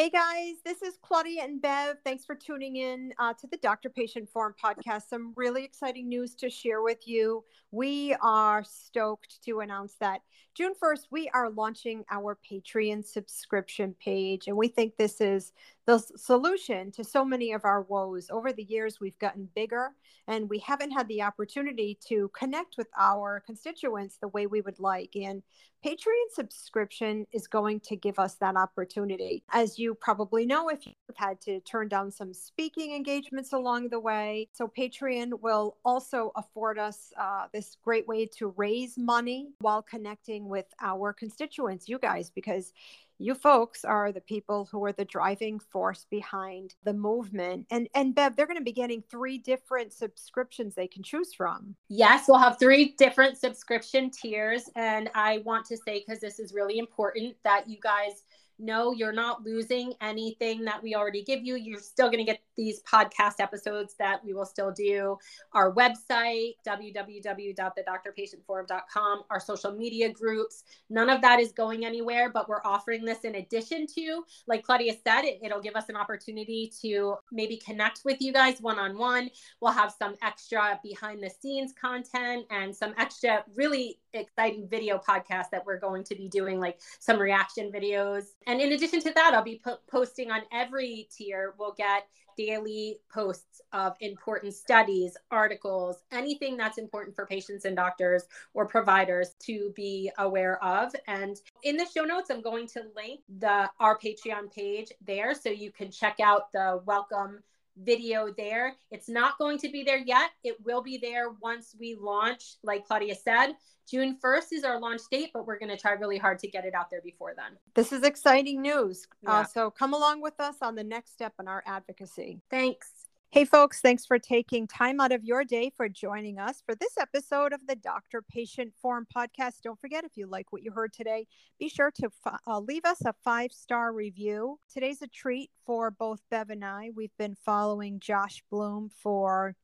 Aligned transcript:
Hey 0.00 0.08
guys, 0.08 0.54
this 0.64 0.80
is 0.80 0.94
Claudia 1.02 1.42
and 1.42 1.60
Bev. 1.60 1.96
Thanks 2.04 2.24
for 2.24 2.34
tuning 2.34 2.76
in 2.76 3.12
uh, 3.18 3.34
to 3.34 3.46
the 3.46 3.58
Doctor 3.58 3.90
Patient 3.90 4.30
Forum 4.30 4.54
podcast. 4.58 5.10
Some 5.10 5.34
really 5.36 5.62
exciting 5.62 6.08
news 6.08 6.34
to 6.36 6.48
share 6.48 6.80
with 6.80 7.06
you. 7.06 7.44
We 7.70 8.16
are 8.22 8.64
stoked 8.64 9.44
to 9.44 9.60
announce 9.60 9.96
that 10.00 10.22
June 10.60 10.74
1st, 10.74 11.06
we 11.10 11.26
are 11.32 11.48
launching 11.48 12.04
our 12.10 12.36
Patreon 12.46 13.02
subscription 13.02 13.94
page. 13.98 14.46
And 14.46 14.58
we 14.58 14.68
think 14.68 14.94
this 14.98 15.18
is 15.18 15.54
the 15.86 15.98
solution 16.16 16.92
to 16.92 17.02
so 17.02 17.24
many 17.24 17.52
of 17.52 17.64
our 17.64 17.80
woes. 17.80 18.28
Over 18.30 18.52
the 18.52 18.64
years, 18.64 19.00
we've 19.00 19.18
gotten 19.18 19.48
bigger 19.54 19.92
and 20.28 20.50
we 20.50 20.58
haven't 20.58 20.90
had 20.90 21.08
the 21.08 21.22
opportunity 21.22 21.98
to 22.08 22.30
connect 22.38 22.76
with 22.76 22.88
our 22.98 23.42
constituents 23.46 24.18
the 24.20 24.28
way 24.28 24.46
we 24.46 24.60
would 24.60 24.78
like. 24.78 25.16
And 25.16 25.42
Patreon 25.84 26.28
subscription 26.34 27.26
is 27.32 27.46
going 27.46 27.80
to 27.80 27.96
give 27.96 28.18
us 28.18 28.34
that 28.34 28.54
opportunity. 28.54 29.42
As 29.50 29.78
you 29.78 29.94
probably 29.94 30.44
know, 30.44 30.68
if 30.68 30.86
you've 30.86 31.16
had 31.16 31.40
to 31.42 31.60
turn 31.60 31.88
down 31.88 32.10
some 32.10 32.34
speaking 32.34 32.94
engagements 32.94 33.54
along 33.54 33.88
the 33.88 33.98
way, 33.98 34.48
so 34.52 34.68
Patreon 34.68 35.40
will 35.40 35.78
also 35.84 36.32
afford 36.36 36.78
us 36.78 37.14
uh, 37.18 37.46
this 37.52 37.78
great 37.82 38.06
way 38.06 38.26
to 38.36 38.48
raise 38.58 38.98
money 38.98 39.48
while 39.60 39.80
connecting 39.80 40.49
with 40.50 40.66
our 40.80 41.12
constituents, 41.12 41.88
you 41.88 41.98
guys, 41.98 42.30
because 42.30 42.72
you 43.18 43.34
folks 43.34 43.84
are 43.84 44.12
the 44.12 44.20
people 44.20 44.66
who 44.72 44.82
are 44.84 44.92
the 44.92 45.04
driving 45.04 45.58
force 45.58 46.06
behind 46.10 46.74
the 46.84 46.92
movement. 46.92 47.66
And 47.70 47.88
and 47.94 48.14
Bev, 48.14 48.34
they're 48.34 48.46
going 48.46 48.58
to 48.58 48.64
be 48.64 48.72
getting 48.72 49.02
three 49.10 49.38
different 49.38 49.92
subscriptions 49.92 50.74
they 50.74 50.88
can 50.88 51.02
choose 51.02 51.34
from. 51.34 51.76
Yes, 51.88 52.24
we'll 52.26 52.38
have 52.38 52.58
three 52.58 52.94
different 52.98 53.36
subscription 53.36 54.10
tiers. 54.10 54.70
And 54.74 55.10
I 55.14 55.38
want 55.44 55.66
to 55.66 55.76
say, 55.76 56.00
because 56.00 56.20
this 56.20 56.38
is 56.38 56.54
really 56.54 56.78
important, 56.78 57.36
that 57.44 57.68
you 57.68 57.78
guys 57.82 58.24
no, 58.60 58.92
you're 58.92 59.12
not 59.12 59.44
losing 59.44 59.92
anything 60.00 60.64
that 60.64 60.82
we 60.82 60.94
already 60.94 61.22
give 61.22 61.44
you. 61.44 61.56
You're 61.56 61.80
still 61.80 62.06
going 62.08 62.18
to 62.18 62.24
get 62.24 62.40
these 62.56 62.82
podcast 62.82 63.40
episodes 63.40 63.94
that 63.98 64.24
we 64.24 64.32
will 64.34 64.44
still 64.44 64.70
do. 64.70 65.16
Our 65.52 65.72
website, 65.72 66.54
www.thedoctorpatientforum.com, 66.66 69.22
our 69.30 69.40
social 69.40 69.72
media 69.72 70.12
groups. 70.12 70.64
None 70.90 71.08
of 71.08 71.22
that 71.22 71.40
is 71.40 71.52
going 71.52 71.86
anywhere, 71.86 72.30
but 72.30 72.48
we're 72.48 72.62
offering 72.64 73.04
this 73.04 73.24
in 73.24 73.34
addition 73.36 73.86
to, 73.94 74.24
like 74.46 74.62
Claudia 74.62 74.94
said, 75.04 75.22
it, 75.22 75.40
it'll 75.42 75.60
give 75.60 75.76
us 75.76 75.88
an 75.88 75.96
opportunity 75.96 76.72
to 76.82 77.14
maybe 77.32 77.56
connect 77.56 78.02
with 78.04 78.20
you 78.20 78.32
guys 78.32 78.60
one 78.60 78.78
on 78.78 78.98
one. 78.98 79.30
We'll 79.60 79.72
have 79.72 79.94
some 79.98 80.14
extra 80.22 80.78
behind 80.82 81.22
the 81.22 81.30
scenes 81.30 81.72
content 81.72 82.44
and 82.50 82.76
some 82.76 82.92
extra 82.98 83.44
really 83.54 84.00
exciting 84.14 84.68
video 84.68 84.98
podcast 84.98 85.50
that 85.50 85.64
we're 85.64 85.78
going 85.78 86.04
to 86.04 86.14
be 86.14 86.28
doing, 86.28 86.60
like 86.60 86.80
some 86.98 87.18
reaction 87.18 87.70
videos 87.72 88.24
and 88.46 88.60
in 88.60 88.72
addition 88.72 89.00
to 89.00 89.12
that, 89.12 89.34
I'll 89.34 89.42
be 89.42 89.60
po- 89.62 89.78
posting 89.90 90.30
on 90.30 90.40
every 90.52 91.08
tier. 91.16 91.54
We'll 91.58 91.74
get 91.74 92.06
daily 92.36 92.98
posts 93.12 93.60
of 93.72 93.94
important 94.00 94.54
studies, 94.54 95.16
articles, 95.30 96.02
anything 96.10 96.56
that's 96.56 96.78
important 96.78 97.14
for 97.14 97.26
patients 97.26 97.64
and 97.64 97.76
doctors 97.76 98.24
or 98.54 98.66
providers 98.66 99.34
to 99.40 99.72
be 99.76 100.10
aware 100.18 100.62
of. 100.64 100.94
And 101.06 101.36
in 101.62 101.76
the 101.76 101.86
show 101.86 102.04
notes, 102.04 102.30
I'm 102.30 102.40
going 102.40 102.66
to 102.68 102.84
link 102.96 103.20
the 103.38 103.70
our 103.78 103.98
Patreon 103.98 104.52
page 104.54 104.90
there 105.06 105.34
so 105.34 105.50
you 105.50 105.70
can 105.70 105.90
check 105.90 106.18
out 106.20 106.50
the 106.52 106.80
welcome 106.86 107.40
video 107.76 108.32
there. 108.36 108.74
It's 108.90 109.08
not 109.08 109.38
going 109.38 109.58
to 109.58 109.70
be 109.70 109.82
there 109.82 109.98
yet. 109.98 110.30
It 110.44 110.56
will 110.64 110.82
be 110.82 110.98
there 110.98 111.30
once 111.40 111.74
we 111.78 111.96
launch, 111.98 112.56
like 112.62 112.86
Claudia 112.86 113.14
said. 113.14 113.54
June 113.90 114.16
1st 114.22 114.52
is 114.52 114.64
our 114.64 114.78
launch 114.78 115.02
date, 115.10 115.30
but 115.34 115.46
we're 115.46 115.58
going 115.58 115.70
to 115.70 115.76
try 115.76 115.92
really 115.92 116.18
hard 116.18 116.38
to 116.38 116.48
get 116.48 116.64
it 116.64 116.74
out 116.74 116.90
there 116.90 117.00
before 117.02 117.34
then. 117.36 117.56
This 117.74 117.92
is 117.92 118.04
exciting 118.04 118.62
news. 118.62 119.08
Yeah. 119.22 119.40
Uh, 119.40 119.44
so 119.44 119.70
come 119.70 119.94
along 119.94 120.22
with 120.22 120.38
us 120.38 120.56
on 120.62 120.76
the 120.76 120.84
next 120.84 121.12
step 121.12 121.32
in 121.40 121.48
our 121.48 121.64
advocacy. 121.66 122.40
Thanks. 122.50 122.99
Hey, 123.32 123.44
folks, 123.44 123.80
thanks 123.80 124.04
for 124.04 124.18
taking 124.18 124.66
time 124.66 124.98
out 125.00 125.12
of 125.12 125.22
your 125.22 125.44
day 125.44 125.70
for 125.76 125.88
joining 125.88 126.40
us 126.40 126.64
for 126.66 126.74
this 126.74 126.98
episode 126.98 127.52
of 127.52 127.64
the 127.68 127.76
Doctor 127.76 128.22
Patient 128.28 128.72
Forum 128.82 129.06
podcast. 129.16 129.62
Don't 129.62 129.80
forget, 129.80 130.02
if 130.02 130.16
you 130.16 130.26
like 130.26 130.50
what 130.50 130.64
you 130.64 130.72
heard 130.72 130.92
today, 130.92 131.28
be 131.56 131.68
sure 131.68 131.92
to 131.92 132.10
uh, 132.48 132.58
leave 132.58 132.84
us 132.84 133.04
a 133.04 133.14
five 133.22 133.52
star 133.52 133.92
review. 133.92 134.58
Today's 134.68 135.00
a 135.00 135.06
treat 135.06 135.48
for 135.64 135.92
both 135.92 136.18
Bev 136.28 136.50
and 136.50 136.64
I. 136.64 136.90
We've 136.92 137.16
been 137.18 137.36
following 137.36 138.00
Josh 138.00 138.42
Bloom 138.50 138.90
for 139.00 139.54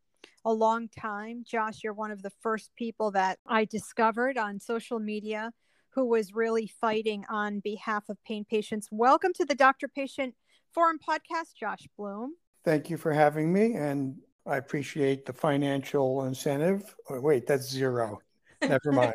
a 0.45 0.53
long 0.53 0.89
time. 0.89 1.43
Josh, 1.45 1.83
you're 1.83 1.93
one 1.93 2.13
of 2.13 2.23
the 2.23 2.33
first 2.41 2.71
people 2.77 3.11
that 3.11 3.41
I 3.49 3.65
discovered 3.65 4.39
on 4.39 4.61
social 4.61 5.01
media 5.01 5.51
who 5.89 6.05
was 6.05 6.33
really 6.33 6.71
fighting 6.81 7.25
on 7.29 7.59
behalf 7.59 8.09
of 8.09 8.23
pain 8.23 8.45
patients. 8.49 8.87
Welcome 8.93 9.33
to 9.35 9.45
the 9.45 9.57
Doctor 9.57 9.89
Patient 9.89 10.37
Forum 10.73 11.01
podcast, 11.05 11.57
Josh 11.59 11.89
Bloom. 11.97 12.35
Thank 12.67 12.91
you 12.91 12.97
for 12.97 13.13
having 13.13 13.53
me, 13.53 13.75
and 13.75 14.17
I 14.45 14.57
appreciate 14.57 15.25
the 15.25 15.33
financial 15.33 16.25
incentive. 16.25 16.97
Oh, 17.09 17.21
wait, 17.21 17.47
that's 17.47 17.71
zero. 17.71 18.19
Never 18.61 18.91
mind. 18.91 19.15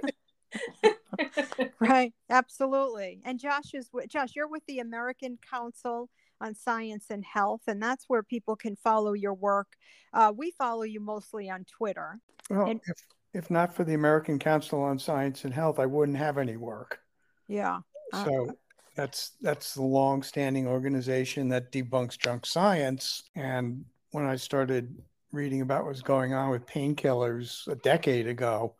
right, 1.82 2.14
absolutely. 2.30 3.20
And 3.26 3.38
Josh 3.38 3.74
is 3.74 3.90
Josh. 4.08 4.38
You're 4.38 4.48
with 4.48 4.66
the 4.68 4.80
American 4.80 5.38
Council 5.38 6.10
on 6.40 6.56
Science 6.56 7.08
and 7.10 7.26
Health, 7.26 7.64
and 7.68 7.84
that's 7.84 8.06
where 8.08 8.24
people 8.24 8.56
can 8.56 8.78
follow 8.78 9.12
your 9.12 9.34
work. 9.34 9.68
Uh, 10.14 10.32
we 10.34 10.52
follow 10.52 10.84
you 10.84 11.02
mostly 11.02 11.50
on 11.50 11.66
Twitter. 11.66 12.22
Well, 12.50 12.68
and, 12.68 12.80
if 12.88 13.04
if 13.34 13.52
not 13.52 13.76
for 13.76 13.84
the 13.84 13.96
American 13.96 14.40
Council 14.40 14.82
on 14.82 14.98
Science 14.98 15.44
and 15.44 15.54
Health, 15.54 15.78
I 15.78 15.88
wouldn't 15.88 16.18
have 16.18 16.38
any 16.38 16.56
work. 16.56 17.02
Yeah. 17.50 17.82
So 18.14 18.48
uh, 18.48 18.54
that's 19.02 19.32
that's 19.42 19.74
the 19.74 19.82
long-standing 19.82 20.68
organization 20.68 21.50
that 21.50 21.72
debunks 21.72 22.20
junk 22.20 22.46
science. 22.46 23.24
And 23.36 23.86
when 24.12 24.26
I 24.26 24.36
started 24.36 24.96
reading 25.32 25.62
about 25.62 25.86
what 25.86 25.90
was 25.90 26.04
going 26.04 26.36
on 26.36 26.52
with 26.52 26.68
painkillers 26.68 27.68
a 27.68 27.76
decade 27.76 28.28
ago, 28.28 28.76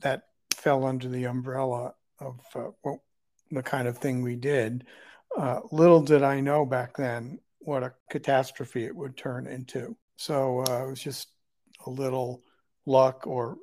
that 0.00 0.22
fell 0.52 0.86
under 0.86 1.06
the 1.06 1.24
umbrella 1.24 1.92
of 2.18 2.40
uh, 2.54 2.70
well, 2.82 3.02
the 3.50 3.62
kind 3.62 3.86
of 3.86 3.98
thing 3.98 4.22
we 4.22 4.36
did. 4.36 4.86
Uh, 5.36 5.60
little 5.70 6.00
did 6.00 6.22
I 6.22 6.40
know 6.40 6.64
back 6.64 6.96
then 6.96 7.38
what 7.58 7.82
a 7.82 7.92
catastrophe 8.10 8.86
it 8.86 8.96
would 8.96 9.18
turn 9.18 9.46
into. 9.46 9.94
So 10.16 10.64
uh, 10.66 10.84
it 10.84 10.90
was 10.90 11.02
just 11.02 11.28
a 11.86 11.90
little 11.90 12.42
luck, 12.86 13.26
or 13.26 13.58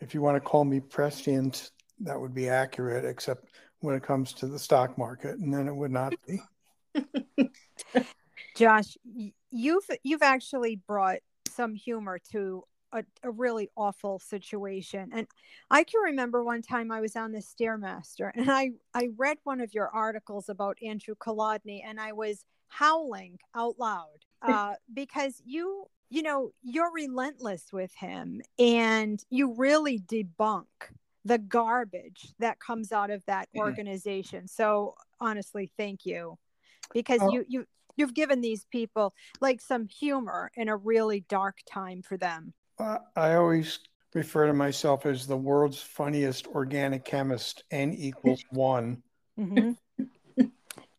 if 0.00 0.12
you 0.12 0.20
want 0.20 0.36
to 0.36 0.48
call 0.48 0.64
me 0.64 0.80
prescient, 0.80 1.70
that 2.00 2.20
would 2.20 2.34
be 2.34 2.50
accurate, 2.50 3.06
except 3.06 3.46
when 3.80 3.94
it 3.94 4.02
comes 4.02 4.32
to 4.34 4.46
the 4.46 4.58
stock 4.58 4.96
market, 4.96 5.38
and 5.38 5.52
then 5.52 5.68
it 5.68 5.74
would 5.74 5.90
not 5.90 6.14
be. 6.26 6.40
Josh, 8.56 8.96
you've 9.50 9.88
you've 10.02 10.22
actually 10.22 10.76
brought 10.76 11.18
some 11.48 11.74
humor 11.74 12.18
to 12.32 12.64
a, 12.92 13.04
a, 13.22 13.30
really 13.30 13.68
awful 13.76 14.18
situation. 14.18 15.10
And 15.12 15.26
I 15.70 15.84
can 15.84 16.00
remember 16.00 16.42
one 16.42 16.62
time 16.62 16.90
I 16.90 17.00
was 17.00 17.16
on 17.16 17.32
the 17.32 17.38
Stairmaster 17.38 18.30
and 18.34 18.50
I, 18.50 18.72
I 18.94 19.08
read 19.16 19.38
one 19.44 19.60
of 19.60 19.74
your 19.74 19.88
articles 19.88 20.48
about 20.48 20.78
Andrew 20.82 21.14
Kolodny 21.14 21.82
and 21.84 22.00
I 22.00 22.12
was 22.12 22.44
howling 22.68 23.38
out 23.54 23.76
loud 23.78 24.24
uh, 24.42 24.74
because 24.92 25.40
you, 25.44 25.86
you 26.08 26.22
know, 26.22 26.52
you're 26.62 26.92
relentless 26.92 27.66
with 27.72 27.94
him 27.94 28.40
and 28.58 29.22
you 29.30 29.54
really 29.54 29.98
debunk 29.98 30.66
the 31.24 31.38
garbage 31.38 32.32
that 32.38 32.58
comes 32.60 32.92
out 32.92 33.10
of 33.10 33.24
that 33.26 33.48
mm-hmm. 33.48 33.60
organization. 33.60 34.48
So 34.48 34.94
honestly, 35.20 35.70
thank 35.76 36.06
you 36.06 36.38
because 36.92 37.20
oh. 37.22 37.32
you 37.32 37.44
you 37.48 37.66
you've 37.96 38.14
given 38.14 38.40
these 38.40 38.64
people 38.70 39.14
like 39.40 39.60
some 39.60 39.86
humor 39.86 40.50
in 40.56 40.68
a 40.68 40.76
really 40.76 41.20
dark 41.28 41.58
time 41.70 42.02
for 42.02 42.16
them. 42.16 42.54
I 42.78 43.34
always 43.34 43.80
refer 44.14 44.46
to 44.46 44.54
myself 44.54 45.04
as 45.04 45.26
the 45.26 45.36
world's 45.36 45.80
funniest 45.80 46.46
organic 46.48 47.04
chemist. 47.04 47.64
N 47.70 47.92
equals 47.92 48.42
one. 48.50 49.02
Mm-hmm. 49.38 50.44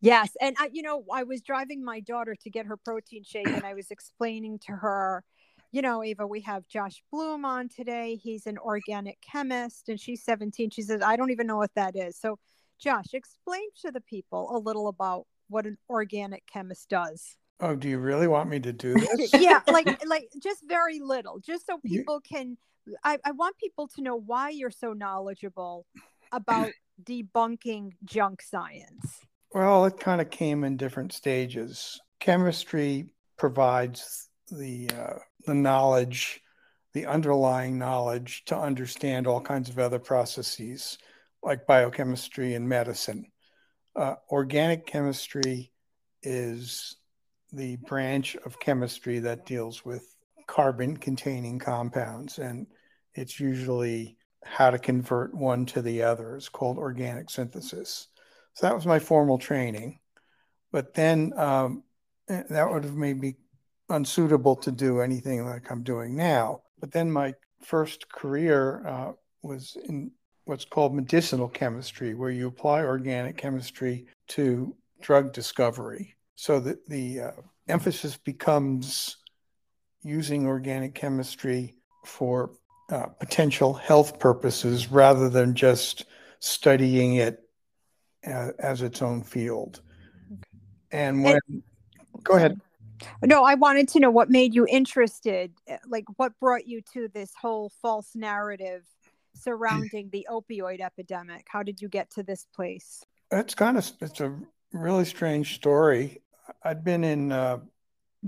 yes, 0.00 0.30
and 0.40 0.56
I, 0.60 0.70
you 0.72 0.82
know, 0.82 1.04
I 1.12 1.24
was 1.24 1.42
driving 1.42 1.84
my 1.84 2.00
daughter 2.00 2.36
to 2.36 2.50
get 2.50 2.66
her 2.66 2.76
protein 2.76 3.24
shake, 3.24 3.48
and 3.48 3.64
I 3.64 3.74
was 3.74 3.90
explaining 3.90 4.60
to 4.66 4.72
her 4.72 5.24
you 5.72 5.82
know, 5.82 6.02
Ava, 6.02 6.26
we 6.26 6.40
have 6.42 6.68
Josh 6.68 7.02
Bloom 7.10 7.44
on 7.44 7.68
today. 7.68 8.16
He's 8.16 8.46
an 8.46 8.58
organic 8.58 9.18
chemist 9.22 9.88
and 9.88 9.98
she's 9.98 10.22
17. 10.22 10.70
She 10.70 10.82
says, 10.82 11.00
I 11.02 11.16
don't 11.16 11.30
even 11.30 11.46
know 11.46 11.56
what 11.56 11.74
that 11.74 11.96
is. 11.96 12.16
So, 12.16 12.38
Josh, 12.78 13.14
explain 13.14 13.62
to 13.80 13.90
the 13.90 14.00
people 14.02 14.54
a 14.54 14.58
little 14.58 14.88
about 14.88 15.26
what 15.48 15.66
an 15.66 15.78
organic 15.88 16.44
chemist 16.46 16.88
does. 16.90 17.36
Oh, 17.60 17.74
do 17.74 17.88
you 17.88 17.98
really 17.98 18.28
want 18.28 18.50
me 18.50 18.60
to 18.60 18.72
do 18.72 18.94
this? 19.16 19.32
yeah, 19.32 19.60
like 19.66 19.86
like 20.06 20.28
just 20.42 20.62
very 20.66 20.98
little, 21.00 21.38
just 21.40 21.66
so 21.66 21.80
You- 21.82 22.00
people 22.00 22.20
can. 22.20 22.56
I, 23.04 23.16
I 23.24 23.30
want 23.30 23.56
people 23.58 23.86
to 23.94 24.02
know 24.02 24.16
why 24.16 24.48
you're 24.50 24.72
so 24.72 24.92
knowledgeable 24.92 25.86
about 26.32 26.70
debunking 27.04 27.92
junk 28.04 28.42
science. 28.42 29.20
Well, 29.54 29.84
it 29.84 30.00
kind 30.00 30.20
of 30.20 30.30
came 30.30 30.64
in 30.64 30.76
different 30.76 31.12
stages. 31.12 32.00
Chemistry 32.18 33.06
provides 33.36 34.28
the 34.52 34.90
uh, 34.96 35.18
the 35.46 35.54
knowledge, 35.54 36.40
the 36.92 37.06
underlying 37.06 37.78
knowledge 37.78 38.44
to 38.46 38.56
understand 38.56 39.26
all 39.26 39.40
kinds 39.40 39.68
of 39.68 39.78
other 39.78 39.98
processes 39.98 40.98
like 41.42 41.66
biochemistry 41.66 42.54
and 42.54 42.68
medicine. 42.68 43.26
Uh, 43.96 44.14
organic 44.30 44.86
chemistry 44.86 45.72
is 46.22 46.96
the 47.52 47.76
branch 47.88 48.36
of 48.46 48.60
chemistry 48.60 49.18
that 49.18 49.44
deals 49.44 49.84
with 49.84 50.14
carbon 50.46 50.96
containing 50.96 51.58
compounds, 51.58 52.38
and 52.38 52.66
it's 53.14 53.40
usually 53.40 54.16
how 54.44 54.70
to 54.70 54.78
convert 54.78 55.34
one 55.34 55.66
to 55.66 55.82
the 55.82 56.02
other. 56.02 56.36
It's 56.36 56.48
called 56.48 56.78
organic 56.78 57.30
synthesis. 57.30 58.08
So 58.54 58.66
that 58.66 58.74
was 58.74 58.86
my 58.86 58.98
formal 58.98 59.38
training. 59.38 59.98
But 60.72 60.94
then 60.94 61.32
um, 61.36 61.84
eh, 62.28 62.42
that 62.50 62.70
would 62.70 62.84
have 62.84 62.96
made 62.96 63.20
me 63.20 63.36
unsuitable 63.88 64.56
to 64.56 64.72
do 64.72 65.00
anything 65.00 65.44
like 65.44 65.70
I'm 65.70 65.82
doing 65.82 66.16
now. 66.16 66.62
But 66.80 66.92
then 66.92 67.10
my 67.10 67.34
first 67.62 68.08
career 68.08 68.86
uh, 68.86 69.12
was 69.42 69.76
in 69.88 70.10
what's 70.44 70.64
called 70.64 70.94
medicinal 70.94 71.48
chemistry, 71.48 72.14
where 72.14 72.30
you 72.30 72.48
apply 72.48 72.82
organic 72.82 73.36
chemistry 73.36 74.06
to 74.28 74.74
drug 75.00 75.32
discovery. 75.32 76.16
So 76.34 76.58
that 76.60 76.86
the 76.86 77.20
uh, 77.20 77.30
emphasis 77.68 78.16
becomes 78.16 79.18
using 80.02 80.46
organic 80.46 80.94
chemistry 80.94 81.76
for 82.04 82.50
uh, 82.90 83.06
potential 83.06 83.74
health 83.74 84.18
purposes 84.18 84.90
rather 84.90 85.28
than 85.28 85.54
just 85.54 86.06
studying 86.40 87.14
it 87.14 87.38
as, 88.24 88.50
as 88.58 88.82
its 88.82 89.02
own 89.02 89.22
field. 89.22 89.80
And 90.90 91.22
when, 91.22 91.38
go 92.22 92.34
ahead. 92.34 92.60
No, 93.22 93.44
I 93.44 93.54
wanted 93.54 93.88
to 93.88 94.00
know 94.00 94.10
what 94.10 94.30
made 94.30 94.54
you 94.54 94.66
interested, 94.66 95.52
eh, 95.66 95.78
like 95.86 96.04
what 96.16 96.38
brought 96.40 96.66
you 96.66 96.80
to 96.92 97.08
this 97.08 97.32
whole 97.40 97.70
false 97.80 98.14
narrative 98.14 98.82
surrounding 99.34 100.10
the 100.10 100.26
opioid 100.30 100.80
epidemic. 100.80 101.46
How 101.48 101.62
did 101.62 101.80
you 101.80 101.88
get 101.88 102.10
to 102.12 102.22
this 102.22 102.46
place? 102.54 103.04
It's 103.30 103.54
kind 103.54 103.78
of 103.78 103.90
it's 104.00 104.20
a 104.20 104.36
really 104.72 105.04
strange 105.04 105.54
story. 105.54 106.22
I'd 106.62 106.84
been 106.84 107.04
in 107.04 107.32
uh, 107.32 107.58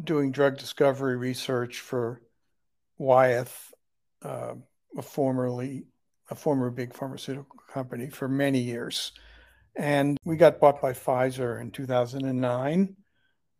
doing 0.02 0.32
drug 0.32 0.58
discovery 0.58 1.16
research 1.16 1.80
for 1.80 2.22
Wyeth, 2.98 3.72
uh, 4.22 4.54
a 4.96 5.02
formerly 5.02 5.84
a 6.30 6.34
former 6.34 6.70
big 6.70 6.94
pharmaceutical 6.94 7.60
company, 7.70 8.08
for 8.08 8.28
many 8.28 8.58
years, 8.58 9.12
and 9.76 10.18
we 10.24 10.36
got 10.36 10.58
bought 10.58 10.80
by 10.80 10.92
Pfizer 10.92 11.60
in 11.60 11.70
2009, 11.70 12.96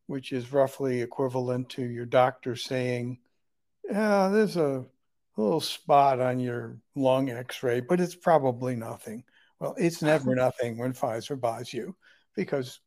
which 0.06 0.32
is 0.32 0.52
roughly 0.52 1.00
equivalent 1.02 1.68
to 1.70 1.82
your 1.84 2.06
doctor 2.06 2.56
saying, 2.56 3.18
"Yeah, 3.84 4.28
there's 4.28 4.56
a 4.56 4.84
little 5.36 5.60
spot 5.60 6.20
on 6.20 6.38
your 6.40 6.78
lung 6.94 7.30
X-ray, 7.30 7.80
but 7.80 8.00
it's 8.00 8.16
probably 8.16 8.76
nothing." 8.76 9.24
Well, 9.60 9.74
it's 9.78 10.02
never 10.02 10.34
nothing 10.34 10.78
when 10.78 10.92
Pfizer 10.92 11.40
buys 11.40 11.72
you 11.72 11.96
because 12.36 12.80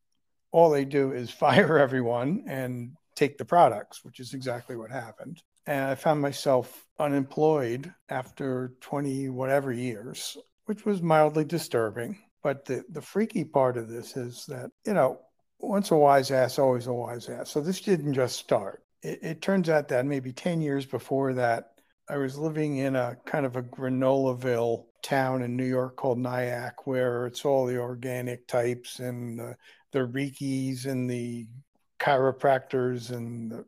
all 0.50 0.70
they 0.70 0.84
do 0.84 1.12
is 1.12 1.30
fire 1.44 1.78
everyone 1.78 2.44
and 2.46 2.92
take 3.14 3.36
the 3.36 3.44
products, 3.44 4.04
which 4.04 4.20
is 4.20 4.32
exactly 4.32 4.76
what 4.76 4.90
happened. 4.90 5.42
And 5.66 5.84
I 5.84 5.96
found 5.96 6.22
myself 6.22 6.86
unemployed 6.98 7.92
after 8.08 8.74
20 8.80 9.28
whatever 9.28 9.72
years, 9.72 10.36
which 10.64 10.86
was 10.86 11.02
mildly 11.02 11.44
disturbing. 11.44 12.18
But 12.42 12.64
the, 12.64 12.84
the 12.88 13.02
freaky 13.02 13.44
part 13.44 13.76
of 13.76 13.88
this 13.88 14.16
is 14.16 14.46
that, 14.46 14.70
you 14.86 14.94
know, 14.94 15.20
once 15.60 15.90
a 15.90 15.96
wise 15.96 16.30
ass, 16.30 16.58
always 16.58 16.86
a 16.86 16.92
wise 16.92 17.28
ass. 17.28 17.50
So 17.50 17.60
this 17.60 17.80
didn't 17.80 18.14
just 18.14 18.36
start. 18.36 18.84
It, 19.02 19.18
it 19.22 19.42
turns 19.42 19.68
out 19.68 19.88
that 19.88 20.06
maybe 20.06 20.32
10 20.32 20.60
years 20.60 20.86
before 20.86 21.34
that, 21.34 21.72
I 22.08 22.16
was 22.16 22.38
living 22.38 22.78
in 22.78 22.96
a 22.96 23.16
kind 23.26 23.44
of 23.44 23.56
a 23.56 23.62
Granolaville 23.62 24.84
town 25.02 25.42
in 25.42 25.56
New 25.56 25.64
York 25.64 25.96
called 25.96 26.18
Nyack, 26.18 26.86
where 26.86 27.26
it's 27.26 27.44
all 27.44 27.66
the 27.66 27.78
organic 27.78 28.46
types 28.46 28.98
and 28.98 29.38
the, 29.38 29.56
the 29.92 30.00
Reikis 30.00 30.86
and 30.86 31.08
the 31.08 31.46
chiropractors 32.00 33.10
and 33.10 33.52
the 33.52 33.64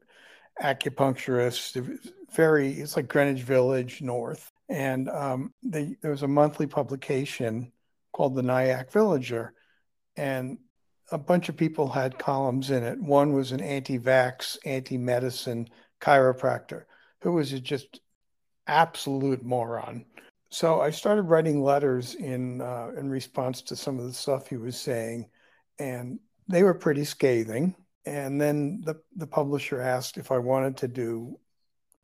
acupuncturists. 0.62 1.98
Very, 2.34 2.72
it's 2.72 2.96
like 2.96 3.08
Greenwich 3.08 3.42
Village 3.42 4.00
North. 4.00 4.50
And 4.68 5.08
um, 5.08 5.52
they, 5.62 5.96
there 6.00 6.12
was 6.12 6.22
a 6.22 6.28
monthly 6.28 6.66
publication 6.66 7.72
called 8.12 8.36
the 8.36 8.42
Nyack 8.42 8.90
Villager. 8.92 9.52
And 10.16 10.58
a 11.10 11.18
bunch 11.18 11.48
of 11.48 11.56
people 11.56 11.88
had 11.88 12.18
columns 12.18 12.70
in 12.70 12.82
it. 12.82 13.00
One 13.00 13.32
was 13.32 13.52
an 13.52 13.60
anti 13.60 13.98
vax, 13.98 14.56
anti 14.64 14.98
medicine 14.98 15.68
chiropractor 16.00 16.84
who 17.22 17.32
was 17.32 17.50
just 17.60 18.00
absolute 18.66 19.44
moron. 19.44 20.04
So 20.50 20.80
I 20.80 20.90
started 20.90 21.22
writing 21.22 21.62
letters 21.62 22.14
in 22.14 22.60
uh, 22.60 22.90
in 22.96 23.08
response 23.08 23.62
to 23.62 23.76
some 23.76 23.98
of 23.98 24.06
the 24.06 24.12
stuff 24.12 24.48
he 24.48 24.56
was 24.56 24.78
saying, 24.78 25.28
and 25.78 26.18
they 26.48 26.62
were 26.62 26.74
pretty 26.74 27.04
scathing. 27.04 27.74
And 28.04 28.40
then 28.40 28.82
the 28.84 29.00
the 29.16 29.26
publisher 29.26 29.80
asked 29.80 30.16
if 30.16 30.32
I 30.32 30.38
wanted 30.38 30.78
to 30.78 30.88
do 30.88 31.38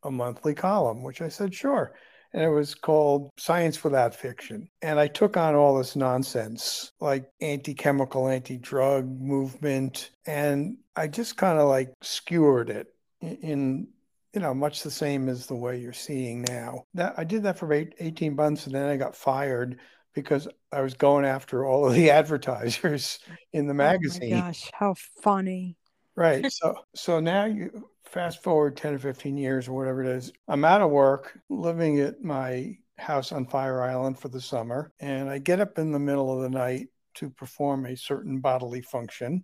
a 0.03 0.11
monthly 0.11 0.53
column, 0.53 1.03
which 1.03 1.21
I 1.21 1.27
said 1.27 1.53
sure. 1.53 1.93
And 2.37 2.45
it 2.45 2.49
was 2.49 2.75
called 2.75 3.31
Science 3.39 3.83
Without 3.83 4.13
Fiction. 4.13 4.69
And 4.83 4.99
I 4.99 5.07
took 5.07 5.37
on 5.37 5.55
all 5.55 5.75
this 5.75 5.95
nonsense, 5.95 6.91
like 6.99 7.31
anti 7.41 7.73
chemical, 7.73 8.27
anti 8.27 8.57
drug 8.57 9.09
movement. 9.19 10.11
And 10.27 10.77
I 10.95 11.07
just 11.07 11.35
kind 11.35 11.57
of 11.57 11.67
like 11.67 11.95
skewered 12.03 12.69
it 12.69 12.93
in 13.23 13.87
you 14.35 14.41
know, 14.41 14.53
much 14.53 14.83
the 14.83 14.91
same 14.91 15.29
as 15.29 15.47
the 15.47 15.55
way 15.55 15.79
you're 15.79 15.93
seeing 15.93 16.43
now. 16.43 16.83
That 16.93 17.15
I 17.17 17.23
did 17.23 17.41
that 17.41 17.57
for 17.57 17.73
eight, 17.73 17.95
18 17.99 18.35
months 18.35 18.67
and 18.67 18.75
then 18.75 18.87
I 18.87 18.97
got 18.97 19.15
fired 19.15 19.79
because 20.13 20.47
I 20.71 20.81
was 20.81 20.93
going 20.93 21.25
after 21.25 21.65
all 21.65 21.87
of 21.87 21.95
the 21.95 22.11
advertisers 22.11 23.17
in 23.51 23.65
the 23.65 23.73
oh 23.73 23.77
magazine. 23.77 24.35
Oh 24.35 24.41
gosh, 24.41 24.69
how 24.75 24.93
funny. 25.23 25.75
Right. 26.15 26.45
So 26.51 26.75
so 26.93 27.19
now 27.19 27.45
you 27.45 27.89
fast 28.07 28.43
forward 28.43 28.77
10 28.77 28.95
or 28.95 28.99
15 28.99 29.37
years 29.37 29.67
or 29.67 29.73
whatever 29.73 30.03
it 30.03 30.09
is. 30.09 30.31
I'm 30.47 30.65
out 30.65 30.81
of 30.81 30.91
work, 30.91 31.39
living 31.49 31.99
at 31.99 32.23
my 32.23 32.77
house 32.97 33.31
on 33.31 33.45
Fire 33.45 33.81
Island 33.81 34.19
for 34.19 34.29
the 34.29 34.41
summer, 34.41 34.91
and 34.99 35.29
I 35.29 35.37
get 35.37 35.59
up 35.59 35.77
in 35.77 35.91
the 35.91 35.99
middle 35.99 36.33
of 36.33 36.41
the 36.41 36.57
night 36.57 36.87
to 37.15 37.29
perform 37.29 37.85
a 37.85 37.95
certain 37.95 38.39
bodily 38.39 38.81
function. 38.81 39.43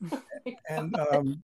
and 0.68 0.96
um, 1.12 1.42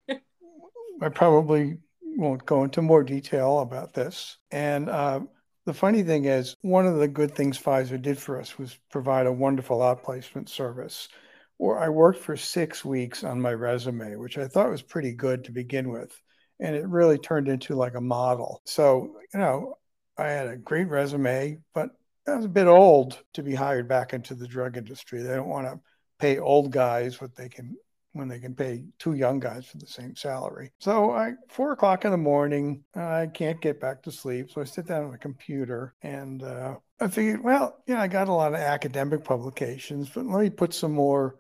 I 1.01 1.09
probably 1.09 1.79
won't 2.03 2.47
go 2.47 2.65
into 2.65 2.83
more 2.83 3.03
detail 3.03 3.61
about 3.61 3.93
this. 3.93 4.39
And 4.51 4.89
uh, 4.89 5.21
the 5.67 5.75
funny 5.75 6.03
thing 6.03 6.27
is, 6.27 6.57
one 6.63 6.87
of 6.87 6.99
the 6.99 7.09
good 7.09 7.35
things 7.35 7.59
Pfizer 7.59 8.01
did 8.01 8.19
for 8.19 8.41
us 8.41 8.59
was 8.59 8.79
provide 8.91 9.27
a 9.27 9.33
wonderful 9.33 9.79
outplacement 9.79 10.49
service 10.49 11.09
where 11.57 11.79
I 11.79 11.89
worked 11.89 12.21
for 12.21 12.37
six 12.37 12.85
weeks 12.85 13.25
on 13.25 13.41
my 13.41 13.53
resume, 13.53 14.17
which 14.17 14.39
I 14.39 14.49
thought 14.49 14.71
was 14.71 14.83
pretty 14.83 15.13
good 15.13 15.45
to 15.45 15.53
begin 15.53 15.89
with. 15.89 16.21
And 16.61 16.77
it 16.77 16.87
really 16.87 17.19
turned 17.19 17.49
into 17.49 17.75
like 17.75 17.95
a 17.95 18.01
model. 18.01 18.63
So, 18.65 19.17
you 19.33 19.41
know, 19.41 19.79
I 20.17 20.29
had 20.29 20.47
a 20.47 20.57
great 20.57 20.89
resume, 20.89 21.59
but 21.75 21.91
I 22.27 22.37
was 22.37 22.45
a 22.45 22.49
bit 22.49 22.67
old 22.67 23.23
to 23.35 23.43
be 23.43 23.55
hired 23.55 23.89
back 23.89 24.13
into 24.15 24.35
the 24.35 24.47
drug 24.47 24.77
industry. 24.77 25.23
They 25.23 25.35
don't 25.35 25.49
want 25.49 25.67
to 25.67 25.81
pay 26.19 26.39
old 26.39 26.71
guys 26.71 27.21
what 27.21 27.35
they 27.35 27.49
can 27.49 27.77
when 28.13 28.29
they 28.29 28.39
can 28.39 28.55
pay 28.55 28.85
two 29.01 29.15
young 29.15 29.41
guys 29.41 29.67
for 29.67 29.79
the 29.79 29.87
same 29.87 30.15
salary. 30.15 30.71
So 30.79 31.11
I 31.11 31.33
four 31.49 31.73
o'clock 31.73 32.05
in 32.05 32.13
the 32.13 32.17
morning, 32.17 32.85
I 32.95 33.27
can't 33.27 33.61
get 33.61 33.81
back 33.81 34.03
to 34.05 34.13
sleep. 34.13 34.51
So 34.51 34.61
I 34.61 34.65
sit 34.65 34.87
down 34.87 35.05
on 35.05 35.11
the 35.11 35.19
computer 35.19 35.95
and 36.03 36.43
uh, 36.45 36.77
I 37.01 37.09
figured, 37.09 37.43
well, 37.43 37.77
you 37.87 37.95
know, 37.95 38.01
I 38.01 38.07
got 38.07 38.29
a 38.29 38.33
lot 38.33 38.55
of 38.55 38.61
academic 38.61 39.25
publications, 39.25 40.09
but 40.09 40.27
let 40.27 40.43
me 40.43 40.51
put 40.51 40.73
some 40.73 40.93
more 40.93 41.37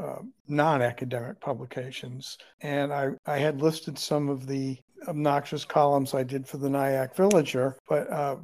uh, 0.00 0.18
non-academic 0.48 1.40
publications. 1.40 2.38
And 2.60 2.92
I, 2.92 3.10
I 3.26 3.38
had 3.38 3.60
listed 3.60 3.98
some 3.98 4.28
of 4.28 4.46
the 4.46 4.78
obnoxious 5.08 5.64
columns 5.64 6.14
I 6.14 6.22
did 6.22 6.46
for 6.46 6.58
the 6.58 6.70
Nyack 6.70 7.16
Villager, 7.16 7.76
but 7.88 8.10
uh, 8.10 8.36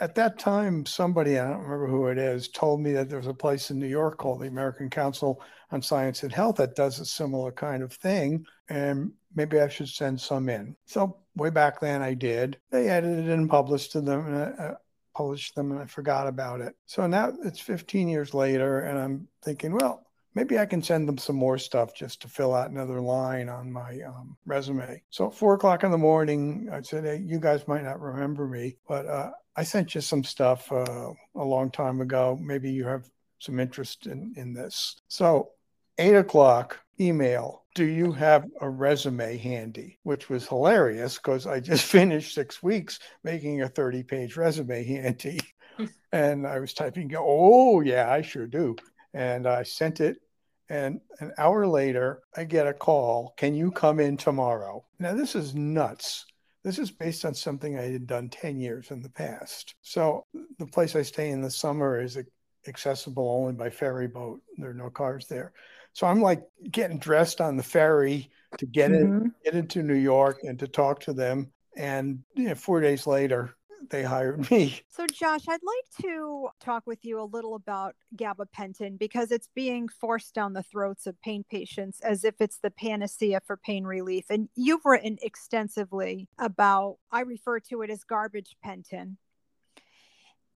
at 0.00 0.14
that 0.16 0.38
time, 0.38 0.84
somebody, 0.84 1.38
I 1.38 1.48
don't 1.48 1.62
remember 1.62 1.86
who 1.86 2.08
it 2.08 2.18
is, 2.18 2.48
told 2.48 2.80
me 2.80 2.92
that 2.92 3.08
there's 3.08 3.26
a 3.26 3.34
place 3.34 3.70
in 3.70 3.78
New 3.78 3.86
York 3.86 4.18
called 4.18 4.40
the 4.40 4.48
American 4.48 4.90
Council 4.90 5.40
on 5.70 5.80
Science 5.80 6.22
and 6.22 6.32
Health 6.32 6.56
that 6.56 6.76
does 6.76 7.00
a 7.00 7.06
similar 7.06 7.50
kind 7.50 7.82
of 7.82 7.92
thing. 7.92 8.44
And 8.68 9.12
maybe 9.34 9.60
I 9.60 9.68
should 9.68 9.88
send 9.88 10.20
some 10.20 10.48
in. 10.48 10.76
So 10.86 11.18
way 11.34 11.50
back 11.50 11.80
then 11.80 12.02
I 12.02 12.14
did. 12.14 12.58
They 12.70 12.88
edited 12.88 13.28
and 13.30 13.48
published 13.48 13.92
them 13.94 14.08
and 14.08 14.36
I, 14.36 14.64
uh, 14.64 14.74
published 15.14 15.54
them 15.54 15.72
and 15.72 15.80
I 15.80 15.86
forgot 15.86 16.26
about 16.26 16.60
it. 16.60 16.74
So 16.86 17.06
now 17.06 17.32
it's 17.44 17.60
15 17.60 18.08
years 18.08 18.34
later 18.34 18.80
and 18.80 18.98
I'm 18.98 19.28
thinking, 19.42 19.72
well, 19.72 20.05
maybe 20.36 20.58
I 20.58 20.66
can 20.66 20.82
send 20.82 21.08
them 21.08 21.16
some 21.16 21.34
more 21.34 21.56
stuff 21.56 21.94
just 21.94 22.20
to 22.22 22.28
fill 22.28 22.54
out 22.54 22.70
another 22.70 23.00
line 23.00 23.48
on 23.48 23.72
my 23.72 23.98
um, 24.02 24.36
resume. 24.44 25.02
So 25.08 25.28
at 25.28 25.34
four 25.34 25.54
o'clock 25.54 25.82
in 25.82 25.90
the 25.90 25.98
morning, 25.98 26.68
I 26.70 26.82
said, 26.82 27.04
Hey, 27.04 27.24
you 27.26 27.40
guys 27.40 27.66
might 27.66 27.82
not 27.82 28.00
remember 28.00 28.46
me, 28.46 28.76
but 28.86 29.06
uh, 29.06 29.30
I 29.56 29.64
sent 29.64 29.94
you 29.94 30.02
some 30.02 30.22
stuff 30.22 30.70
uh, 30.70 31.12
a 31.34 31.42
long 31.42 31.70
time 31.70 32.02
ago. 32.02 32.38
Maybe 32.40 32.70
you 32.70 32.84
have 32.84 33.08
some 33.38 33.58
interest 33.58 34.06
in, 34.06 34.34
in 34.36 34.52
this. 34.52 35.00
So 35.08 35.52
eight 35.96 36.14
o'clock, 36.14 36.78
email. 37.00 37.64
Do 37.74 37.86
you 37.86 38.12
have 38.12 38.44
a 38.60 38.68
resume 38.68 39.38
handy? 39.38 39.98
Which 40.02 40.28
was 40.28 40.46
hilarious 40.46 41.16
because 41.16 41.46
I 41.46 41.60
just 41.60 41.84
finished 41.90 42.34
six 42.34 42.62
weeks 42.62 42.98
making 43.24 43.62
a 43.62 43.68
30 43.68 44.02
page 44.02 44.36
resume 44.36 44.84
handy. 44.84 45.40
and 46.12 46.46
I 46.46 46.58
was 46.58 46.74
typing, 46.74 47.10
oh, 47.16 47.80
yeah, 47.80 48.10
I 48.10 48.20
sure 48.20 48.46
do. 48.46 48.76
And 49.14 49.46
I 49.46 49.62
sent 49.62 50.00
it. 50.00 50.18
And 50.68 51.00
an 51.20 51.32
hour 51.38 51.66
later, 51.66 52.22
I 52.36 52.44
get 52.44 52.66
a 52.66 52.74
call. 52.74 53.34
Can 53.36 53.54
you 53.54 53.70
come 53.70 54.00
in 54.00 54.16
tomorrow? 54.16 54.84
Now, 54.98 55.14
this 55.14 55.34
is 55.34 55.54
nuts. 55.54 56.26
This 56.64 56.78
is 56.78 56.90
based 56.90 57.24
on 57.24 57.34
something 57.34 57.78
I 57.78 57.82
had 57.82 58.06
done 58.06 58.28
10 58.28 58.58
years 58.58 58.90
in 58.90 59.00
the 59.00 59.10
past. 59.10 59.74
So, 59.82 60.24
the 60.58 60.66
place 60.66 60.96
I 60.96 61.02
stay 61.02 61.30
in 61.30 61.40
the 61.40 61.50
summer 61.50 62.00
is 62.00 62.18
accessible 62.66 63.28
only 63.28 63.52
by 63.52 63.70
ferry 63.70 64.08
boat. 64.08 64.40
There 64.58 64.70
are 64.70 64.74
no 64.74 64.90
cars 64.90 65.26
there. 65.26 65.52
So 65.92 66.06
I'm 66.06 66.20
like 66.20 66.42
getting 66.70 66.98
dressed 66.98 67.40
on 67.40 67.56
the 67.56 67.62
ferry 67.62 68.30
to 68.58 68.66
get 68.66 68.90
mm-hmm. 68.90 69.24
in, 69.24 69.34
get 69.44 69.54
into 69.54 69.82
New 69.82 69.94
York 69.94 70.40
and 70.42 70.58
to 70.58 70.68
talk 70.68 71.00
to 71.00 71.14
them. 71.14 71.50
And 71.74 72.22
you 72.34 72.48
know, 72.48 72.54
four 72.54 72.80
days 72.80 73.06
later, 73.06 73.56
they 73.90 74.02
hired 74.02 74.50
me. 74.50 74.80
So, 74.88 75.06
Josh, 75.06 75.42
I'd 75.48 75.60
like 75.62 76.02
to 76.02 76.48
talk 76.60 76.86
with 76.86 77.04
you 77.04 77.20
a 77.20 77.24
little 77.24 77.54
about 77.54 77.94
gabapentin 78.16 78.98
because 78.98 79.30
it's 79.30 79.48
being 79.54 79.88
forced 79.88 80.34
down 80.34 80.52
the 80.52 80.62
throats 80.62 81.06
of 81.06 81.20
pain 81.22 81.44
patients 81.50 82.00
as 82.00 82.24
if 82.24 82.34
it's 82.40 82.58
the 82.62 82.70
panacea 82.70 83.40
for 83.46 83.56
pain 83.56 83.84
relief. 83.84 84.26
And 84.30 84.48
you've 84.54 84.84
written 84.84 85.18
extensively 85.22 86.28
about, 86.38 86.96
I 87.10 87.20
refer 87.20 87.60
to 87.60 87.82
it 87.82 87.90
as 87.90 88.04
garbage 88.04 88.56
pentin. 88.64 89.16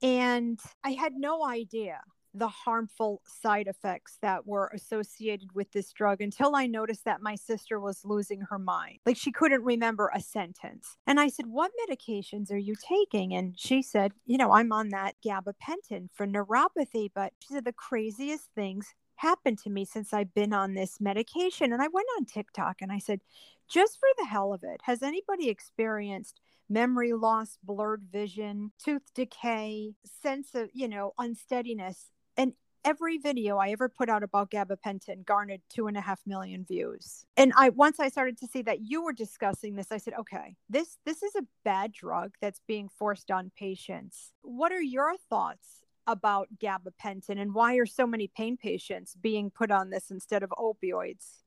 And 0.02 0.60
I 0.84 0.90
had 0.90 1.14
no 1.14 1.46
idea 1.46 2.00
the 2.36 2.48
harmful 2.48 3.22
side 3.26 3.66
effects 3.66 4.18
that 4.22 4.46
were 4.46 4.70
associated 4.74 5.52
with 5.54 5.70
this 5.72 5.92
drug 5.92 6.20
until 6.20 6.54
I 6.54 6.66
noticed 6.66 7.04
that 7.04 7.22
my 7.22 7.34
sister 7.34 7.80
was 7.80 8.04
losing 8.04 8.42
her 8.42 8.58
mind. 8.58 8.98
Like 9.06 9.16
she 9.16 9.32
couldn't 9.32 9.64
remember 9.64 10.10
a 10.14 10.20
sentence. 10.20 10.96
And 11.06 11.18
I 11.18 11.28
said, 11.28 11.46
What 11.46 11.72
medications 11.88 12.52
are 12.52 12.58
you 12.58 12.74
taking? 12.76 13.34
And 13.34 13.58
she 13.58 13.82
said, 13.82 14.12
You 14.26 14.38
know, 14.38 14.52
I'm 14.52 14.72
on 14.72 14.90
that 14.90 15.14
gabapentin 15.24 16.08
for 16.14 16.26
neuropathy. 16.26 17.10
But 17.14 17.32
she 17.40 17.54
said, 17.54 17.64
The 17.64 17.72
craziest 17.72 18.50
things 18.54 18.94
happened 19.16 19.58
to 19.58 19.70
me 19.70 19.84
since 19.84 20.12
I've 20.12 20.34
been 20.34 20.52
on 20.52 20.74
this 20.74 21.00
medication. 21.00 21.72
And 21.72 21.82
I 21.82 21.88
went 21.88 22.08
on 22.18 22.26
TikTok 22.26 22.76
and 22.80 22.92
I 22.92 22.98
said, 22.98 23.20
Just 23.68 23.98
for 23.98 24.08
the 24.18 24.26
hell 24.26 24.52
of 24.52 24.62
it, 24.62 24.80
has 24.84 25.02
anybody 25.02 25.48
experienced 25.48 26.40
memory 26.68 27.12
loss, 27.12 27.58
blurred 27.62 28.02
vision, 28.10 28.72
tooth 28.82 29.14
decay, 29.14 29.94
sense 30.04 30.54
of, 30.54 30.68
you 30.72 30.88
know, 30.88 31.12
unsteadiness 31.18 32.10
and 32.36 32.52
every 32.84 33.18
video 33.18 33.58
I 33.58 33.70
ever 33.70 33.88
put 33.88 34.08
out 34.08 34.22
about 34.22 34.50
gabapentin 34.50 35.24
garnered 35.24 35.60
two 35.68 35.88
and 35.88 35.96
a 35.96 36.00
half 36.00 36.20
million 36.24 36.64
views. 36.64 37.26
And 37.36 37.52
I 37.56 37.70
once 37.70 37.98
I 37.98 38.08
started 38.08 38.38
to 38.38 38.46
see 38.46 38.62
that 38.62 38.80
you 38.80 39.02
were 39.02 39.12
discussing 39.12 39.74
this, 39.74 39.90
I 39.90 39.98
said, 39.98 40.14
okay, 40.20 40.56
this 40.70 40.98
this 41.04 41.22
is 41.22 41.34
a 41.34 41.46
bad 41.64 41.92
drug 41.92 42.34
that's 42.40 42.60
being 42.66 42.88
forced 42.88 43.30
on 43.30 43.50
patients. 43.58 44.32
What 44.42 44.72
are 44.72 44.82
your 44.82 45.16
thoughts 45.28 45.82
about 46.06 46.48
gabapentin 46.58 47.40
and 47.40 47.52
why 47.52 47.74
are 47.74 47.86
so 47.86 48.06
many 48.06 48.28
pain 48.28 48.56
patients 48.56 49.16
being 49.20 49.50
put 49.50 49.72
on 49.72 49.90
this 49.90 50.10
instead 50.10 50.44
of 50.44 50.50
opioids? 50.50 51.42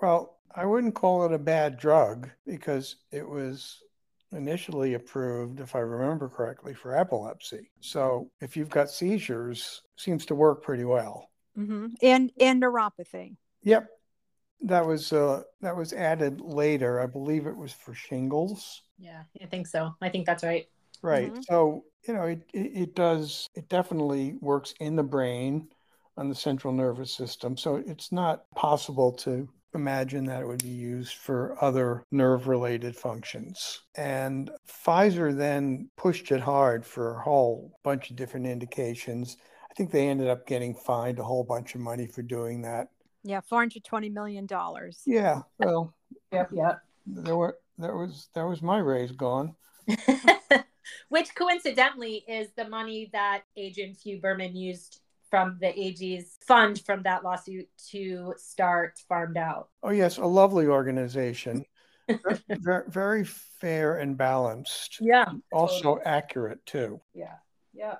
Well, 0.00 0.38
I 0.54 0.64
wouldn't 0.64 0.94
call 0.94 1.26
it 1.26 1.32
a 1.32 1.38
bad 1.38 1.76
drug 1.76 2.30
because 2.46 2.96
it 3.10 3.28
was 3.28 3.82
initially 4.32 4.94
approved, 4.94 5.60
if 5.60 5.74
I 5.74 5.80
remember 5.80 6.28
correctly, 6.28 6.74
for 6.74 6.96
epilepsy. 6.96 7.70
So 7.80 8.30
if 8.40 8.56
you've 8.56 8.70
got 8.70 8.90
seizures, 8.90 9.82
seems 9.96 10.26
to 10.26 10.34
work 10.34 10.62
pretty 10.62 10.84
well. 10.84 11.28
Mm-hmm. 11.58 11.86
And 12.02 12.30
and 12.40 12.62
neuropathy. 12.62 13.36
Yep, 13.62 13.88
that 14.62 14.86
was 14.86 15.12
uh, 15.12 15.42
that 15.60 15.76
was 15.76 15.92
added 15.92 16.40
later. 16.40 17.00
I 17.00 17.06
believe 17.06 17.46
it 17.46 17.56
was 17.56 17.72
for 17.72 17.94
shingles. 17.94 18.82
Yeah, 18.98 19.22
I 19.42 19.46
think 19.46 19.66
so. 19.66 19.94
I 20.00 20.08
think 20.08 20.26
that's 20.26 20.44
right. 20.44 20.66
Right. 21.02 21.32
Mm-hmm. 21.32 21.42
So 21.42 21.84
you 22.06 22.14
know, 22.14 22.24
it, 22.24 22.42
it 22.52 22.72
it 22.74 22.94
does. 22.94 23.48
It 23.54 23.68
definitely 23.68 24.36
works 24.40 24.74
in 24.80 24.96
the 24.96 25.02
brain 25.02 25.68
on 26.16 26.28
the 26.28 26.34
central 26.34 26.72
nervous 26.72 27.12
system. 27.12 27.56
So 27.56 27.76
it's 27.76 28.10
not 28.10 28.50
possible 28.54 29.12
to 29.12 29.48
imagine 29.74 30.24
that 30.26 30.42
it 30.42 30.46
would 30.46 30.62
be 30.62 30.68
used 30.68 31.14
for 31.14 31.56
other 31.62 32.04
nerve 32.10 32.48
related 32.48 32.96
functions. 32.96 33.80
And 33.96 34.50
Pfizer 34.68 35.36
then 35.36 35.90
pushed 35.96 36.32
it 36.32 36.40
hard 36.40 36.84
for 36.84 37.16
a 37.16 37.22
whole 37.22 37.78
bunch 37.82 38.10
of 38.10 38.16
different 38.16 38.46
indications. 38.46 39.36
I 39.70 39.74
think 39.74 39.90
they 39.90 40.08
ended 40.08 40.28
up 40.28 40.46
getting 40.46 40.74
fined 40.74 41.18
a 41.18 41.24
whole 41.24 41.44
bunch 41.44 41.74
of 41.74 41.80
money 41.80 42.06
for 42.06 42.22
doing 42.22 42.62
that. 42.62 42.88
Yeah, 43.24 43.40
four 43.40 43.58
hundred 43.60 43.84
twenty 43.84 44.08
million 44.08 44.46
dollars. 44.46 45.02
Yeah, 45.04 45.42
well, 45.58 45.94
yeah, 46.32 46.46
yeah. 46.52 46.74
There 47.06 47.36
were 47.36 47.58
there 47.76 47.96
was 47.96 48.28
there 48.34 48.46
was 48.46 48.62
my 48.62 48.78
raise 48.78 49.12
gone. 49.12 49.54
Which 51.08 51.34
coincidentally 51.34 52.24
is 52.28 52.48
the 52.56 52.68
money 52.68 53.10
that 53.12 53.42
Adrian 53.56 53.94
Fugh-Berman 53.94 54.56
used 54.56 55.00
from 55.30 55.58
the 55.60 55.78
AG's 55.78 56.38
fund 56.46 56.80
from 56.84 57.02
that 57.02 57.24
lawsuit 57.24 57.68
to 57.90 58.34
start 58.36 58.98
PharmedOut. 59.10 59.66
Oh, 59.82 59.90
yes, 59.90 60.18
a 60.18 60.24
lovely 60.24 60.66
organization. 60.66 61.64
very, 62.48 62.84
very 62.88 63.24
fair 63.24 63.98
and 63.98 64.16
balanced. 64.16 64.98
Yeah. 65.00 65.26
Also 65.52 65.82
totally. 65.82 66.06
accurate, 66.06 66.64
too. 66.66 67.00
Yeah. 67.14 67.34
Yeah. 67.72 67.96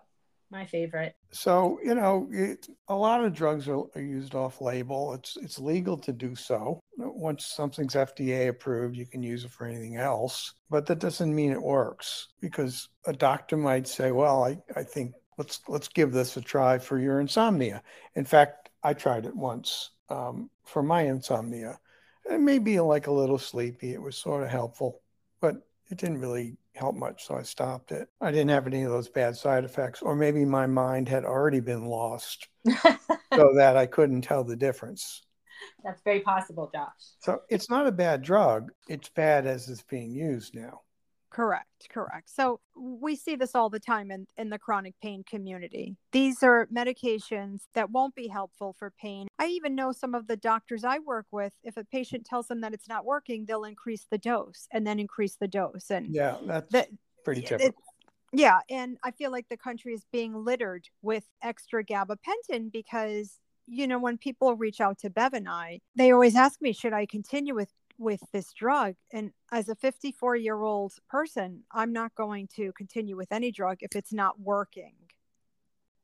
My 0.51 0.65
favorite. 0.65 1.15
So, 1.31 1.79
you 1.85 1.95
know, 1.95 2.27
it, 2.33 2.67
a 2.89 2.95
lot 2.95 3.23
of 3.23 3.35
drugs 3.35 3.69
are, 3.69 3.83
are 3.95 4.01
used 4.01 4.35
off 4.35 4.63
label. 4.63 5.13
It's 5.13 5.37
it's 5.37 5.59
legal 5.59 5.99
to 5.99 6.11
do 6.11 6.35
so. 6.35 6.81
Once 6.97 7.45
something's 7.45 7.95
FDA 7.95 8.49
approved, 8.49 8.97
you 8.97 9.05
can 9.05 9.23
use 9.23 9.45
it 9.45 9.51
for 9.51 9.67
anything 9.67 9.97
else. 9.97 10.55
But 10.71 10.87
that 10.87 11.01
doesn't 11.01 11.35
mean 11.35 11.53
it 11.53 11.63
works 11.63 12.29
because 12.41 12.89
a 13.05 13.13
doctor 13.13 13.59
might 13.59 13.87
say, 13.87 14.11
well, 14.11 14.43
I, 14.43 14.57
I 14.75 14.85
think 14.85 15.13
let's 15.39 15.61
let's 15.69 15.89
give 15.89 16.13
this 16.13 16.37
a 16.37 16.41
try 16.41 16.79
for 16.79 16.99
your 16.99 17.21
insomnia. 17.21 17.83
In 18.17 18.25
fact, 18.25 18.71
I 18.83 18.93
tried 18.93 19.25
it 19.25 19.35
once 19.35 19.91
um, 20.11 20.51
for 20.65 20.83
my 20.83 21.03
insomnia. 21.03 21.79
It 22.31 22.41
may 22.41 22.59
be 22.59 22.79
like 22.81 23.07
a 23.07 23.13
little 23.13 23.39
sleepy. 23.39 23.95
It 23.95 24.03
was 24.03 24.17
sort 24.17 24.43
of 24.43 24.51
helpful, 24.51 25.01
but 25.41 25.57
it 25.91 25.97
didn't 25.97 26.21
really 26.21 26.57
help 26.75 26.95
much, 26.95 27.27
so 27.27 27.37
I 27.37 27.43
stopped 27.43 27.91
it. 27.93 28.09
I 28.21 28.31
didn't 28.31 28.51
have 28.51 28.67
any 28.67 28.83
of 28.83 28.91
those 28.91 29.09
bad 29.09 29.37
side 29.37 29.65
effects, 29.65 30.03
or 30.03 30.15
maybe 30.15 30.45
my 30.45 30.67
mind 30.67 31.09
had 31.09 31.25
already 31.25 31.61
been 31.61 31.87
lost, 31.87 32.49
so 33.35 33.55
that 33.57 33.77
I 33.77 33.87
couldn't 33.87 34.23
tell 34.23 34.45
the 34.45 34.57
difference. 34.57 35.23
That's 35.83 36.03
very 36.03 36.21
possible, 36.21 36.71
Josh. 36.73 36.91
So 37.21 37.41
it's 37.49 37.71
not 37.71 37.87
a 37.87 37.93
bad 37.93 38.23
drug. 38.23 38.71
It's 38.89 39.09
bad 39.09 39.47
as 39.47 39.69
it's 39.69 39.83
being 39.83 40.13
used 40.13 40.55
now. 40.55 40.83
Correct, 41.31 41.89
correct. 41.91 42.31
So 42.31 42.61
we 42.75 43.15
see 43.15 43.37
this 43.37 43.55
all 43.55 43.69
the 43.69 43.81
time 43.81 44.11
in, 44.11 44.27
in 44.37 44.49
the 44.49 44.59
chronic 44.59 44.95
pain 45.03 45.25
community. 45.29 45.97
These 46.13 46.43
are 46.43 46.67
medications 46.75 47.63
that 47.75 47.91
won't 47.91 48.15
be 48.15 48.29
helpful 48.29 48.75
for 48.79 48.93
pain. 49.01 49.29
I 49.39 49.47
even 49.49 49.75
know 49.75 49.93
some 49.93 50.15
of 50.15 50.27
the 50.27 50.37
doctors 50.37 50.85
I 50.85 51.01
work 51.01 51.27
with, 51.31 51.53
if 51.63 51.77
a 51.77 51.85
patient 51.85 52.25
tells 52.25 52.49
them 52.49 52.63
that 52.63 52.73
it's 52.73 52.89
not 52.89 53.05
working, 53.05 53.45
they'll 53.45 53.65
increase 53.65 54.07
the 54.11 54.19
dose 54.19 54.67
and 54.73 54.87
then 54.87 54.99
increase 54.99 55.37
the 55.37 55.49
dose. 55.49 55.91
And 55.91 56.15
yeah, 56.15 56.37
that's 56.45 56.73
the, 56.73 56.87
pretty 57.25 57.43
typical. 57.43 57.75
Yeah, 58.33 58.61
and 58.69 58.99
I 59.03 59.11
feel 59.11 59.31
like 59.31 59.49
the 59.49 59.57
country 59.57 59.95
is 59.95 60.05
being 60.13 60.35
littered 60.35 60.89
with 61.03 61.25
extra 61.43 61.85
gabapentin 61.85 62.73
because 62.73 63.39
you 63.71 63.87
know, 63.87 63.99
when 63.99 64.17
people 64.17 64.57
reach 64.57 64.81
out 64.81 64.99
to 64.99 65.11
Bev 65.11 65.35
and 65.35 65.49
I, 65.49 65.81
they 65.95 66.11
always 66.11 66.35
ask 66.35 66.61
me, 66.63 66.73
should 66.73 66.95
I 66.95 67.05
continue 67.05 67.55
with 67.55 67.69
with 67.99 68.21
this 68.33 68.53
drug. 68.53 68.95
And 69.13 69.33
as 69.53 69.69
a 69.69 69.75
54 69.75 70.37
year 70.37 70.63
old 70.63 70.95
person, 71.09 71.65
I'm 71.73 71.93
not 71.93 72.15
going 72.15 72.49
to 72.57 72.73
continue 72.73 73.17
with 73.17 73.33
any 73.33 73.51
drug 73.51 73.79
if 73.81 73.95
it's 73.97 74.13
not 74.13 74.41
working. 74.41 74.95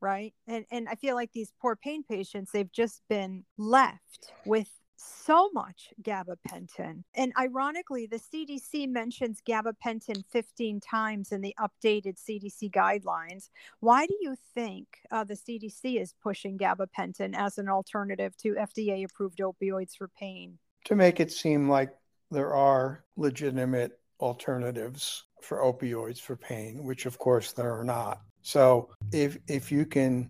Right. 0.01 0.33
And, 0.47 0.65
and 0.71 0.87
I 0.89 0.95
feel 0.95 1.15
like 1.15 1.31
these 1.31 1.53
poor 1.59 1.75
pain 1.75 2.03
patients, 2.03 2.51
they've 2.51 2.71
just 2.71 3.01
been 3.09 3.45
left 3.57 4.31
with 4.45 4.69
so 4.97 5.49
much 5.53 5.93
gabapentin. 6.01 7.03
And 7.15 7.33
ironically, 7.37 8.07
the 8.07 8.19
CDC 8.19 8.87
mentions 8.89 9.41
gabapentin 9.47 10.23
15 10.29 10.79
times 10.79 11.31
in 11.31 11.41
the 11.41 11.55
updated 11.59 12.17
CDC 12.17 12.71
guidelines. 12.71 13.49
Why 13.79 14.05
do 14.05 14.15
you 14.19 14.35
think 14.53 14.87
uh, 15.11 15.23
the 15.23 15.35
CDC 15.35 15.99
is 16.01 16.13
pushing 16.21 16.57
gabapentin 16.57 17.35
as 17.35 17.57
an 17.57 17.69
alternative 17.69 18.35
to 18.37 18.55
FDA 18.55 19.05
approved 19.05 19.39
opioids 19.39 19.97
for 19.97 20.07
pain? 20.07 20.59
To 20.85 20.95
make 20.95 21.19
it 21.19 21.31
seem 21.31 21.69
like 21.69 21.89
there 22.31 22.53
are 22.53 23.03
legitimate 23.17 23.99
alternatives 24.19 25.25
for 25.41 25.59
opioids 25.59 26.19
for 26.19 26.35
pain, 26.35 26.83
which 26.83 27.05
of 27.05 27.19
course 27.19 27.51
there 27.51 27.77
are 27.77 27.83
not. 27.83 28.21
So 28.41 28.89
if 29.11 29.37
if 29.47 29.71
you 29.71 29.85
can 29.85 30.29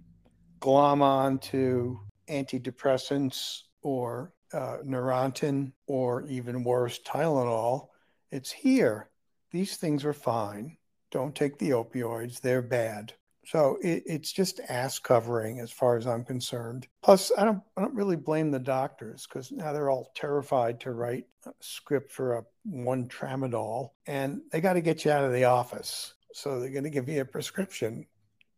glom 0.59 1.01
on 1.01 1.37
to 1.39 1.99
antidepressants 2.29 3.61
or 3.81 4.33
uh, 4.53 4.77
Neurontin 4.85 5.71
or 5.87 6.23
even 6.27 6.63
worse, 6.63 6.99
Tylenol. 6.99 7.87
It's 8.31 8.51
here. 8.51 9.09
These 9.51 9.77
things 9.77 10.05
are 10.05 10.13
fine. 10.13 10.77
Don't 11.11 11.35
take 11.35 11.57
the 11.57 11.71
opioids, 11.71 12.41
they're 12.41 12.61
bad. 12.61 13.13
So 13.45 13.77
it, 13.81 14.03
it's 14.05 14.31
just 14.31 14.59
ass 14.69 14.97
covering 14.99 15.59
as 15.59 15.71
far 15.71 15.97
as 15.97 16.07
I'm 16.07 16.23
concerned. 16.23 16.87
Plus, 17.03 17.31
I 17.37 17.45
don't, 17.45 17.61
I 17.77 17.81
don't 17.81 17.93
really 17.93 18.15
blame 18.15 18.51
the 18.51 18.59
doctors 18.59 19.27
because 19.27 19.51
now 19.51 19.71
they're 19.71 19.89
all 19.89 20.11
terrified 20.15 20.79
to 20.81 20.91
write 20.91 21.25
a 21.45 21.51
script 21.59 22.11
for 22.11 22.33
a 22.33 22.43
one 22.63 23.07
tramadol 23.07 23.91
and 24.07 24.41
they 24.51 24.61
got 24.61 24.73
to 24.73 24.81
get 24.81 25.05
you 25.05 25.11
out 25.11 25.23
of 25.23 25.33
the 25.33 25.45
office. 25.45 26.15
So 26.33 26.59
they're 26.59 26.71
going 26.71 26.83
to 26.83 26.89
give 26.89 27.07
you 27.07 27.21
a 27.21 27.25
prescription. 27.25 28.05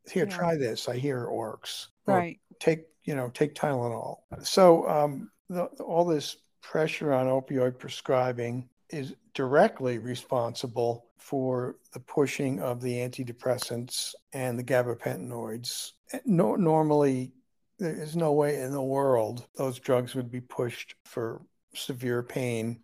Here, 0.09 0.25
yeah. 0.25 0.35
try 0.35 0.55
this. 0.55 0.87
I 0.87 0.97
hear 0.97 1.23
it 1.23 1.33
works. 1.33 1.89
Right. 2.05 2.39
Or 2.51 2.55
take, 2.59 2.85
you 3.03 3.15
know, 3.15 3.29
take 3.33 3.55
Tylenol. 3.55 4.19
So 4.41 4.87
um, 4.87 5.29
the, 5.49 5.65
all 5.83 6.05
this 6.05 6.37
pressure 6.61 7.13
on 7.13 7.27
opioid 7.27 7.77
prescribing 7.77 8.69
is 8.89 9.15
directly 9.33 9.97
responsible 9.97 11.06
for 11.17 11.75
the 11.93 11.99
pushing 11.99 12.59
of 12.59 12.81
the 12.81 12.95
antidepressants 12.95 14.13
and 14.33 14.57
the 14.57 14.63
gabapentinoids. 14.63 15.91
No, 16.25 16.55
normally, 16.55 17.33
there 17.79 17.95
is 17.95 18.15
no 18.15 18.33
way 18.33 18.61
in 18.61 18.71
the 18.71 18.81
world 18.81 19.47
those 19.55 19.79
drugs 19.79 20.15
would 20.15 20.31
be 20.31 20.41
pushed 20.41 20.95
for 21.05 21.41
severe 21.73 22.23
pain, 22.23 22.79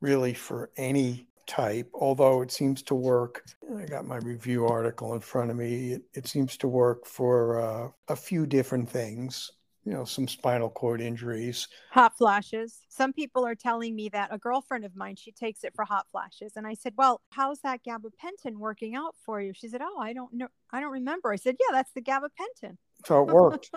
really 0.00 0.34
for 0.34 0.70
any 0.76 1.26
type, 1.46 1.90
although 1.94 2.42
it 2.42 2.50
seems 2.50 2.82
to 2.82 2.94
work. 2.94 3.44
I 3.78 3.84
got 3.84 4.06
my 4.06 4.16
review 4.16 4.66
article 4.66 5.14
in 5.14 5.20
front 5.20 5.50
of 5.50 5.56
me. 5.56 5.92
It, 5.92 6.02
it 6.14 6.26
seems 6.26 6.56
to 6.58 6.68
work 6.68 7.06
for 7.06 7.60
uh, 7.60 7.88
a 8.08 8.16
few 8.16 8.46
different 8.46 8.90
things 8.90 9.52
you 9.86 9.92
know, 9.92 10.04
some 10.04 10.26
spinal 10.26 10.68
cord 10.68 11.00
injuries. 11.00 11.68
Hot 11.92 12.18
flashes. 12.18 12.80
Some 12.88 13.12
people 13.12 13.46
are 13.46 13.54
telling 13.54 13.94
me 13.94 14.08
that 14.08 14.34
a 14.34 14.38
girlfriend 14.38 14.84
of 14.84 14.96
mine, 14.96 15.14
she 15.14 15.30
takes 15.30 15.62
it 15.62 15.72
for 15.76 15.84
hot 15.84 16.06
flashes. 16.10 16.54
And 16.56 16.66
I 16.66 16.74
said, 16.74 16.94
Well, 16.98 17.22
how's 17.30 17.60
that 17.60 17.82
gabapentin 17.84 18.56
working 18.56 18.96
out 18.96 19.14
for 19.24 19.40
you? 19.40 19.52
She 19.54 19.68
said, 19.68 19.80
Oh, 19.82 20.00
I 20.00 20.12
don't 20.12 20.34
know. 20.34 20.48
I 20.72 20.80
don't 20.80 20.90
remember. 20.90 21.32
I 21.32 21.36
said, 21.36 21.56
Yeah, 21.60 21.72
that's 21.72 21.92
the 21.92 22.02
gabapentin. 22.02 22.76
So 23.06 23.22
it 23.22 23.32
worked. 23.32 23.70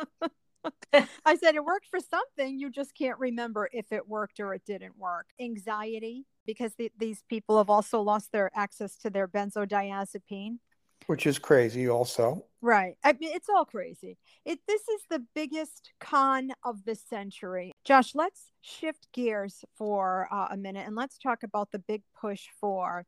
I 1.26 1.36
said, 1.36 1.54
It 1.54 1.64
worked 1.64 1.86
for 1.92 2.00
something. 2.00 2.60
You 2.60 2.72
just 2.72 2.96
can't 2.98 3.20
remember 3.20 3.70
if 3.72 3.92
it 3.92 4.08
worked 4.08 4.40
or 4.40 4.56
it 4.56 4.64
didn't 4.66 4.98
work. 4.98 5.28
Anxiety, 5.40 6.26
because 6.44 6.74
the, 6.80 6.92
these 6.98 7.24
people 7.30 7.60
have 7.60 7.70
also 7.70 8.02
lost 8.02 8.32
their 8.32 8.50
access 8.56 8.98
to 8.98 9.12
their 9.12 9.28
benzodiazepine 9.28 10.58
which 11.06 11.26
is 11.26 11.40
crazy 11.40 11.90
also 11.90 12.46
right 12.62 12.96
i 13.04 13.14
mean 13.14 13.32
it's 13.34 13.50
all 13.50 13.66
crazy 13.66 14.18
it 14.46 14.60
this 14.68 14.82
is 14.82 15.02
the 15.10 15.24
biggest 15.34 15.92
con 16.00 16.52
of 16.64 16.84
the 16.86 16.96
century 16.96 17.72
josh 17.86 18.14
let's 18.16 18.52
shift 18.62 19.08
gears 19.14 19.64
for 19.78 20.28
uh, 20.32 20.48
a 20.52 20.58
minute 20.58 20.86
and 20.86 20.96
let's 20.96 21.18
talk 21.18 21.44
about 21.44 21.72
the 21.72 21.80
big 21.80 22.02
push 22.20 22.48
for 22.60 23.06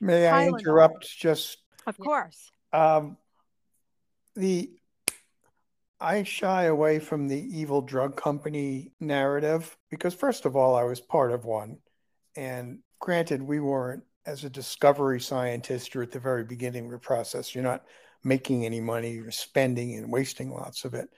may 0.00 0.22
Tylenol. 0.22 0.32
i 0.32 0.46
interrupt 0.48 1.06
just 1.18 1.58
of 1.86 1.98
course 1.98 2.50
um, 2.72 3.16
the 4.34 4.70
I 6.00 6.22
shy 6.24 6.64
away 6.64 6.98
from 6.98 7.28
the 7.28 7.58
evil 7.58 7.80
drug 7.80 8.16
company 8.16 8.92
narrative 9.00 9.74
because, 9.90 10.12
first 10.12 10.44
of 10.44 10.54
all, 10.54 10.74
I 10.74 10.82
was 10.82 11.00
part 11.00 11.32
of 11.32 11.46
one. 11.46 11.78
And 12.36 12.80
granted, 13.00 13.40
we 13.40 13.60
weren't 13.60 14.02
as 14.26 14.44
a 14.44 14.50
discovery 14.50 15.20
scientist, 15.20 15.94
you're 15.94 16.02
at 16.02 16.10
the 16.10 16.18
very 16.18 16.44
beginning 16.44 16.86
of 16.86 16.90
the 16.90 16.98
process. 16.98 17.54
You're 17.54 17.64
not 17.64 17.84
making 18.24 18.64
any 18.64 18.80
money, 18.80 19.12
you're 19.12 19.30
spending 19.30 19.94
and 19.96 20.10
wasting 20.10 20.52
lots 20.52 20.84
of 20.84 20.94
it. 20.94 21.08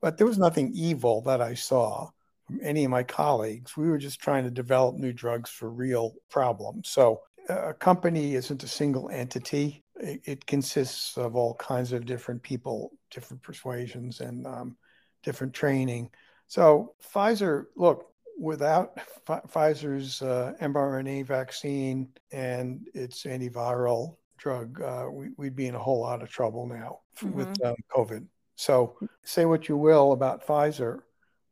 But 0.00 0.16
there 0.16 0.26
was 0.26 0.38
nothing 0.38 0.72
evil 0.74 1.22
that 1.22 1.40
I 1.40 1.54
saw 1.54 2.10
from 2.46 2.60
any 2.62 2.84
of 2.84 2.90
my 2.90 3.02
colleagues. 3.02 3.76
We 3.76 3.88
were 3.88 3.98
just 3.98 4.20
trying 4.20 4.44
to 4.44 4.50
develop 4.50 4.96
new 4.96 5.12
drugs 5.12 5.50
for 5.50 5.70
real 5.70 6.14
problems. 6.30 6.88
So 6.88 7.22
a 7.48 7.74
company 7.74 8.34
isn't 8.34 8.62
a 8.62 8.68
single 8.68 9.10
entity. 9.10 9.84
It, 9.96 10.20
it 10.24 10.46
consists 10.46 11.16
of 11.16 11.36
all 11.36 11.54
kinds 11.54 11.92
of 11.92 12.06
different 12.06 12.42
people, 12.42 12.92
different 13.10 13.42
persuasions, 13.42 14.20
and 14.20 14.46
um, 14.46 14.76
different 15.22 15.54
training. 15.54 16.10
So 16.48 16.94
Pfizer, 17.14 17.66
look, 17.76 18.06
without 18.38 18.98
Pfizer's 19.26 20.22
uh, 20.22 20.54
mRNA 20.62 21.26
vaccine 21.26 22.08
and 22.32 22.88
its 22.94 23.24
antiviral 23.24 24.16
drug, 24.40 24.80
uh, 24.80 25.06
we, 25.10 25.28
would 25.36 25.54
be 25.54 25.66
in 25.66 25.74
a 25.74 25.78
whole 25.78 26.00
lot 26.00 26.22
of 26.22 26.30
trouble 26.30 26.66
now 26.66 27.00
mm-hmm. 27.18 27.36
with 27.36 27.64
um, 27.64 27.76
COVID. 27.94 28.26
So 28.56 28.96
say 29.22 29.44
what 29.44 29.68
you 29.68 29.76
will 29.76 30.12
about 30.12 30.46
Pfizer, 30.46 31.00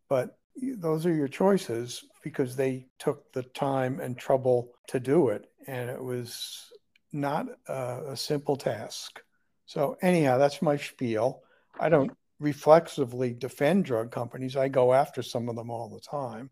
but 0.09 0.38
those 0.57 1.07
are 1.07 1.14
your 1.14 1.29
choices 1.29 2.05
because 2.22 2.57
they 2.57 2.87
took 2.98 3.33
the 3.33 3.44
time 3.44 4.01
and 4.01 4.18
trouble 4.18 4.72
to 4.88 5.01
do 5.01 5.29
it. 5.29 5.46
And 5.66 5.88
it 5.90 6.03
was 6.03 6.64
not 7.12 7.46
a, 7.68 8.12
a 8.12 8.16
simple 8.16 8.57
task. 8.57 9.20
So, 9.66 9.98
anyhow, 10.01 10.38
that's 10.38 10.62
my 10.62 10.77
spiel. 10.77 11.42
I 11.79 11.88
don't 11.88 12.12
reflexively 12.40 13.35
defend 13.35 13.85
drug 13.85 14.11
companies. 14.11 14.57
I 14.57 14.68
go 14.68 14.94
after 14.94 15.22
some 15.22 15.48
of 15.48 15.57
them 15.57 15.70
all 15.70 15.88
the 15.88 16.01
time. 16.01 16.51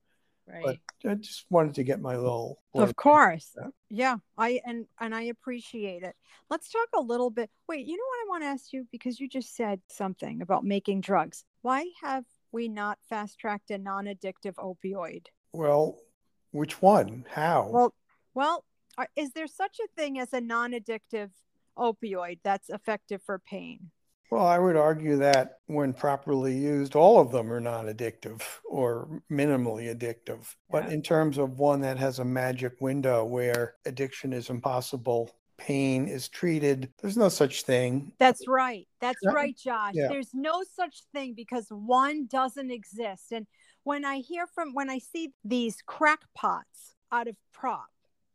Right. 0.49 0.81
But 1.03 1.11
I 1.11 1.15
just 1.15 1.45
wanted 1.51 1.75
to 1.75 1.85
get 1.85 2.01
my 2.01 2.17
little. 2.17 2.61
Of 2.75 2.95
course. 2.95 3.57
Yeah. 3.91 4.17
I 4.39 4.61
and 4.65 4.87
and 5.01 5.15
I 5.15 5.23
appreciate 5.23 6.03
it. 6.03 6.15
Let's 6.51 6.71
talk 6.71 6.89
a 6.95 7.01
little 7.01 7.31
bit. 7.31 7.51
Wait, 7.69 7.87
you 7.87 7.97
know 7.97 8.05
what 8.05 8.21
I 8.21 8.29
want 8.29 8.43
to 8.45 8.49
ask 8.49 8.73
you 8.73 8.87
because 8.93 9.19
you 9.19 9.29
just 9.29 9.57
said 9.57 9.81
something 9.89 10.43
about 10.43 10.65
making 10.65 11.01
drugs. 11.01 11.45
Why 11.63 11.87
have 12.03 12.25
we 12.53 12.69
not 12.69 12.99
fast 13.09 13.39
tracked 13.39 13.71
a 13.71 13.79
non-addictive 13.79 14.55
opioid? 14.55 15.27
Well, 15.53 15.99
which 16.53 16.81
one? 16.81 17.25
How? 17.29 17.69
Well, 17.69 17.95
well, 18.35 18.65
is 19.17 19.33
there 19.33 19.49
such 19.49 19.79
a 19.81 19.89
thing 20.01 20.19
as 20.19 20.33
a 20.33 20.41
non-addictive 20.41 21.31
opioid 21.77 22.39
that's 22.45 22.71
effective 22.71 23.21
for 23.23 23.39
pain? 23.41 23.91
Well, 24.31 24.47
I 24.47 24.59
would 24.59 24.77
argue 24.77 25.19
that 25.19 25.59
when 25.67 25.93
properly 25.93 26.57
used, 26.57 26.97
all 26.97 27.21
of 27.21 27.31
them 27.31 27.53
are 27.53 27.61
non 27.61 27.87
addictive 27.87 28.43
or 28.69 29.23
minimally 29.31 29.95
addictive. 29.95 30.39
Yeah. 30.39 30.71
But 30.71 30.93
in 30.93 31.03
terms 31.03 31.39
of 31.39 31.59
one 31.59 31.81
that 31.83 31.99
has 31.99 32.19
a 32.19 32.25
magic 32.25 32.81
window 32.81 33.25
where 33.25 33.75
addiction 33.85 34.33
is 34.33 34.51
impossible, 34.51 35.31
pain 35.59 36.09
is 36.09 36.29
treated, 36.29 36.93
there's 37.01 37.17
no 37.17 37.29
such 37.29 37.63
thing. 37.63 38.13
That's 38.19 38.47
right. 38.49 38.87
That's 39.01 39.19
yeah. 39.23 39.31
right, 39.31 39.57
Josh. 39.57 39.95
Yeah. 39.95 40.09
There's 40.09 40.35
no 40.35 40.63
such 40.75 41.03
thing 41.13 41.35
because 41.35 41.67
one 41.71 42.27
doesn't 42.27 42.71
exist. 42.71 43.33
And 43.33 43.47
when 43.85 44.05
I 44.05 44.19
hear 44.19 44.47
from, 44.47 44.75
when 44.75 44.91
I 44.91 44.99
see 44.99 45.33
these 45.45 45.79
crackpots 45.87 46.97
out 47.13 47.29
of 47.29 47.37
PROP, 47.53 47.87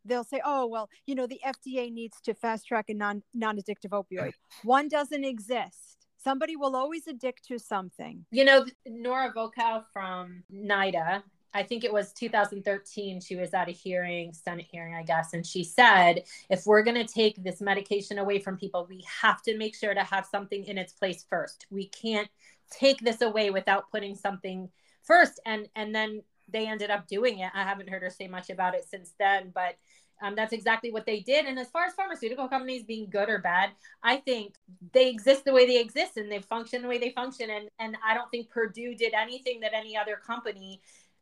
they'll 0.06 0.24
say, 0.24 0.42
"Oh, 0.44 0.68
well, 0.68 0.90
you 1.06 1.16
know, 1.16 1.28
the 1.28 1.40
FDA 1.46 1.92
needs 1.92 2.20
to 2.22 2.34
fast 2.34 2.68
track 2.68 2.90
a 2.90 2.94
non 2.94 3.24
non-addictive 3.34 3.90
opioid. 3.90 4.34
One 4.64 4.88
doesn't 4.88 5.24
exist. 5.24 6.08
Somebody 6.18 6.56
will 6.56 6.76
always 6.76 7.08
addict 7.08 7.46
to 7.48 7.60
something." 7.60 8.26
You 8.32 8.46
know, 8.46 8.66
Nora 8.86 9.34
Volkow 9.34 9.84
from 9.94 10.44
NIDA, 10.54 11.24
I 11.54 11.64
think 11.64 11.84
it 11.84 11.92
was 11.92 12.14
2013, 12.14 13.20
she 13.20 13.36
was 13.36 13.54
at 13.54 13.68
a 13.68 13.72
hearing, 13.72 14.34
Senate 14.34 14.68
hearing, 14.72 14.96
I 14.96 15.04
guess, 15.04 15.34
and 15.34 15.46
she 15.46 15.64
said, 15.64 16.24
if 16.50 16.66
we're 16.66 16.84
going 16.84 17.06
to 17.06 17.14
take 17.14 17.44
this 17.44 17.60
medication 17.60 18.20
away 18.20 18.40
from 18.40 18.58
people, 18.58 18.86
we 18.90 19.04
have 19.22 19.42
to 19.44 19.58
make 19.58 19.76
sure 19.76 19.94
to 19.94 20.04
have 20.04 20.26
something 20.26 20.64
in 20.66 20.78
its 20.78 20.94
place 20.94 21.26
first. 21.30 21.66
We 21.70 21.88
can't 21.88 22.30
take 22.70 23.02
this 23.02 23.22
away 23.22 23.50
without 23.50 23.92
putting 23.92 24.16
something 24.16 24.70
first 25.04 25.40
and 25.46 25.68
and 25.76 25.94
then 25.94 26.22
they 26.52 26.68
ended 26.68 26.90
up 26.90 27.08
doing 27.08 27.40
it. 27.40 27.52
I 27.54 27.64
haven't 27.64 27.90
heard 27.90 28.04
her 28.04 28.10
say 28.10 28.28
much 28.28 28.50
about 28.50 28.76
it 28.76 28.86
since 28.90 29.14
then, 29.20 29.52
but 29.54 29.76
um, 30.22 30.36
that's 30.36 30.54
exactly 30.54 30.92
what 30.92 31.06
they 31.06 31.20
did. 31.20 31.46
And 31.46 31.58
as 31.58 31.70
far 31.72 31.86
as 31.86 31.94
pharmaceutical 31.94 32.48
companies 32.48 32.84
being 32.84 33.10
good 33.10 33.28
or 33.28 33.40
bad, 33.40 33.72
I 34.04 34.18
think 34.18 34.54
they 34.94 35.10
exist 35.10 35.46
the 35.46 35.54
way 35.54 35.66
they 35.66 35.80
exist 35.80 36.18
and 36.18 36.32
they 36.32 36.40
function 36.40 36.84
the 36.84 36.88
way 36.88 37.00
they 37.00 37.12
function. 37.12 37.50
And 37.50 37.70
and 37.80 37.98
I 38.08 38.14
don't 38.14 38.30
think 38.30 38.50
Purdue 38.50 38.96
did 38.96 39.14
anything 39.14 39.62
that 39.62 39.74
any 39.74 39.98
other 39.98 40.16
company 40.16 40.82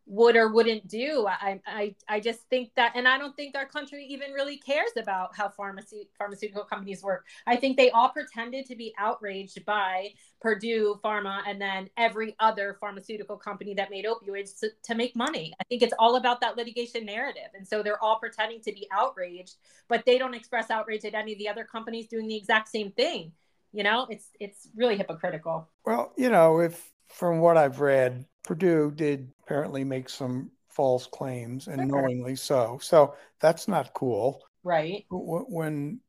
would 0.10 0.36
or 0.36 0.52
wouldn't 0.52 0.88
do. 0.88 1.28
I, 1.28 1.62
I, 1.68 1.96
I 2.10 2.20
just 2.20 2.40
think 2.50 2.74
that, 2.76 2.94
and 2.96 3.08
I 3.08 3.20
don't 3.20 3.36
think 3.36 3.56
our 3.56 3.68
country 3.68 4.08
even 4.10 4.32
really 4.32 4.58
cares 4.58 4.90
about 4.98 5.38
how 5.38 5.50
pharmacy, 5.50 6.10
pharmaceutical 6.18 6.64
companies 6.64 7.04
work. 7.04 7.28
I 7.46 7.56
think 7.56 7.78
they 7.78 7.92
all 7.92 8.10
pretended 8.10 8.66
to 8.66 8.76
be 8.76 8.92
outraged 8.98 9.64
by 9.66 10.10
Purdue 10.42 11.00
Pharma 11.04 11.42
and 11.48 11.62
then 11.62 11.92
every 11.96 12.36
other 12.40 12.76
pharmaceutical 12.80 13.38
company 13.38 13.76
that 13.76 13.92
made 13.92 14.06
opioids 14.06 14.60
to, 14.62 14.70
to 14.84 14.96
make 14.96 15.16
money. 15.16 15.54
I 15.62 15.64
think 15.66 15.84
it's 15.84 15.94
all 16.00 16.16
about 16.16 16.42
that 16.42 16.58
litigation 16.58 17.06
narrative. 17.06 17.52
And 17.54 17.68
so 17.68 17.84
they're 17.84 18.04
all 18.04 18.18
pretending 18.18 18.62
to 18.62 18.72
be 18.72 18.88
outraged, 18.92 19.58
but 19.88 20.06
they 20.08 20.18
don't 20.18 20.34
express 20.34 20.72
outrage 20.72 21.06
at 21.06 21.14
any 21.14 21.34
of 21.34 21.38
the 21.38 21.50
other 21.50 21.66
companies 21.66 22.08
doing 22.08 22.28
the 22.28 22.36
exact 22.36 22.70
same 22.70 22.92
thing. 22.92 23.32
You 23.74 23.84
know, 23.84 24.08
it's 24.10 24.26
it's 24.40 24.68
really 24.76 24.98
hypocritical. 24.98 25.70
Well, 25.86 26.14
you 26.18 26.32
know, 26.32 26.62
if 26.62 26.92
from 27.10 27.40
what 27.40 27.58
I've 27.58 27.80
read, 27.80 28.26
Purdue 28.50 28.90
did 28.90 29.32
apparently 29.44 29.84
make 29.84 30.10
some 30.10 30.50
false 30.70 31.06
claims 31.06 31.68
and 31.68 31.88
knowingly 31.88 32.36
so. 32.36 32.80
So 32.82 33.14
that's 33.40 33.68
not 33.68 33.94
cool. 33.94 34.42
Right. 34.64 35.06
When 35.12 36.00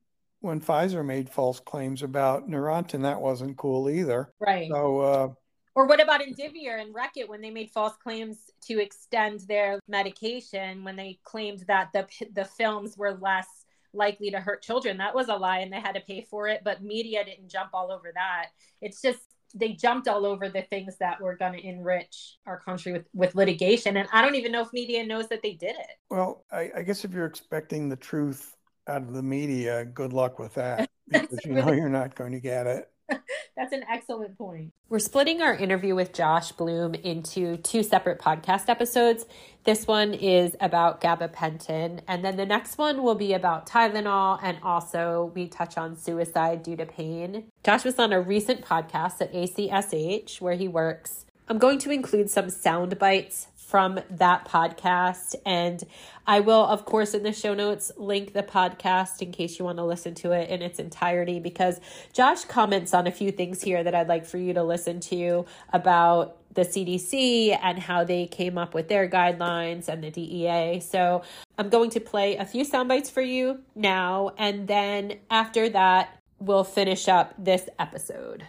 when 0.40 0.58
Pfizer 0.58 1.04
made 1.04 1.28
false 1.28 1.60
claims 1.60 2.02
about 2.02 2.48
Neurontin, 2.48 3.02
that 3.02 3.20
wasn't 3.20 3.58
cool 3.58 3.90
either. 3.90 4.32
Right. 4.40 4.70
So 4.72 5.00
uh, 5.00 5.28
Or 5.74 5.86
what 5.86 6.00
about 6.00 6.22
Indivior 6.22 6.80
and 6.80 6.94
Reckitt 6.94 7.28
when 7.28 7.42
they 7.42 7.50
made 7.50 7.72
false 7.72 7.96
claims 8.02 8.50
to 8.68 8.80
extend 8.80 9.40
their 9.40 9.78
medication 9.86 10.82
when 10.82 10.96
they 10.96 11.18
claimed 11.24 11.64
that 11.68 11.90
the 11.92 12.06
the 12.32 12.46
films 12.46 12.96
were 12.96 13.18
less 13.20 13.48
likely 13.92 14.30
to 14.30 14.40
hurt 14.40 14.62
children? 14.62 14.96
That 14.96 15.14
was 15.14 15.28
a 15.28 15.34
lie 15.34 15.58
and 15.58 15.70
they 15.70 15.80
had 15.80 15.92
to 15.92 16.00
pay 16.00 16.22
for 16.22 16.48
it, 16.48 16.62
but 16.64 16.82
media 16.82 17.22
didn't 17.22 17.50
jump 17.50 17.72
all 17.74 17.92
over 17.92 18.10
that. 18.14 18.46
It's 18.80 19.02
just 19.02 19.20
they 19.54 19.72
jumped 19.72 20.08
all 20.08 20.26
over 20.26 20.48
the 20.48 20.62
things 20.62 20.96
that 20.98 21.20
were 21.20 21.36
going 21.36 21.52
to 21.52 21.66
enrich 21.66 22.36
our 22.46 22.58
country 22.60 22.92
with, 22.92 23.06
with 23.14 23.34
litigation. 23.34 23.96
And 23.96 24.08
I 24.12 24.22
don't 24.22 24.34
even 24.34 24.52
know 24.52 24.62
if 24.62 24.72
media 24.72 25.04
knows 25.04 25.28
that 25.28 25.42
they 25.42 25.54
did 25.54 25.76
it. 25.76 25.96
Well, 26.10 26.44
I, 26.50 26.70
I 26.76 26.82
guess 26.82 27.04
if 27.04 27.12
you're 27.12 27.26
expecting 27.26 27.88
the 27.88 27.96
truth 27.96 28.56
out 28.88 29.02
of 29.02 29.12
the 29.12 29.22
media, 29.22 29.84
good 29.84 30.12
luck 30.12 30.38
with 30.38 30.54
that 30.54 30.90
because 31.08 31.44
you 31.44 31.52
know 31.52 31.72
you're 31.72 31.88
not 31.88 32.14
going 32.14 32.32
to 32.32 32.40
get 32.40 32.66
it. 32.66 32.90
That's 33.56 33.72
an 33.72 33.84
excellent 33.90 34.36
point. 34.38 34.72
We're 34.88 34.98
splitting 34.98 35.42
our 35.42 35.54
interview 35.54 35.94
with 35.94 36.12
Josh 36.12 36.52
Bloom 36.52 36.94
into 36.94 37.56
two 37.58 37.82
separate 37.82 38.20
podcast 38.20 38.68
episodes. 38.68 39.26
This 39.64 39.86
one 39.86 40.14
is 40.14 40.56
about 40.60 41.00
gabapentin, 41.00 42.00
and 42.08 42.24
then 42.24 42.36
the 42.36 42.46
next 42.46 42.78
one 42.78 43.02
will 43.02 43.14
be 43.14 43.34
about 43.34 43.68
Tylenol, 43.68 44.38
and 44.42 44.58
also 44.62 45.32
we 45.34 45.48
touch 45.48 45.76
on 45.76 45.96
suicide 45.96 46.62
due 46.62 46.76
to 46.76 46.86
pain. 46.86 47.44
Josh 47.64 47.84
was 47.84 47.98
on 47.98 48.12
a 48.12 48.20
recent 48.20 48.62
podcast 48.62 49.20
at 49.20 49.32
ACSH 49.32 50.40
where 50.40 50.54
he 50.54 50.68
works. 50.68 51.26
I'm 51.48 51.58
going 51.58 51.78
to 51.80 51.90
include 51.90 52.30
some 52.30 52.48
sound 52.48 52.98
bites 52.98 53.48
from 53.70 54.00
that 54.10 54.46
podcast. 54.48 55.36
And 55.46 55.82
I 56.26 56.40
will, 56.40 56.66
of 56.66 56.84
course, 56.84 57.14
in 57.14 57.22
the 57.22 57.32
show 57.32 57.54
notes, 57.54 57.92
link 57.96 58.32
the 58.32 58.42
podcast 58.42 59.22
in 59.22 59.30
case 59.30 59.58
you 59.60 59.64
want 59.64 59.78
to 59.78 59.84
listen 59.84 60.14
to 60.16 60.32
it 60.32 60.50
in 60.50 60.60
its 60.60 60.80
entirety 60.80 61.38
because 61.38 61.80
Josh 62.12 62.44
comments 62.44 62.92
on 62.92 63.06
a 63.06 63.12
few 63.12 63.30
things 63.30 63.62
here 63.62 63.84
that 63.84 63.94
I'd 63.94 64.08
like 64.08 64.26
for 64.26 64.38
you 64.38 64.52
to 64.54 64.64
listen 64.64 64.98
to 65.00 65.46
about 65.72 66.36
the 66.54 66.62
CDC 66.62 67.56
and 67.62 67.78
how 67.78 68.02
they 68.02 68.26
came 68.26 68.58
up 68.58 68.74
with 68.74 68.88
their 68.88 69.08
guidelines 69.08 69.88
and 69.88 70.02
the 70.02 70.10
DEA. 70.10 70.80
So 70.80 71.22
I'm 71.56 71.68
going 71.68 71.90
to 71.90 72.00
play 72.00 72.36
a 72.36 72.44
few 72.44 72.64
sound 72.64 72.88
bites 72.88 73.08
for 73.08 73.22
you 73.22 73.60
now. 73.76 74.32
And 74.36 74.66
then 74.66 75.20
after 75.30 75.68
that, 75.68 76.18
we'll 76.40 76.64
finish 76.64 77.06
up 77.06 77.34
this 77.38 77.68
episode. 77.78 78.42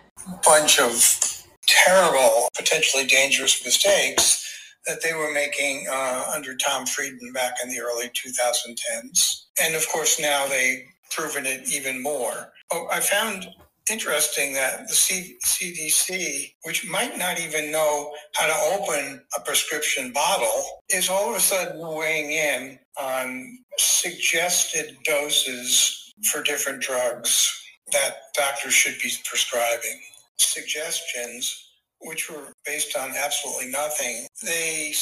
Bunch 0.44 0.80
of 0.80 1.46
terrible, 1.68 2.50
potentially 2.58 3.06
dangerous 3.06 3.64
mistakes 3.64 4.51
that 4.88 5.04
they 5.04 5.14
were 5.14 5.32
making 5.34 5.88
uh, 5.92 6.26
under 6.36 6.56
Tom 6.56 6.86
Frieden 6.86 7.34
back 7.34 7.56
in 7.64 7.70
the 7.70 7.82
early 7.82 8.10
2010s. 8.10 9.46
And 9.64 9.76
of 9.76 9.88
course, 9.90 10.20
now 10.20 10.48
they've 10.48 10.84
proven 11.12 11.46
it 11.46 11.72
even 11.72 12.02
more. 12.02 12.54
Oh, 12.72 12.88
I 12.92 13.00
found 13.02 13.48
interesting 13.92 14.54
that 14.54 14.88
the 14.88 14.94
C- 14.94 15.38
CDC, 15.46 16.54
which 16.64 16.88
might 16.90 17.18
not 17.18 17.40
even 17.40 17.72
know 17.72 18.14
how 18.36 18.48
to 18.48 18.82
open 18.82 19.22
a 19.38 19.42
prescription 19.42 20.12
bottle, 20.14 20.82
is 20.90 21.10
all 21.10 21.32
of 21.32 21.36
a 21.38 21.40
sudden 21.40 21.80
weighing 21.80 22.32
in 22.32 22.80
on 23.00 23.60
suggested 23.78 24.98
doses 25.06 26.14
for 26.32 26.44
different 26.44 26.82
drugs 26.82 27.52
that 27.92 28.18
doctors 28.38 28.74
should 28.74 28.98
be 29.02 29.12
prescribing. 29.26 30.00
Suggestions 30.38 31.71
which 32.04 32.30
were 32.30 32.54
based 32.66 32.98
on 32.98 33.12
absolutely 33.16 33.72
nothing, 33.72 34.28
they 34.44 34.94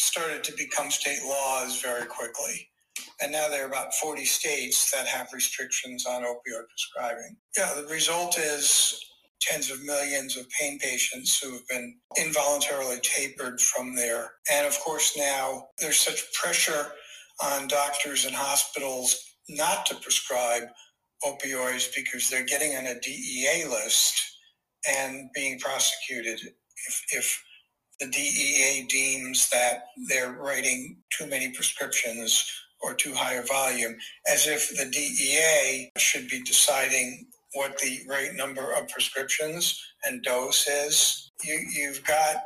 started 0.00 0.44
to 0.44 0.52
become 0.56 0.90
state 0.90 1.22
laws 1.26 1.80
very 1.82 2.06
quickly. 2.06 2.68
And 3.22 3.32
now 3.32 3.48
there 3.48 3.64
are 3.64 3.68
about 3.68 3.94
40 3.94 4.24
states 4.26 4.92
that 4.92 5.06
have 5.06 5.28
restrictions 5.34 6.06
on 6.06 6.22
opioid 6.22 6.66
prescribing. 6.68 7.36
Yeah, 7.56 7.74
the 7.80 7.86
result 7.88 8.38
is 8.38 9.00
tens 9.40 9.70
of 9.70 9.84
millions 9.84 10.36
of 10.36 10.46
pain 10.60 10.78
patients 10.78 11.38
who 11.40 11.52
have 11.52 11.68
been 11.68 11.96
involuntarily 12.18 12.98
tapered 13.02 13.60
from 13.60 13.94
there. 13.96 14.32
And 14.52 14.66
of 14.66 14.78
course, 14.80 15.16
now 15.18 15.68
there's 15.78 15.98
such 15.98 16.32
pressure 16.34 16.92
on 17.44 17.68
doctors 17.68 18.24
and 18.26 18.34
hospitals 18.34 19.18
not 19.48 19.86
to 19.86 19.96
prescribe 19.96 20.64
opioids 21.24 21.88
because 21.94 22.30
they're 22.30 22.44
getting 22.44 22.76
on 22.76 22.86
a 22.86 23.00
DEA 23.00 23.66
list 23.68 24.33
and 24.88 25.30
being 25.34 25.58
prosecuted 25.58 26.40
if, 26.86 27.04
if 27.12 27.44
the 28.00 28.06
DEA 28.06 28.86
deems 28.88 29.48
that 29.50 29.86
they're 30.08 30.32
writing 30.32 30.96
too 31.10 31.26
many 31.26 31.50
prescriptions 31.52 32.50
or 32.82 32.94
too 32.94 33.14
high 33.14 33.34
a 33.34 33.42
volume, 33.42 33.96
as 34.30 34.46
if 34.46 34.68
the 34.70 34.90
DEA 34.90 35.90
should 35.96 36.28
be 36.28 36.42
deciding 36.42 37.26
what 37.54 37.78
the 37.78 38.00
right 38.08 38.34
number 38.34 38.72
of 38.72 38.88
prescriptions 38.88 39.80
and 40.04 40.22
dose 40.22 40.66
is. 40.66 41.30
You, 41.42 41.60
you've 41.72 42.04
got 42.04 42.42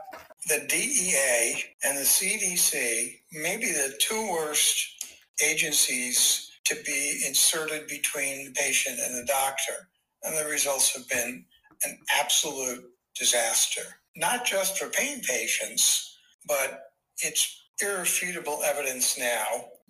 the 0.49 0.67
DEA 0.69 1.65
and 1.85 1.99
the 1.99 2.03
CDC, 2.03 3.19
maybe 3.33 3.67
the 3.67 3.95
two 4.01 4.31
worst 4.31 5.07
agencies 5.45 6.51
to 6.65 6.77
be 6.85 7.23
inserted 7.27 7.87
between 7.89 8.47
the 8.47 8.53
patient 8.53 8.99
and 9.01 9.15
the 9.17 9.27
doctor. 9.27 9.89
And 10.23 10.37
the 10.37 10.51
results 10.51 10.95
have 10.95 11.09
been 11.09 11.45
an 11.85 11.99
absolute 12.21 12.85
disaster, 13.19 13.83
not 14.17 14.45
just 14.45 14.79
for 14.79 14.89
pain 14.91 15.21
patients, 15.23 16.17
but 16.47 16.91
it's 17.23 17.69
irrefutable 17.83 18.61
evidence 18.65 19.19
now 19.19 19.45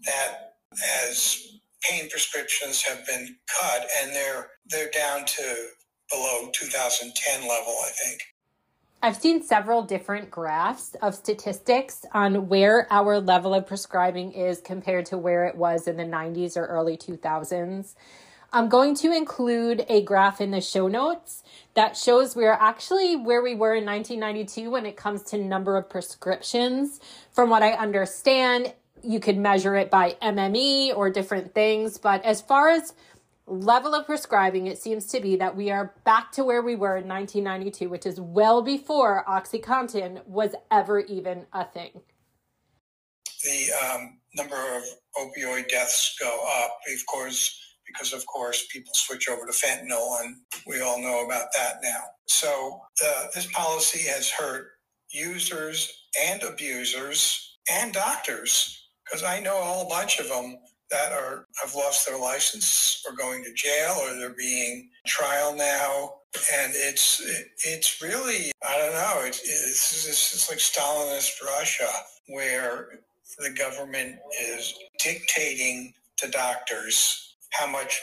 that 0.05 0.55
as 1.03 1.59
pain 1.83 2.09
prescriptions 2.11 2.83
have 2.83 3.07
been 3.07 3.37
cut 3.61 3.87
and 4.03 4.13
they're 4.15 4.51
they're 4.67 4.91
down 4.91 5.25
to 5.25 5.67
below 6.11 6.51
2010 6.53 7.43
level, 7.43 7.77
I 7.85 7.91
think. 8.05 8.23
I've 9.01 9.17
seen 9.17 9.43
several 9.43 9.83
different 9.83 10.31
graphs 10.31 10.97
of 11.03 11.15
statistics 11.15 12.05
on 12.13 12.49
where 12.49 12.89
our 12.91 13.21
level 13.21 13.55
of 13.55 13.67
prescribing 13.67 14.33
is 14.33 14.61
compared 14.61 15.07
to 15.07 15.19
where 15.19 15.47
it 15.47 15.55
was 15.55 15.87
in 15.87 15.97
the 15.97 16.05
90s 16.05 16.57
or 16.57 16.67
early 16.67 16.97
2000s. 16.97 17.95
I'm 18.51 18.71
going 18.71 18.95
to 18.97 19.15
include 19.15 19.85
a 19.91 20.03
graph 20.03 20.41
in 20.41 20.53
the 20.53 20.63
show 20.63 20.89
notes 20.89 21.43
that 21.75 21.99
shows 21.99 22.35
we're 22.35 22.51
actually 22.51 23.15
where 23.15 23.43
we 23.43 23.55
were 23.55 23.75
in 23.75 23.85
1992 23.85 24.71
when 24.71 24.87
it 24.87 24.97
comes 24.97 25.23
to 25.25 25.39
number 25.39 25.77
of 25.77 25.91
prescriptions. 25.91 26.99
From 27.31 27.51
what 27.51 27.63
I 27.63 27.73
understand, 27.73 28.73
you 29.03 29.21
could 29.21 29.37
measure 29.37 29.77
it 29.77 29.91
by 29.91 30.17
MME 30.23 30.97
or 30.97 31.11
different 31.11 31.55
things, 31.55 31.99
but 31.99 32.25
as 32.25 32.41
far 32.41 32.71
as 32.71 32.95
level 33.47 33.95
of 33.95 34.07
prescribing, 34.07 34.67
it 34.67 34.79
seems 34.79 35.07
to 35.09 35.21
be 35.21 35.37
that 35.37 35.55
we 35.55 35.71
are 35.71 35.95
back 36.05 36.33
to 36.33 36.45
where 36.45 36.63
we 36.63 36.75
were 36.75 36.97
in 36.97 37.07
1992, 37.07 37.91
which 37.91 38.07
is 38.07 38.19
well 38.19 38.63
before 38.63 39.25
OxyContin 39.29 40.27
was 40.27 40.55
ever 40.71 41.01
even 41.01 41.45
a 41.53 41.67
thing. 41.67 42.01
The 43.45 43.69
um, 43.85 44.19
number 44.35 44.57
of 44.57 44.83
opioid 45.17 45.69
deaths 45.69 46.17
go 46.19 46.45
up. 46.63 46.79
Of 46.93 47.07
course, 47.07 47.68
because 47.89 48.13
of 48.13 48.25
course 48.27 48.67
people 48.71 48.93
switch 48.95 49.29
over 49.29 49.47
to 49.47 49.53
fentanyl 49.53 50.21
and 50.21 50.37
we 50.67 50.81
all 50.81 51.01
know 51.01 51.25
about 51.25 51.49
that 51.57 51.77
now. 51.83 52.03
So 52.27 52.81
uh, 53.05 53.27
this 53.35 53.47
policy 53.53 54.09
has 54.09 54.31
hurt 54.31 54.69
users 55.11 56.05
and 56.29 56.43
abusers 56.43 57.59
and 57.71 57.93
doctors 57.93 58.89
because 59.05 59.25
I 59.25 59.41
know 59.41 59.61
a 59.61 59.65
whole 59.65 59.89
bunch 59.89 60.21
of 60.21 60.29
them 60.29 60.59
that 60.91 61.13
are 61.13 61.47
have 61.63 61.75
lost 61.75 62.07
their 62.09 62.19
license 62.19 63.03
or 63.09 63.15
going 63.17 63.45
to 63.45 63.53
jail 63.55 63.97
or 64.03 64.15
they're 64.17 64.31
being 64.31 64.91
trial 65.07 65.55
now 65.55 66.15
and 66.55 66.73
it's 66.75 67.21
it, 67.21 67.47
it's 67.65 68.03
really 68.03 68.53
I 68.67 68.79
don't 68.79 68.93
know 68.93 69.27
it's 69.27 69.41
it's, 69.43 70.07
it's 70.35 70.51
like 70.51 70.59
Stalinist 70.59 71.43
Russia 71.45 71.89
where 72.29 73.01
the 73.39 73.51
government 73.51 74.17
is 74.41 74.75
dictating 75.03 75.93
to 76.19 76.29
doctors 76.31 77.28
how 77.51 77.67
much 77.67 78.01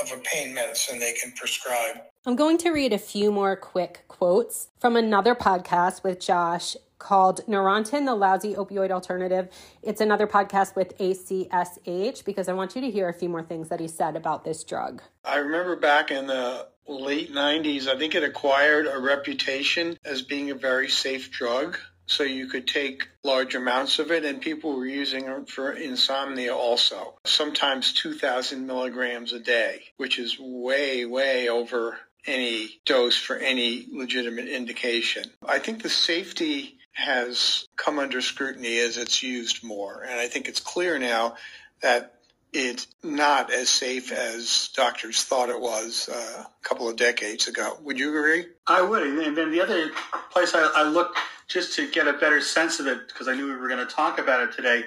of 0.00 0.12
a 0.12 0.20
pain 0.22 0.54
medicine 0.54 0.98
they 0.98 1.12
can 1.12 1.32
prescribe. 1.32 2.02
I'm 2.26 2.36
going 2.36 2.58
to 2.58 2.70
read 2.70 2.92
a 2.92 2.98
few 2.98 3.30
more 3.30 3.54
quick 3.54 4.04
quotes 4.08 4.68
from 4.78 4.96
another 4.96 5.34
podcast 5.34 6.02
with 6.02 6.20
Josh 6.20 6.76
called 6.98 7.42
Neurontin, 7.46 8.06
the 8.06 8.14
Lousy 8.14 8.54
Opioid 8.54 8.90
Alternative. 8.90 9.48
It's 9.82 10.00
another 10.00 10.26
podcast 10.26 10.74
with 10.74 10.96
ACSH 10.98 12.24
because 12.24 12.48
I 12.48 12.54
want 12.54 12.74
you 12.74 12.80
to 12.80 12.90
hear 12.90 13.08
a 13.08 13.12
few 13.12 13.28
more 13.28 13.42
things 13.42 13.68
that 13.68 13.78
he 13.78 13.88
said 13.88 14.16
about 14.16 14.44
this 14.44 14.64
drug. 14.64 15.02
I 15.24 15.36
remember 15.36 15.76
back 15.76 16.10
in 16.10 16.26
the 16.26 16.66
late 16.88 17.32
90s, 17.32 17.88
I 17.88 17.98
think 17.98 18.14
it 18.14 18.22
acquired 18.22 18.86
a 18.86 18.98
reputation 18.98 19.98
as 20.04 20.22
being 20.22 20.50
a 20.50 20.54
very 20.54 20.88
safe 20.88 21.30
drug 21.30 21.76
so 22.06 22.22
you 22.22 22.46
could 22.46 22.66
take 22.66 23.08
large 23.22 23.54
amounts 23.54 23.98
of 23.98 24.10
it 24.10 24.24
and 24.24 24.40
people 24.40 24.76
were 24.76 24.86
using 24.86 25.26
it 25.26 25.48
for 25.48 25.72
insomnia 25.72 26.54
also 26.54 27.14
sometimes 27.24 27.92
2000 27.92 28.66
milligrams 28.66 29.32
a 29.32 29.40
day 29.40 29.82
which 29.96 30.18
is 30.18 30.38
way 30.38 31.04
way 31.04 31.48
over 31.48 31.98
any 32.26 32.80
dose 32.84 33.16
for 33.16 33.36
any 33.36 33.86
legitimate 33.92 34.48
indication 34.48 35.24
i 35.46 35.58
think 35.58 35.82
the 35.82 35.90
safety 35.90 36.78
has 36.92 37.66
come 37.76 37.98
under 37.98 38.20
scrutiny 38.20 38.78
as 38.78 38.96
it's 38.98 39.22
used 39.22 39.64
more 39.64 40.02
and 40.02 40.18
i 40.20 40.26
think 40.28 40.48
it's 40.48 40.60
clear 40.60 40.98
now 40.98 41.34
that 41.82 42.14
it's 42.54 42.86
not 43.02 43.52
as 43.52 43.68
safe 43.68 44.12
as 44.12 44.70
doctors 44.76 45.24
thought 45.24 45.48
it 45.48 45.60
was 45.60 46.08
uh, 46.08 46.44
a 46.44 46.68
couple 46.68 46.88
of 46.88 46.94
decades 46.94 47.48
ago. 47.48 47.76
Would 47.82 47.98
you 47.98 48.10
agree? 48.10 48.46
I 48.66 48.80
would. 48.80 49.02
And 49.02 49.36
then 49.36 49.50
the 49.50 49.60
other 49.60 49.90
place 50.30 50.54
I, 50.54 50.70
I 50.72 50.84
looked 50.84 51.18
just 51.46 51.74
to 51.76 51.90
get 51.90 52.08
a 52.08 52.14
better 52.14 52.40
sense 52.40 52.80
of 52.80 52.86
it, 52.86 53.08
because 53.08 53.28
I 53.28 53.34
knew 53.34 53.46
we 53.46 53.56
were 53.56 53.68
going 53.68 53.86
to 53.86 53.92
talk 53.92 54.18
about 54.18 54.42
it 54.42 54.52
today, 54.52 54.84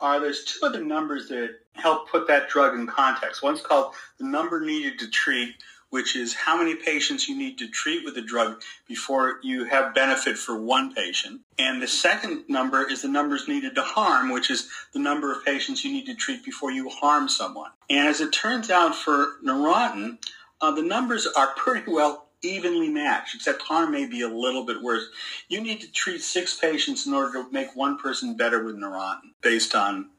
are 0.00 0.18
there's 0.18 0.44
two 0.44 0.66
other 0.66 0.82
numbers 0.82 1.28
that 1.28 1.56
help 1.74 2.10
put 2.10 2.26
that 2.28 2.48
drug 2.48 2.74
in 2.74 2.86
context. 2.86 3.42
One's 3.42 3.60
called 3.60 3.94
the 4.18 4.24
number 4.24 4.60
needed 4.60 4.98
to 4.98 5.10
treat, 5.10 5.54
which 5.90 6.16
is 6.16 6.34
how 6.34 6.56
many 6.56 6.74
patients 6.74 7.28
you 7.28 7.36
need 7.36 7.58
to 7.58 7.68
treat 7.68 8.04
with 8.04 8.14
the 8.14 8.22
drug 8.22 8.62
before 8.86 9.40
you 9.42 9.64
have 9.64 9.94
benefit 9.94 10.38
for 10.38 10.56
one 10.56 10.94
patient. 10.94 11.40
And 11.58 11.82
the 11.82 11.88
second 11.88 12.44
number 12.48 12.88
is 12.88 13.02
the 13.02 13.08
numbers 13.08 13.48
needed 13.48 13.74
to 13.74 13.82
harm, 13.82 14.30
which 14.30 14.50
is 14.50 14.68
the 14.92 15.00
number 15.00 15.32
of 15.32 15.44
patients 15.44 15.84
you 15.84 15.92
need 15.92 16.06
to 16.06 16.14
treat 16.14 16.44
before 16.44 16.70
you 16.70 16.88
harm 16.88 17.28
someone. 17.28 17.72
And 17.90 18.08
as 18.08 18.20
it 18.20 18.32
turns 18.32 18.70
out 18.70 18.94
for 18.94 19.38
Neurontin, 19.44 20.18
uh, 20.60 20.70
the 20.70 20.82
numbers 20.82 21.26
are 21.26 21.48
pretty 21.56 21.90
well 21.90 22.28
evenly 22.42 22.88
matched, 22.88 23.34
except 23.34 23.62
harm 23.62 23.92
may 23.92 24.06
be 24.06 24.22
a 24.22 24.28
little 24.28 24.64
bit 24.64 24.82
worse. 24.82 25.04
You 25.48 25.60
need 25.60 25.80
to 25.80 25.92
treat 25.92 26.22
six 26.22 26.58
patients 26.58 27.06
in 27.06 27.14
order 27.14 27.42
to 27.42 27.52
make 27.52 27.76
one 27.76 27.98
person 27.98 28.36
better 28.36 28.64
with 28.64 28.76
Neurontin 28.76 29.32
based 29.42 29.74
on 29.74 30.10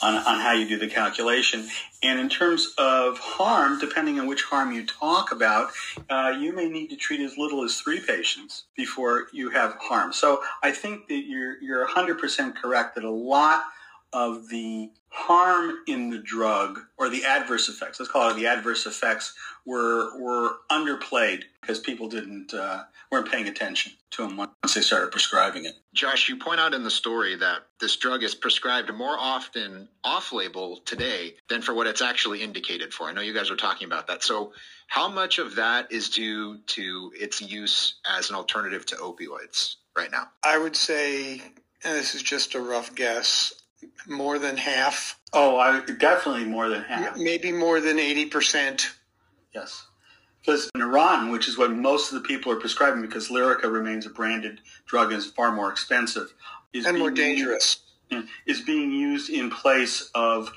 on, 0.00 0.14
on 0.14 0.40
how 0.40 0.52
you 0.52 0.68
do 0.68 0.78
the 0.78 0.88
calculation. 0.88 1.68
And 2.02 2.20
in 2.20 2.28
terms 2.28 2.72
of 2.78 3.18
harm, 3.18 3.80
depending 3.80 4.20
on 4.20 4.26
which 4.26 4.42
harm 4.42 4.72
you 4.72 4.86
talk 4.86 5.32
about, 5.32 5.70
uh, 6.08 6.36
you 6.38 6.54
may 6.54 6.68
need 6.68 6.88
to 6.90 6.96
treat 6.96 7.20
as 7.20 7.36
little 7.36 7.64
as 7.64 7.80
three 7.80 8.00
patients 8.00 8.64
before 8.76 9.26
you 9.32 9.50
have 9.50 9.76
harm. 9.80 10.12
So 10.12 10.42
I 10.62 10.70
think 10.70 11.08
that 11.08 11.24
you're, 11.26 11.60
you're 11.60 11.86
100% 11.86 12.54
correct 12.56 12.94
that 12.94 13.04
a 13.04 13.10
lot 13.10 13.64
of 14.12 14.48
the 14.48 14.90
harm 15.10 15.78
in 15.86 16.10
the 16.10 16.18
drug 16.18 16.80
or 16.96 17.08
the 17.08 17.24
adverse 17.24 17.68
effects, 17.68 17.98
let's 17.98 18.10
call 18.10 18.30
it 18.30 18.34
the 18.34 18.46
adverse 18.46 18.86
effects, 18.86 19.34
were 19.66 20.18
were 20.18 20.56
underplayed 20.70 21.42
because 21.60 21.78
people 21.78 22.08
didn't 22.08 22.54
uh, 22.54 22.84
weren't 23.10 23.30
paying 23.30 23.48
attention 23.48 23.92
to 24.10 24.22
them 24.22 24.36
once 24.36 24.74
they 24.74 24.80
started 24.80 25.10
prescribing 25.10 25.64
it. 25.64 25.74
Josh, 25.94 26.28
you 26.28 26.36
point 26.36 26.60
out 26.60 26.74
in 26.74 26.84
the 26.84 26.90
story 26.90 27.36
that 27.36 27.60
this 27.80 27.96
drug 27.96 28.22
is 28.22 28.34
prescribed 28.34 28.92
more 28.92 29.16
often 29.18 29.88
off-label 30.04 30.80
today 30.84 31.34
than 31.48 31.62
for 31.62 31.74
what 31.74 31.86
it's 31.86 32.02
actually 32.02 32.42
indicated 32.42 32.92
for. 32.92 33.08
I 33.08 33.12
know 33.12 33.20
you 33.20 33.34
guys 33.34 33.50
were 33.50 33.56
talking 33.56 33.86
about 33.86 34.06
that. 34.08 34.22
So, 34.22 34.52
how 34.86 35.08
much 35.08 35.38
of 35.38 35.56
that 35.56 35.92
is 35.92 36.08
due 36.08 36.58
to 36.58 37.12
its 37.14 37.42
use 37.42 37.94
as 38.08 38.30
an 38.30 38.36
alternative 38.36 38.86
to 38.86 38.96
opioids 38.96 39.76
right 39.96 40.10
now? 40.10 40.28
I 40.42 40.58
would 40.58 40.76
say, 40.76 41.42
and 41.84 41.96
this 41.96 42.14
is 42.14 42.22
just 42.22 42.54
a 42.54 42.60
rough 42.60 42.94
guess, 42.94 43.52
more 44.06 44.38
than 44.38 44.56
half. 44.56 45.18
Oh, 45.32 45.56
I 45.58 45.80
definitely 45.80 46.44
more 46.44 46.68
than 46.68 46.82
half. 46.82 47.16
Maybe 47.16 47.52
more 47.52 47.80
than 47.80 47.98
80%. 47.98 48.86
Yes. 49.54 49.86
Because 50.40 50.70
Neurontin, 50.76 51.30
which 51.32 51.48
is 51.48 51.58
what 51.58 51.72
most 51.72 52.12
of 52.12 52.22
the 52.22 52.26
people 52.26 52.52
are 52.52 52.56
prescribing 52.56 53.02
because 53.02 53.28
Lyrica 53.28 53.70
remains 53.70 54.06
a 54.06 54.10
branded 54.10 54.60
drug 54.86 55.12
and 55.12 55.18
is 55.18 55.26
far 55.26 55.52
more 55.52 55.70
expensive. 55.70 56.32
Is 56.72 56.86
and 56.86 56.98
more 56.98 57.10
dangerous. 57.10 57.80
Used, 58.10 58.28
is 58.46 58.60
being 58.62 58.92
used 58.92 59.30
in 59.30 59.50
place 59.50 60.10
of 60.14 60.50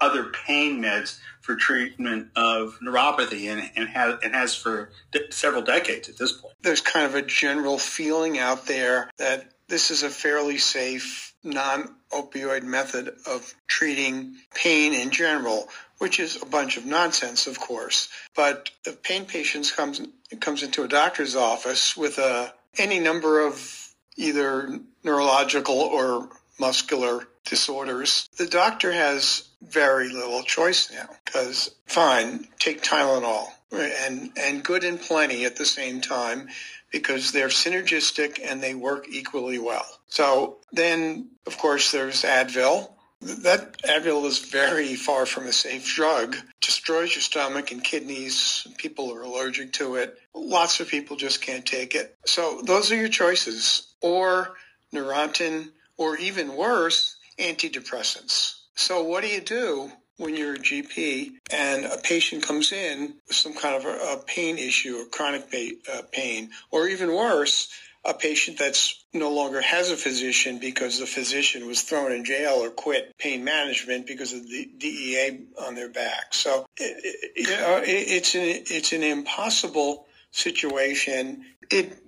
other 0.00 0.24
pain 0.46 0.82
meds 0.82 1.18
for 1.40 1.54
treatment 1.56 2.28
of 2.36 2.78
neuropathy 2.82 3.50
and, 3.50 3.70
and, 3.76 3.88
has, 3.88 4.18
and 4.22 4.34
has 4.34 4.54
for 4.54 4.90
de- 5.12 5.30
several 5.32 5.62
decades 5.62 6.08
at 6.08 6.16
this 6.18 6.32
point. 6.32 6.54
There's 6.62 6.80
kind 6.80 7.06
of 7.06 7.14
a 7.14 7.22
general 7.22 7.78
feeling 7.78 8.38
out 8.38 8.66
there 8.66 9.10
that 9.18 9.52
this 9.68 9.90
is 9.90 10.02
a 10.02 10.10
fairly 10.10 10.58
safe 10.58 11.29
non-opioid 11.42 12.62
method 12.62 13.14
of 13.26 13.54
treating 13.66 14.36
pain 14.54 14.92
in 14.92 15.10
general, 15.10 15.68
which 15.98 16.20
is 16.20 16.40
a 16.42 16.46
bunch 16.46 16.76
of 16.76 16.84
nonsense, 16.84 17.46
of 17.46 17.58
course. 17.58 18.08
But 18.34 18.70
the 18.84 18.92
pain 18.92 19.24
patient 19.24 19.72
comes 19.74 20.00
comes 20.40 20.62
into 20.62 20.84
a 20.84 20.88
doctor's 20.88 21.34
office 21.34 21.96
with 21.96 22.18
a 22.18 22.52
any 22.78 23.00
number 23.00 23.44
of 23.46 23.88
either 24.16 24.78
neurological 25.02 25.76
or 25.76 26.28
muscular 26.58 27.26
disorders. 27.44 28.28
The 28.36 28.46
doctor 28.46 28.92
has 28.92 29.48
very 29.62 30.10
little 30.10 30.42
choice 30.42 30.92
now 30.92 31.08
because 31.24 31.74
fine, 31.86 32.46
take 32.58 32.82
Tylenol 32.82 33.46
and 33.72 34.32
and 34.36 34.62
good 34.62 34.84
and 34.84 35.00
plenty 35.00 35.44
at 35.44 35.56
the 35.56 35.64
same 35.64 36.00
time 36.00 36.48
because 36.90 37.32
they're 37.32 37.48
synergistic 37.48 38.40
and 38.42 38.62
they 38.62 38.74
work 38.74 39.06
equally 39.08 39.58
well. 39.58 39.86
So 40.10 40.58
then, 40.72 41.30
of 41.46 41.56
course, 41.58 41.92
there's 41.92 42.22
Advil. 42.22 42.90
That 43.20 43.80
Advil 43.82 44.24
is 44.26 44.38
very 44.38 44.94
far 44.94 45.26
from 45.26 45.46
a 45.46 45.52
safe 45.52 45.86
drug. 45.86 46.36
Destroys 46.60 47.14
your 47.14 47.22
stomach 47.22 47.70
and 47.70 47.82
kidneys. 47.84 48.66
People 48.78 49.12
are 49.14 49.22
allergic 49.22 49.72
to 49.74 49.96
it. 49.96 50.18
Lots 50.34 50.80
of 50.80 50.88
people 50.88 51.16
just 51.16 51.42
can't 51.42 51.66
take 51.66 51.94
it. 51.94 52.16
So 52.24 52.62
those 52.64 52.90
are 52.90 52.96
your 52.96 53.08
choices. 53.08 53.86
Or 54.00 54.56
Neurontin, 54.92 55.68
or 55.96 56.16
even 56.16 56.56
worse, 56.56 57.16
antidepressants. 57.38 58.56
So 58.74 59.02
what 59.04 59.22
do 59.22 59.28
you 59.28 59.40
do 59.40 59.92
when 60.16 60.36
you're 60.36 60.54
a 60.54 60.58
GP 60.58 61.32
and 61.52 61.84
a 61.84 61.96
patient 61.98 62.42
comes 62.42 62.72
in 62.72 63.14
with 63.26 63.36
some 63.36 63.54
kind 63.54 63.74
of 63.74 63.84
a, 63.84 64.22
pain 64.26 64.58
issue 64.58 64.96
or 64.96 65.06
chronic 65.06 65.44
uh, 65.92 66.02
pain, 66.12 66.50
or 66.70 66.88
even 66.88 67.14
worse, 67.14 67.68
a 68.04 68.14
patient 68.14 68.58
that's 68.58 69.04
no 69.12 69.30
longer 69.30 69.60
has 69.60 69.90
a 69.90 69.96
physician 69.96 70.58
because 70.58 70.98
the 70.98 71.06
physician 71.06 71.66
was 71.66 71.82
thrown 71.82 72.12
in 72.12 72.24
jail 72.24 72.54
or 72.64 72.70
quit 72.70 73.16
pain 73.18 73.44
management 73.44 74.06
because 74.06 74.32
of 74.32 74.48
the 74.48 74.70
DEA 74.78 75.40
on 75.62 75.74
their 75.74 75.90
back. 75.90 76.32
So 76.32 76.66
it, 76.76 77.32
it, 77.36 77.84
it's 77.86 78.34
an 78.34 78.40
it's 78.42 78.92
an 78.92 79.02
impossible 79.02 80.06
situation. 80.30 81.44
It 81.70 81.98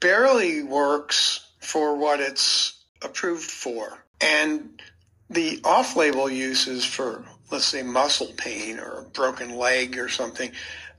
barely 0.00 0.62
works 0.62 1.46
for 1.60 1.96
what 1.96 2.20
it's 2.20 2.82
approved 3.02 3.50
for, 3.50 4.04
and 4.20 4.80
the 5.30 5.60
off-label 5.64 6.30
uses 6.30 6.84
for 6.84 7.24
let's 7.50 7.66
say 7.66 7.82
muscle 7.82 8.32
pain 8.36 8.78
or 8.78 9.00
a 9.00 9.02
broken 9.02 9.56
leg 9.56 9.98
or 9.98 10.08
something, 10.08 10.50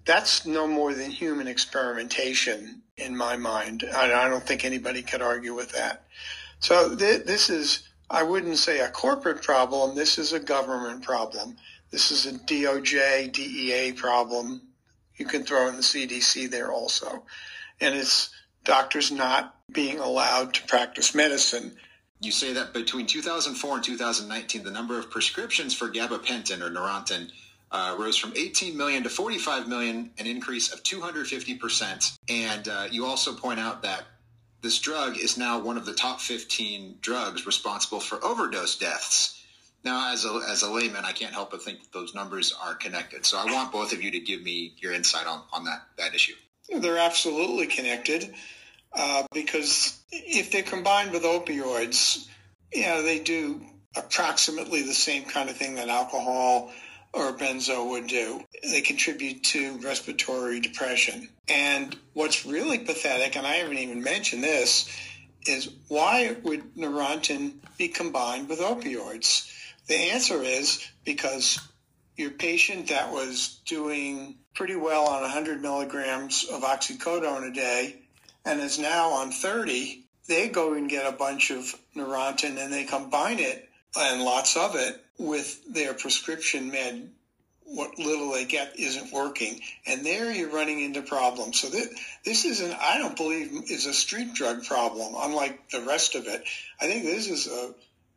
that's 0.05 0.45
no 0.45 0.65
more 0.65 0.93
than 0.93 1.12
human 1.12 1.47
experimentation 1.47 2.81
in 2.97 3.15
my 3.15 3.38
mind. 3.38 3.86
I, 3.95 4.13
I 4.13 4.27
don't 4.27 4.45
think 4.45 4.65
anybody 4.65 5.01
could 5.01 5.21
argue 5.21 5.53
with 5.53 5.71
that. 5.71 6.03
So 6.60 6.95
th- 6.95 7.25
this 7.25 7.49
is, 7.49 7.88
I 8.10 8.23
wouldn't 8.23 8.57
say 8.57 8.79
a 8.79 8.89
corporate 8.89 9.41
problem. 9.41 9.95
This 9.95 10.17
is 10.17 10.33
a 10.33 10.39
government 10.39 11.03
problem. 11.03 11.55
This 11.91 12.12
is 12.12 12.25
a 12.25 12.38
DOJ, 12.39 13.31
DEA 13.31 13.93
problem. 13.93 14.62
You 15.15 15.25
can 15.25 15.43
throw 15.43 15.67
in 15.69 15.75
the 15.75 15.81
CDC 15.81 16.49
there 16.49 16.71
also. 16.71 17.23
And 17.79 17.95
it's 17.95 18.31
doctors 18.63 19.12
not 19.12 19.55
being 19.71 19.99
allowed 19.99 20.53
to 20.55 20.67
practice 20.67 21.15
medicine 21.15 21.77
you 22.19 22.31
say 22.31 22.53
that 22.53 22.73
between 22.73 23.05
2004 23.05 23.75
and 23.75 23.83
2019, 23.83 24.63
the 24.63 24.71
number 24.71 24.97
of 24.97 25.12
prescriptions 25.12 25.73
for 25.73 25.89
gabapentin 25.89 26.62
or 26.62 26.71
Neurontin 26.71 27.31
uh, 27.71 27.95
rose 27.99 28.17
from 28.17 28.34
18 28.36 28.77
million 28.77 29.03
to 29.03 29.10
45 29.10 29.67
million, 29.67 30.12
an 30.17 30.27
increase 30.27 30.71
of 30.73 30.84
250%. 30.84 32.17
And 32.30 32.67
uh, 32.67 32.88
you 32.89 33.06
also 33.06 33.34
point 33.34 33.60
out 33.60 33.82
that 33.84 34.03
this 34.62 34.80
drug 34.80 35.17
is 35.17 35.38
now 35.38 35.60
one 35.60 35.77
of 35.77 35.86
the 35.86 35.93
top 35.93 36.19
15 36.19 36.97
drugs 37.01 37.45
responsible 37.45 37.99
for 37.99 38.23
overdose 38.23 38.77
deaths. 38.77 39.43
Now, 39.84 40.12
as 40.12 40.25
a, 40.25 40.41
as 40.49 40.63
a 40.63 40.71
layman, 40.71 41.06
I 41.06 41.12
can't 41.12 41.34
help 41.34 41.51
but 41.51 41.62
think 41.62 41.82
that 41.82 41.93
those 41.93 42.15
numbers 42.15 42.53
are 42.62 42.73
connected. 42.73 43.25
So 43.25 43.38
I 43.38 43.45
want 43.45 43.71
both 43.71 43.93
of 43.93 44.01
you 44.01 44.12
to 44.12 44.19
give 44.19 44.41
me 44.41 44.73
your 44.77 44.93
insight 44.93 45.27
on, 45.27 45.43
on 45.53 45.65
that, 45.65 45.84
that 45.97 46.15
issue. 46.15 46.34
They're 46.75 46.97
absolutely 46.97 47.67
connected 47.67 48.34
uh, 48.93 49.23
because 49.34 49.97
if 50.12 50.51
they're 50.51 50.63
combined 50.63 51.12
with 51.12 51.23
opioids, 51.23 52.27
you 52.73 52.84
know, 52.84 53.03
they 53.03 53.19
do 53.19 53.62
approximately 53.95 54.84
the 54.84 54.93
same 54.93 55.23
kind 55.25 55.49
of 55.49 55.56
thing 55.56 55.75
that 55.75 55.89
alcohol 55.89 56.71
or 57.13 57.33
benzo 57.33 57.89
would 57.89 58.07
do. 58.07 58.43
They 58.63 58.81
contribute 58.81 59.43
to 59.45 59.77
respiratory 59.77 60.59
depression. 60.59 61.29
And 61.47 61.95
what's 62.13 62.45
really 62.45 62.79
pathetic, 62.79 63.35
and 63.35 63.45
I 63.45 63.55
haven't 63.55 63.77
even 63.77 64.03
mentioned 64.03 64.43
this, 64.43 64.89
is 65.47 65.69
why 65.87 66.35
would 66.43 66.75
Neurontin 66.75 67.53
be 67.77 67.87
combined 67.87 68.49
with 68.49 68.59
opioids? 68.59 69.51
The 69.87 69.95
answer 70.11 70.41
is 70.43 70.85
because 71.05 71.59
your 72.17 72.31
patient 72.31 72.89
that 72.89 73.11
was 73.11 73.61
doing 73.65 74.35
pretty 74.53 74.75
well 74.75 75.07
on 75.07 75.21
100 75.21 75.61
milligrams 75.61 76.45
of 76.51 76.63
oxycodone 76.63 77.49
a 77.49 77.53
day 77.53 77.95
and 78.43 78.59
is 78.59 78.79
now 78.79 79.09
on 79.11 79.31
30, 79.31 80.03
they 80.27 80.49
go 80.49 80.73
and 80.73 80.89
get 80.89 81.05
a 81.05 81.15
bunch 81.15 81.51
of 81.51 81.73
Neurontin 81.95 82.57
and 82.57 82.73
they 82.73 82.83
combine 82.83 83.39
it 83.39 83.69
and 83.95 84.23
lots 84.23 84.57
of 84.57 84.75
it 84.75 85.01
with 85.17 85.73
their 85.73 85.93
prescription 85.93 86.71
med. 86.71 87.10
What 87.69 87.99
little 87.99 88.32
they 88.32 88.45
get 88.45 88.80
isn't 88.80 89.12
working. 89.12 89.60
And 89.86 90.06
there 90.06 90.32
you're 90.32 90.49
running 90.49 90.80
into 90.80 91.01
problems. 91.01 91.60
So 91.60 91.67
this, 91.67 91.89
this 92.23 92.45
isn't, 92.45 92.73
I 92.73 92.97
don't 92.97 93.17
believe, 93.17 93.69
is 93.69 93.86
a 93.86 93.93
street 93.93 94.34
drug 94.34 94.63
problem, 94.63 95.15
unlike 95.17 95.69
the 95.69 95.82
rest 95.82 96.15
of 96.15 96.27
it. 96.27 96.43
I 96.80 96.88
think 96.88 97.03
this 97.03 97.27
is 97.27 97.47
a, 97.47 97.73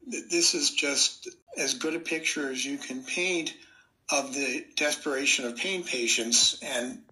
this 0.07 0.55
is 0.55 0.71
just 0.71 1.29
as 1.57 1.75
good 1.75 1.97
a 1.97 1.99
picture 1.99 2.49
as 2.49 2.65
you 2.65 2.79
can 2.79 3.03
paint 3.03 3.53
of 4.13 4.35
the 4.35 4.65
desperation 4.77 5.47
of 5.47 5.57
pain 5.57 5.83
patients 5.83 6.59
and 6.63 7.03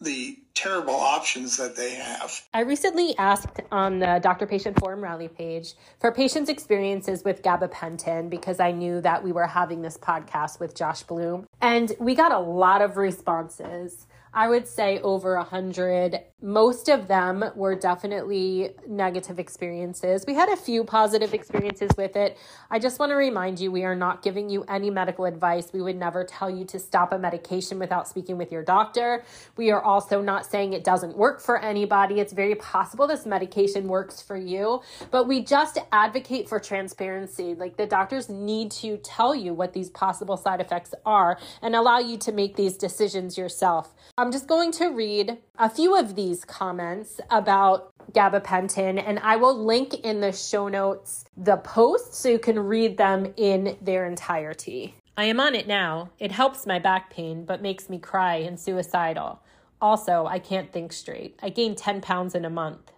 the 0.00 0.38
terrible 0.54 0.94
options 0.94 1.56
that 1.56 1.76
they 1.76 1.94
have. 1.94 2.40
I 2.52 2.60
recently 2.60 3.16
asked 3.18 3.60
on 3.72 3.98
the 3.98 4.20
Doctor 4.22 4.46
Patient 4.46 4.78
Forum 4.78 5.02
Rally 5.02 5.28
page 5.28 5.74
for 6.00 6.12
patients' 6.12 6.48
experiences 6.48 7.24
with 7.24 7.42
gabapentin 7.42 8.30
because 8.30 8.60
I 8.60 8.70
knew 8.70 9.00
that 9.00 9.22
we 9.24 9.32
were 9.32 9.46
having 9.46 9.82
this 9.82 9.98
podcast 9.98 10.60
with 10.60 10.74
Josh 10.74 11.02
Bloom. 11.02 11.46
And 11.60 11.92
we 11.98 12.14
got 12.14 12.32
a 12.32 12.38
lot 12.38 12.82
of 12.82 12.96
responses. 12.96 14.06
I 14.32 14.48
would 14.48 14.66
say 14.66 14.98
over 15.00 15.34
a 15.34 15.44
hundred. 15.44 16.20
Most 16.44 16.90
of 16.90 17.08
them 17.08 17.42
were 17.54 17.74
definitely 17.74 18.72
negative 18.86 19.38
experiences. 19.38 20.26
We 20.26 20.34
had 20.34 20.50
a 20.50 20.56
few 20.58 20.84
positive 20.84 21.32
experiences 21.32 21.90
with 21.96 22.16
it. 22.16 22.36
I 22.70 22.78
just 22.78 22.98
want 22.98 23.12
to 23.12 23.16
remind 23.16 23.58
you 23.58 23.72
we 23.72 23.84
are 23.84 23.94
not 23.94 24.20
giving 24.20 24.50
you 24.50 24.62
any 24.64 24.90
medical 24.90 25.24
advice. 25.24 25.72
We 25.72 25.80
would 25.80 25.96
never 25.96 26.22
tell 26.22 26.50
you 26.50 26.66
to 26.66 26.78
stop 26.78 27.14
a 27.14 27.18
medication 27.18 27.78
without 27.78 28.06
speaking 28.06 28.36
with 28.36 28.52
your 28.52 28.62
doctor. 28.62 29.24
We 29.56 29.70
are 29.70 29.82
also 29.82 30.20
not 30.20 30.44
saying 30.44 30.74
it 30.74 30.84
doesn't 30.84 31.16
work 31.16 31.40
for 31.40 31.58
anybody. 31.58 32.20
It's 32.20 32.34
very 32.34 32.56
possible 32.56 33.06
this 33.06 33.24
medication 33.24 33.88
works 33.88 34.20
for 34.20 34.36
you, 34.36 34.82
but 35.10 35.26
we 35.26 35.42
just 35.42 35.78
advocate 35.92 36.46
for 36.46 36.60
transparency. 36.60 37.54
Like 37.54 37.78
the 37.78 37.86
doctors 37.86 38.28
need 38.28 38.70
to 38.72 38.98
tell 38.98 39.34
you 39.34 39.54
what 39.54 39.72
these 39.72 39.88
possible 39.88 40.36
side 40.36 40.60
effects 40.60 40.92
are 41.06 41.38
and 41.62 41.74
allow 41.74 42.00
you 42.00 42.18
to 42.18 42.32
make 42.32 42.56
these 42.56 42.76
decisions 42.76 43.38
yourself. 43.38 43.94
I'm 44.18 44.30
just 44.30 44.46
going 44.46 44.72
to 44.72 44.88
read 44.88 45.38
a 45.58 45.70
few 45.70 45.96
of 45.96 46.16
these 46.16 46.33
comments 46.42 47.20
about 47.28 47.92
gabapentin, 48.12 49.02
and 49.06 49.18
I 49.18 49.36
will 49.36 49.62
link 49.62 49.92
in 49.92 50.22
the 50.22 50.32
show 50.32 50.68
notes 50.68 51.26
the 51.36 51.58
posts 51.58 52.18
so 52.18 52.30
you 52.30 52.38
can 52.38 52.58
read 52.58 52.96
them 52.96 53.34
in 53.36 53.76
their 53.82 54.06
entirety. 54.06 54.94
I 55.18 55.24
am 55.24 55.38
on 55.38 55.54
it 55.54 55.68
now. 55.68 56.08
It 56.18 56.32
helps 56.32 56.64
my 56.66 56.78
back 56.78 57.10
pain, 57.10 57.44
but 57.44 57.60
makes 57.60 57.90
me 57.90 57.98
cry 57.98 58.36
and 58.36 58.58
suicidal. 58.58 59.40
Also, 59.80 60.24
I 60.26 60.38
can't 60.38 60.72
think 60.72 60.92
straight. 60.92 61.38
I 61.42 61.50
gained 61.50 61.76
10 61.76 62.00
pounds 62.00 62.34
in 62.34 62.44
a 62.44 62.50
month. 62.50 62.90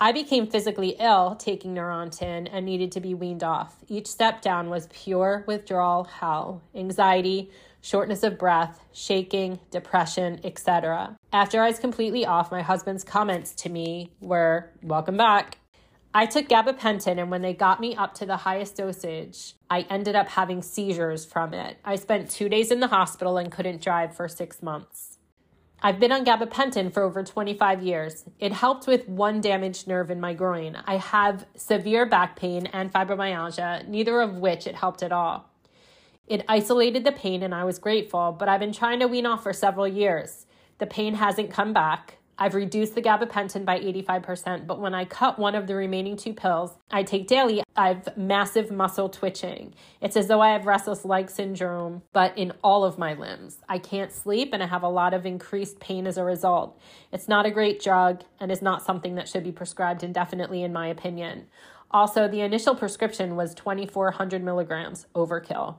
I 0.00 0.12
became 0.12 0.46
physically 0.46 0.96
ill 0.98 1.36
taking 1.36 1.74
Neurontin 1.74 2.48
and 2.50 2.64
needed 2.64 2.90
to 2.92 3.00
be 3.00 3.14
weaned 3.14 3.44
off. 3.44 3.76
Each 3.86 4.06
step 4.06 4.40
down 4.40 4.70
was 4.70 4.88
pure 4.92 5.44
withdrawal 5.46 6.04
hell, 6.04 6.62
anxiety, 6.74 7.50
shortness 7.82 8.22
of 8.22 8.38
breath, 8.38 8.82
shaking, 8.92 9.60
depression, 9.70 10.40
etc. 10.44 11.18
After 11.32 11.60
I 11.60 11.68
was 11.68 11.78
completely 11.78 12.24
off, 12.24 12.50
my 12.50 12.62
husband's 12.62 13.04
comments 13.04 13.54
to 13.56 13.68
me 13.68 14.12
were, 14.20 14.70
Welcome 14.82 15.18
back. 15.18 15.58
I 16.14 16.26
took 16.26 16.48
gabapentin, 16.48 17.18
and 17.18 17.30
when 17.30 17.42
they 17.42 17.54
got 17.54 17.80
me 17.80 17.96
up 17.96 18.14
to 18.14 18.26
the 18.26 18.36
highest 18.38 18.76
dosage, 18.76 19.54
I 19.70 19.86
ended 19.88 20.14
up 20.14 20.28
having 20.28 20.62
seizures 20.62 21.24
from 21.24 21.54
it. 21.54 21.78
I 21.84 21.96
spent 21.96 22.30
two 22.30 22.48
days 22.48 22.70
in 22.70 22.80
the 22.80 22.88
hospital 22.88 23.38
and 23.38 23.50
couldn't 23.50 23.82
drive 23.82 24.14
for 24.14 24.28
six 24.28 24.62
months. 24.62 25.18
I've 25.84 25.98
been 25.98 26.12
on 26.12 26.24
gabapentin 26.24 26.92
for 26.92 27.02
over 27.02 27.24
25 27.24 27.82
years. 27.82 28.24
It 28.38 28.52
helped 28.52 28.86
with 28.86 29.08
one 29.08 29.40
damaged 29.40 29.88
nerve 29.88 30.10
in 30.10 30.20
my 30.20 30.32
groin. 30.32 30.76
I 30.86 30.98
have 30.98 31.46
severe 31.56 32.06
back 32.06 32.36
pain 32.36 32.66
and 32.66 32.92
fibromyalgia, 32.92 33.88
neither 33.88 34.20
of 34.20 34.36
which 34.36 34.68
it 34.68 34.76
helped 34.76 35.02
at 35.02 35.10
all. 35.10 35.51
It 36.32 36.46
isolated 36.48 37.04
the 37.04 37.12
pain 37.12 37.42
and 37.42 37.54
I 37.54 37.64
was 37.64 37.78
grateful, 37.78 38.32
but 38.32 38.48
I've 38.48 38.58
been 38.58 38.72
trying 38.72 39.00
to 39.00 39.06
wean 39.06 39.26
off 39.26 39.42
for 39.42 39.52
several 39.52 39.86
years. 39.86 40.46
The 40.78 40.86
pain 40.86 41.16
hasn't 41.16 41.50
come 41.50 41.74
back. 41.74 42.16
I've 42.38 42.54
reduced 42.54 42.94
the 42.94 43.02
gabapentin 43.02 43.66
by 43.66 43.78
85%, 43.78 44.66
but 44.66 44.80
when 44.80 44.94
I 44.94 45.04
cut 45.04 45.38
one 45.38 45.54
of 45.54 45.66
the 45.66 45.74
remaining 45.74 46.16
two 46.16 46.32
pills 46.32 46.70
I 46.90 47.02
take 47.02 47.26
daily, 47.26 47.62
I've 47.76 48.16
massive 48.16 48.70
muscle 48.70 49.10
twitching. 49.10 49.74
It's 50.00 50.16
as 50.16 50.26
though 50.26 50.40
I 50.40 50.52
have 50.52 50.64
restless 50.64 51.04
leg 51.04 51.28
syndrome, 51.28 52.00
but 52.14 52.32
in 52.38 52.54
all 52.64 52.82
of 52.82 52.96
my 52.96 53.12
limbs. 53.12 53.58
I 53.68 53.76
can't 53.76 54.10
sleep 54.10 54.54
and 54.54 54.62
I 54.62 54.68
have 54.68 54.82
a 54.82 54.88
lot 54.88 55.12
of 55.12 55.26
increased 55.26 55.80
pain 55.80 56.06
as 56.06 56.16
a 56.16 56.24
result. 56.24 56.80
It's 57.12 57.28
not 57.28 57.44
a 57.44 57.50
great 57.50 57.78
drug 57.78 58.22
and 58.40 58.50
is 58.50 58.62
not 58.62 58.80
something 58.80 59.16
that 59.16 59.28
should 59.28 59.44
be 59.44 59.52
prescribed 59.52 60.02
indefinitely, 60.02 60.62
in 60.62 60.72
my 60.72 60.86
opinion. 60.86 61.48
Also, 61.90 62.26
the 62.26 62.40
initial 62.40 62.74
prescription 62.74 63.36
was 63.36 63.54
2400 63.54 64.42
milligrams, 64.42 65.04
overkill. 65.14 65.76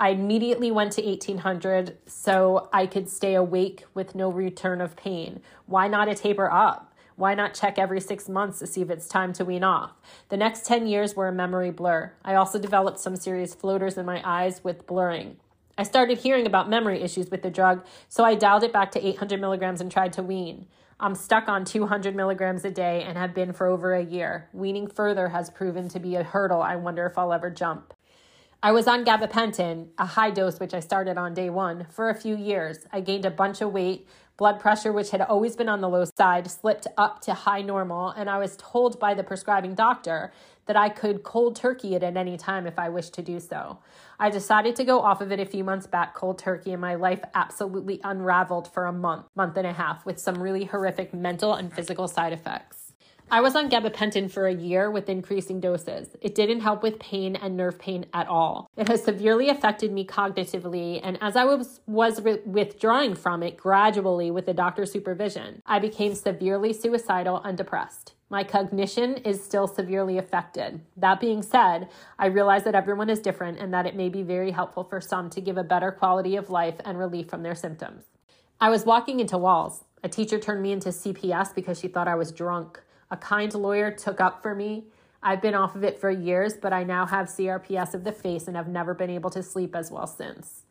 I 0.00 0.08
immediately 0.08 0.70
went 0.70 0.92
to 0.92 1.04
1800 1.04 1.98
so 2.06 2.70
I 2.72 2.86
could 2.86 3.10
stay 3.10 3.34
awake 3.34 3.84
with 3.92 4.14
no 4.14 4.30
return 4.30 4.80
of 4.80 4.96
pain. 4.96 5.42
Why 5.66 5.88
not 5.88 6.08
a 6.08 6.14
taper 6.14 6.50
up? 6.50 6.94
Why 7.16 7.34
not 7.34 7.52
check 7.52 7.78
every 7.78 8.00
six 8.00 8.26
months 8.26 8.60
to 8.60 8.66
see 8.66 8.80
if 8.80 8.88
it's 8.88 9.06
time 9.06 9.34
to 9.34 9.44
wean 9.44 9.62
off? 9.62 9.92
The 10.30 10.38
next 10.38 10.64
10 10.64 10.86
years 10.86 11.14
were 11.14 11.28
a 11.28 11.32
memory 11.32 11.70
blur. 11.70 12.14
I 12.24 12.34
also 12.34 12.58
developed 12.58 12.98
some 12.98 13.14
serious 13.14 13.54
floaters 13.54 13.98
in 13.98 14.06
my 14.06 14.22
eyes 14.24 14.64
with 14.64 14.86
blurring. 14.86 15.36
I 15.76 15.82
started 15.82 16.16
hearing 16.16 16.46
about 16.46 16.70
memory 16.70 17.02
issues 17.02 17.30
with 17.30 17.42
the 17.42 17.50
drug, 17.50 17.84
so 18.08 18.24
I 18.24 18.36
dialed 18.36 18.64
it 18.64 18.72
back 18.72 18.92
to 18.92 19.06
800 19.06 19.38
milligrams 19.38 19.82
and 19.82 19.92
tried 19.92 20.14
to 20.14 20.22
wean. 20.22 20.66
I'm 20.98 21.14
stuck 21.14 21.46
on 21.46 21.66
200 21.66 22.16
milligrams 22.16 22.64
a 22.64 22.70
day 22.70 23.02
and 23.02 23.18
have 23.18 23.34
been 23.34 23.52
for 23.52 23.66
over 23.66 23.92
a 23.92 24.02
year. 24.02 24.48
Weaning 24.54 24.86
further 24.86 25.28
has 25.28 25.50
proven 25.50 25.90
to 25.90 26.00
be 26.00 26.16
a 26.16 26.24
hurdle 26.24 26.62
I 26.62 26.76
wonder 26.76 27.04
if 27.04 27.18
I'll 27.18 27.34
ever 27.34 27.50
jump. 27.50 27.92
I 28.62 28.72
was 28.72 28.86
on 28.86 29.06
gabapentin, 29.06 29.88
a 29.96 30.04
high 30.04 30.30
dose 30.30 30.60
which 30.60 30.74
I 30.74 30.80
started 30.80 31.16
on 31.16 31.32
day 31.32 31.48
one, 31.48 31.86
for 31.88 32.10
a 32.10 32.14
few 32.14 32.36
years. 32.36 32.76
I 32.92 33.00
gained 33.00 33.24
a 33.24 33.30
bunch 33.30 33.62
of 33.62 33.72
weight. 33.72 34.06
Blood 34.36 34.60
pressure, 34.60 34.92
which 34.92 35.10
had 35.10 35.22
always 35.22 35.56
been 35.56 35.68
on 35.70 35.80
the 35.80 35.88
low 35.88 36.04
side, 36.04 36.50
slipped 36.50 36.86
up 36.98 37.22
to 37.22 37.32
high 37.32 37.62
normal, 37.62 38.10
and 38.10 38.28
I 38.28 38.36
was 38.36 38.58
told 38.58 39.00
by 39.00 39.14
the 39.14 39.22
prescribing 39.22 39.74
doctor 39.74 40.30
that 40.66 40.76
I 40.76 40.90
could 40.90 41.22
cold 41.22 41.56
turkey 41.56 41.94
it 41.94 42.02
at 42.02 42.18
any 42.18 42.36
time 42.36 42.66
if 42.66 42.78
I 42.78 42.90
wished 42.90 43.14
to 43.14 43.22
do 43.22 43.40
so. 43.40 43.78
I 44.18 44.28
decided 44.28 44.76
to 44.76 44.84
go 44.84 45.00
off 45.00 45.22
of 45.22 45.32
it 45.32 45.40
a 45.40 45.46
few 45.46 45.64
months 45.64 45.86
back 45.86 46.14
cold 46.14 46.38
turkey, 46.38 46.72
and 46.72 46.82
my 46.82 46.96
life 46.96 47.20
absolutely 47.34 47.98
unraveled 48.04 48.70
for 48.74 48.84
a 48.84 48.92
month, 48.92 49.24
month 49.34 49.56
and 49.56 49.66
a 49.66 49.72
half, 49.72 50.04
with 50.04 50.18
some 50.18 50.42
really 50.42 50.66
horrific 50.66 51.14
mental 51.14 51.54
and 51.54 51.72
physical 51.72 52.08
side 52.08 52.34
effects. 52.34 52.79
I 53.32 53.40
was 53.40 53.54
on 53.54 53.70
gabapentin 53.70 54.28
for 54.28 54.48
a 54.48 54.52
year 54.52 54.90
with 54.90 55.08
increasing 55.08 55.60
doses. 55.60 56.16
It 56.20 56.34
didn't 56.34 56.62
help 56.62 56.82
with 56.82 56.98
pain 56.98 57.36
and 57.36 57.56
nerve 57.56 57.78
pain 57.78 58.06
at 58.12 58.26
all. 58.26 58.68
It 58.76 58.88
has 58.88 59.04
severely 59.04 59.48
affected 59.48 59.92
me 59.92 60.04
cognitively, 60.04 60.98
and 61.00 61.16
as 61.20 61.36
I 61.36 61.44
was, 61.44 61.80
was 61.86 62.20
re- 62.22 62.40
withdrawing 62.44 63.14
from 63.14 63.44
it 63.44 63.56
gradually 63.56 64.32
with 64.32 64.46
the 64.46 64.52
doctor's 64.52 64.90
supervision, 64.90 65.62
I 65.64 65.78
became 65.78 66.16
severely 66.16 66.72
suicidal 66.72 67.40
and 67.44 67.56
depressed. 67.56 68.14
My 68.30 68.42
cognition 68.42 69.18
is 69.18 69.44
still 69.44 69.68
severely 69.68 70.18
affected. 70.18 70.80
That 70.96 71.20
being 71.20 71.42
said, 71.42 71.88
I 72.18 72.26
realize 72.26 72.64
that 72.64 72.74
everyone 72.74 73.10
is 73.10 73.20
different 73.20 73.60
and 73.60 73.72
that 73.72 73.86
it 73.86 73.94
may 73.94 74.08
be 74.08 74.24
very 74.24 74.50
helpful 74.50 74.82
for 74.82 75.00
some 75.00 75.30
to 75.30 75.40
give 75.40 75.56
a 75.56 75.62
better 75.62 75.92
quality 75.92 76.34
of 76.34 76.50
life 76.50 76.80
and 76.84 76.98
relief 76.98 77.28
from 77.28 77.44
their 77.44 77.54
symptoms. 77.54 78.06
I 78.60 78.70
was 78.70 78.84
walking 78.84 79.20
into 79.20 79.38
walls. 79.38 79.84
A 80.02 80.08
teacher 80.08 80.40
turned 80.40 80.62
me 80.62 80.72
into 80.72 80.88
CPS 80.88 81.54
because 81.54 81.78
she 81.78 81.86
thought 81.86 82.08
I 82.08 82.16
was 82.16 82.32
drunk. 82.32 82.80
A 83.10 83.16
kind 83.16 83.52
lawyer 83.54 83.90
took 83.90 84.20
up 84.20 84.42
for 84.42 84.54
me. 84.54 84.84
I've 85.22 85.42
been 85.42 85.54
off 85.54 85.74
of 85.74 85.84
it 85.84 86.00
for 86.00 86.10
years, 86.10 86.54
but 86.54 86.72
I 86.72 86.84
now 86.84 87.06
have 87.06 87.26
CRPS 87.26 87.94
of 87.94 88.04
the 88.04 88.12
face 88.12 88.46
and 88.46 88.56
have 88.56 88.68
never 88.68 88.94
been 88.94 89.10
able 89.10 89.30
to 89.30 89.42
sleep 89.42 89.74
as 89.74 89.90
well 89.90 90.06
since. 90.06 90.62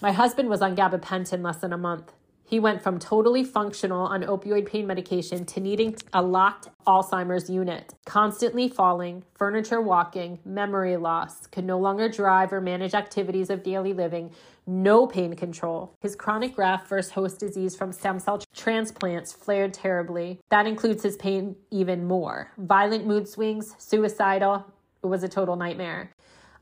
My 0.00 0.12
husband 0.12 0.48
was 0.48 0.60
on 0.60 0.76
gabapentin 0.76 1.42
less 1.42 1.58
than 1.58 1.72
a 1.72 1.78
month. 1.78 2.12
He 2.44 2.58
went 2.58 2.82
from 2.82 2.98
totally 2.98 3.44
functional 3.44 4.06
on 4.06 4.22
opioid 4.22 4.66
pain 4.66 4.86
medication 4.86 5.44
to 5.46 5.60
needing 5.60 5.96
a 6.14 6.22
locked 6.22 6.68
Alzheimer's 6.86 7.50
unit, 7.50 7.92
constantly 8.06 8.68
falling, 8.68 9.22
furniture 9.34 9.82
walking, 9.82 10.38
memory 10.46 10.96
loss, 10.96 11.46
could 11.46 11.66
no 11.66 11.78
longer 11.78 12.08
drive 12.08 12.52
or 12.52 12.62
manage 12.62 12.94
activities 12.94 13.50
of 13.50 13.62
daily 13.62 13.92
living, 13.92 14.30
no 14.68 15.06
pain 15.06 15.34
control. 15.34 15.94
His 16.00 16.14
chronic 16.14 16.54
graft 16.54 16.88
versus 16.88 17.12
host 17.12 17.40
disease 17.40 17.74
from 17.74 17.90
stem 17.90 18.18
cell 18.18 18.40
transplants 18.54 19.32
flared 19.32 19.72
terribly. 19.72 20.40
That 20.50 20.66
includes 20.66 21.02
his 21.02 21.16
pain 21.16 21.56
even 21.70 22.06
more. 22.06 22.52
Violent 22.58 23.06
mood 23.06 23.26
swings, 23.26 23.74
suicidal. 23.78 24.66
It 25.02 25.06
was 25.06 25.22
a 25.22 25.28
total 25.28 25.56
nightmare. 25.56 26.12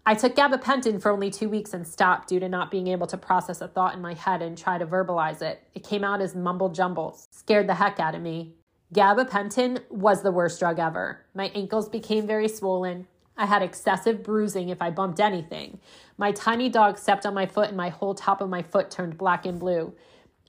I 0.09 0.15
took 0.15 0.37
gabapentin 0.37 1.03
for 1.03 1.11
only 1.11 1.31
two 1.31 1.49
weeks 1.49 1.75
and 1.75 1.85
stopped 1.85 2.29
due 2.29 2.39
to 2.39 2.49
not 2.49 2.71
being 2.71 2.87
able 2.87 3.09
to 3.09 3.17
process 3.19 3.61
a 3.61 3.67
thought 3.67 3.95
in 3.95 4.01
my 4.01 4.15
head 4.15 4.41
and 4.41 4.57
try 4.57 4.79
to 4.79 4.87
verbalize 4.87 5.43
it. 5.43 5.65
It 5.75 5.83
came 5.83 6.05
out 6.05 6.21
as 6.21 6.37
mumble 6.37 6.69
jumbles, 6.69 7.27
scared 7.33 7.69
the 7.69 7.75
heck 7.75 7.99
out 7.99 8.15
of 8.15 8.23
me. 8.23 8.55
Gabapentin 8.95 9.81
was 9.91 10.23
the 10.23 10.31
worst 10.31 10.61
drug 10.61 10.79
ever. 10.79 11.27
My 11.35 11.47
ankles 11.57 11.89
became 11.89 12.25
very 12.25 12.47
swollen. 12.47 13.09
I 13.37 13.47
had 13.47 13.63
excessive 13.63 14.23
bruising 14.23 14.71
if 14.71 14.81
I 14.81 14.91
bumped 14.91 15.21
anything. 15.21 15.79
My 16.17 16.33
tiny 16.33 16.69
dog 16.69 16.99
stepped 16.99 17.27
on 17.27 17.35
my 17.35 17.47
foot 17.47 17.69
and 17.69 17.77
my 17.77 17.91
whole 17.91 18.15
top 18.15 18.41
of 18.41 18.49
my 18.49 18.63
foot 18.63 18.91
turned 18.91 19.19
black 19.19 19.45
and 19.45 19.61
blue. 19.61 19.95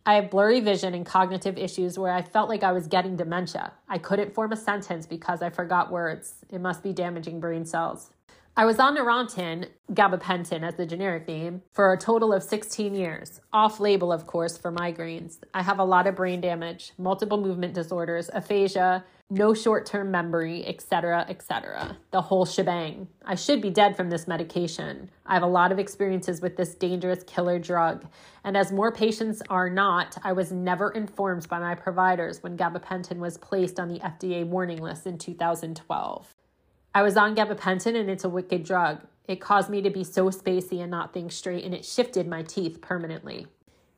I 0.06 0.16
have 0.16 0.30
blurry 0.30 0.62
vision 0.62 0.94
and 0.94 1.06
cognitive 1.06 1.58
issues 1.58 2.00
where 2.00 2.14
I 2.14 2.22
felt 2.22 2.48
like 2.48 2.64
I 2.64 2.72
was 2.72 2.88
getting 2.88 3.18
dementia. 3.18 3.74
I 3.90 3.98
couldn't 3.98 4.34
form 4.34 4.54
a 4.54 4.56
sentence 4.56 5.06
because 5.06 5.42
I 5.42 5.50
forgot 5.50 5.92
words. 5.92 6.36
It 6.50 6.62
must 6.62 6.82
be 6.82 6.94
damaging 6.94 7.42
brain 7.42 7.66
cells. 7.66 8.12
I 8.60 8.66
was 8.66 8.80
on 8.80 8.98
Neurontin, 8.98 9.68
gabapentin 9.94 10.64
as 10.64 10.74
the 10.74 10.86
generic 10.88 11.28
name, 11.28 11.62
for 11.74 11.94
a 11.94 11.98
total 11.98 12.34
of 12.34 12.42
16 12.42 12.96
years. 12.96 13.40
Off 13.54 13.80
label, 13.80 14.12
of 14.12 14.26
course, 14.26 14.58
for 14.58 14.72
migraines. 14.72 15.38
I 15.54 15.62
have 15.62 15.78
a 15.78 15.84
lot 15.84 16.08
of 16.08 16.16
brain 16.16 16.42
damage, 16.42 16.92
multiple 16.98 17.40
movement 17.40 17.76
disorders, 17.76 18.32
aphasia, 18.34 19.06
no 19.30 19.54
short 19.54 19.86
term 19.86 20.10
memory, 20.10 20.66
etc., 20.66 21.28
etc. 21.30 21.98
The 22.10 22.22
whole 22.22 22.48
shebang. 22.48 23.08
I 23.24 23.36
should 23.36 23.62
be 23.62 23.70
dead 23.70 23.96
from 23.96 24.10
this 24.10 24.28
medication. 24.28 25.12
I 25.28 25.36
have 25.36 25.44
a 25.44 25.46
lot 25.46 25.72
of 25.72 25.78
experiences 25.78 26.42
with 26.42 26.58
this 26.58 26.74
dangerous 26.74 27.24
killer 27.26 27.60
drug. 27.60 28.08
And 28.44 28.58
as 28.58 28.72
more 28.72 28.92
patients 28.92 29.44
are 29.52 29.70
not, 29.70 30.18
I 30.24 30.34
was 30.34 30.52
never 30.52 30.90
informed 30.90 31.48
by 31.48 31.60
my 31.60 31.76
providers 31.76 32.42
when 32.42 32.58
gabapentin 32.58 33.18
was 33.18 33.38
placed 33.38 33.80
on 33.80 33.88
the 33.88 34.00
FDA 34.00 34.48
warning 34.48 34.82
list 34.82 35.06
in 35.06 35.20
2012. 35.20 36.37
I 36.98 37.04
was 37.04 37.16
on 37.16 37.36
gabapentin 37.36 37.96
and 37.96 38.10
it's 38.10 38.24
a 38.24 38.30
wicked 38.30 38.64
drug. 38.64 39.02
It 39.28 39.40
caused 39.40 39.70
me 39.70 39.84
to 39.84 39.90
be 39.92 40.04
so 40.04 40.32
spacey 40.32 40.82
and 40.82 40.90
not 40.90 41.14
think 41.14 41.32
straight, 41.32 41.64
and 41.64 41.76
it 41.76 41.86
shifted 41.86 42.28
my 42.28 42.42
teeth 42.42 42.82
permanently. 42.82 43.46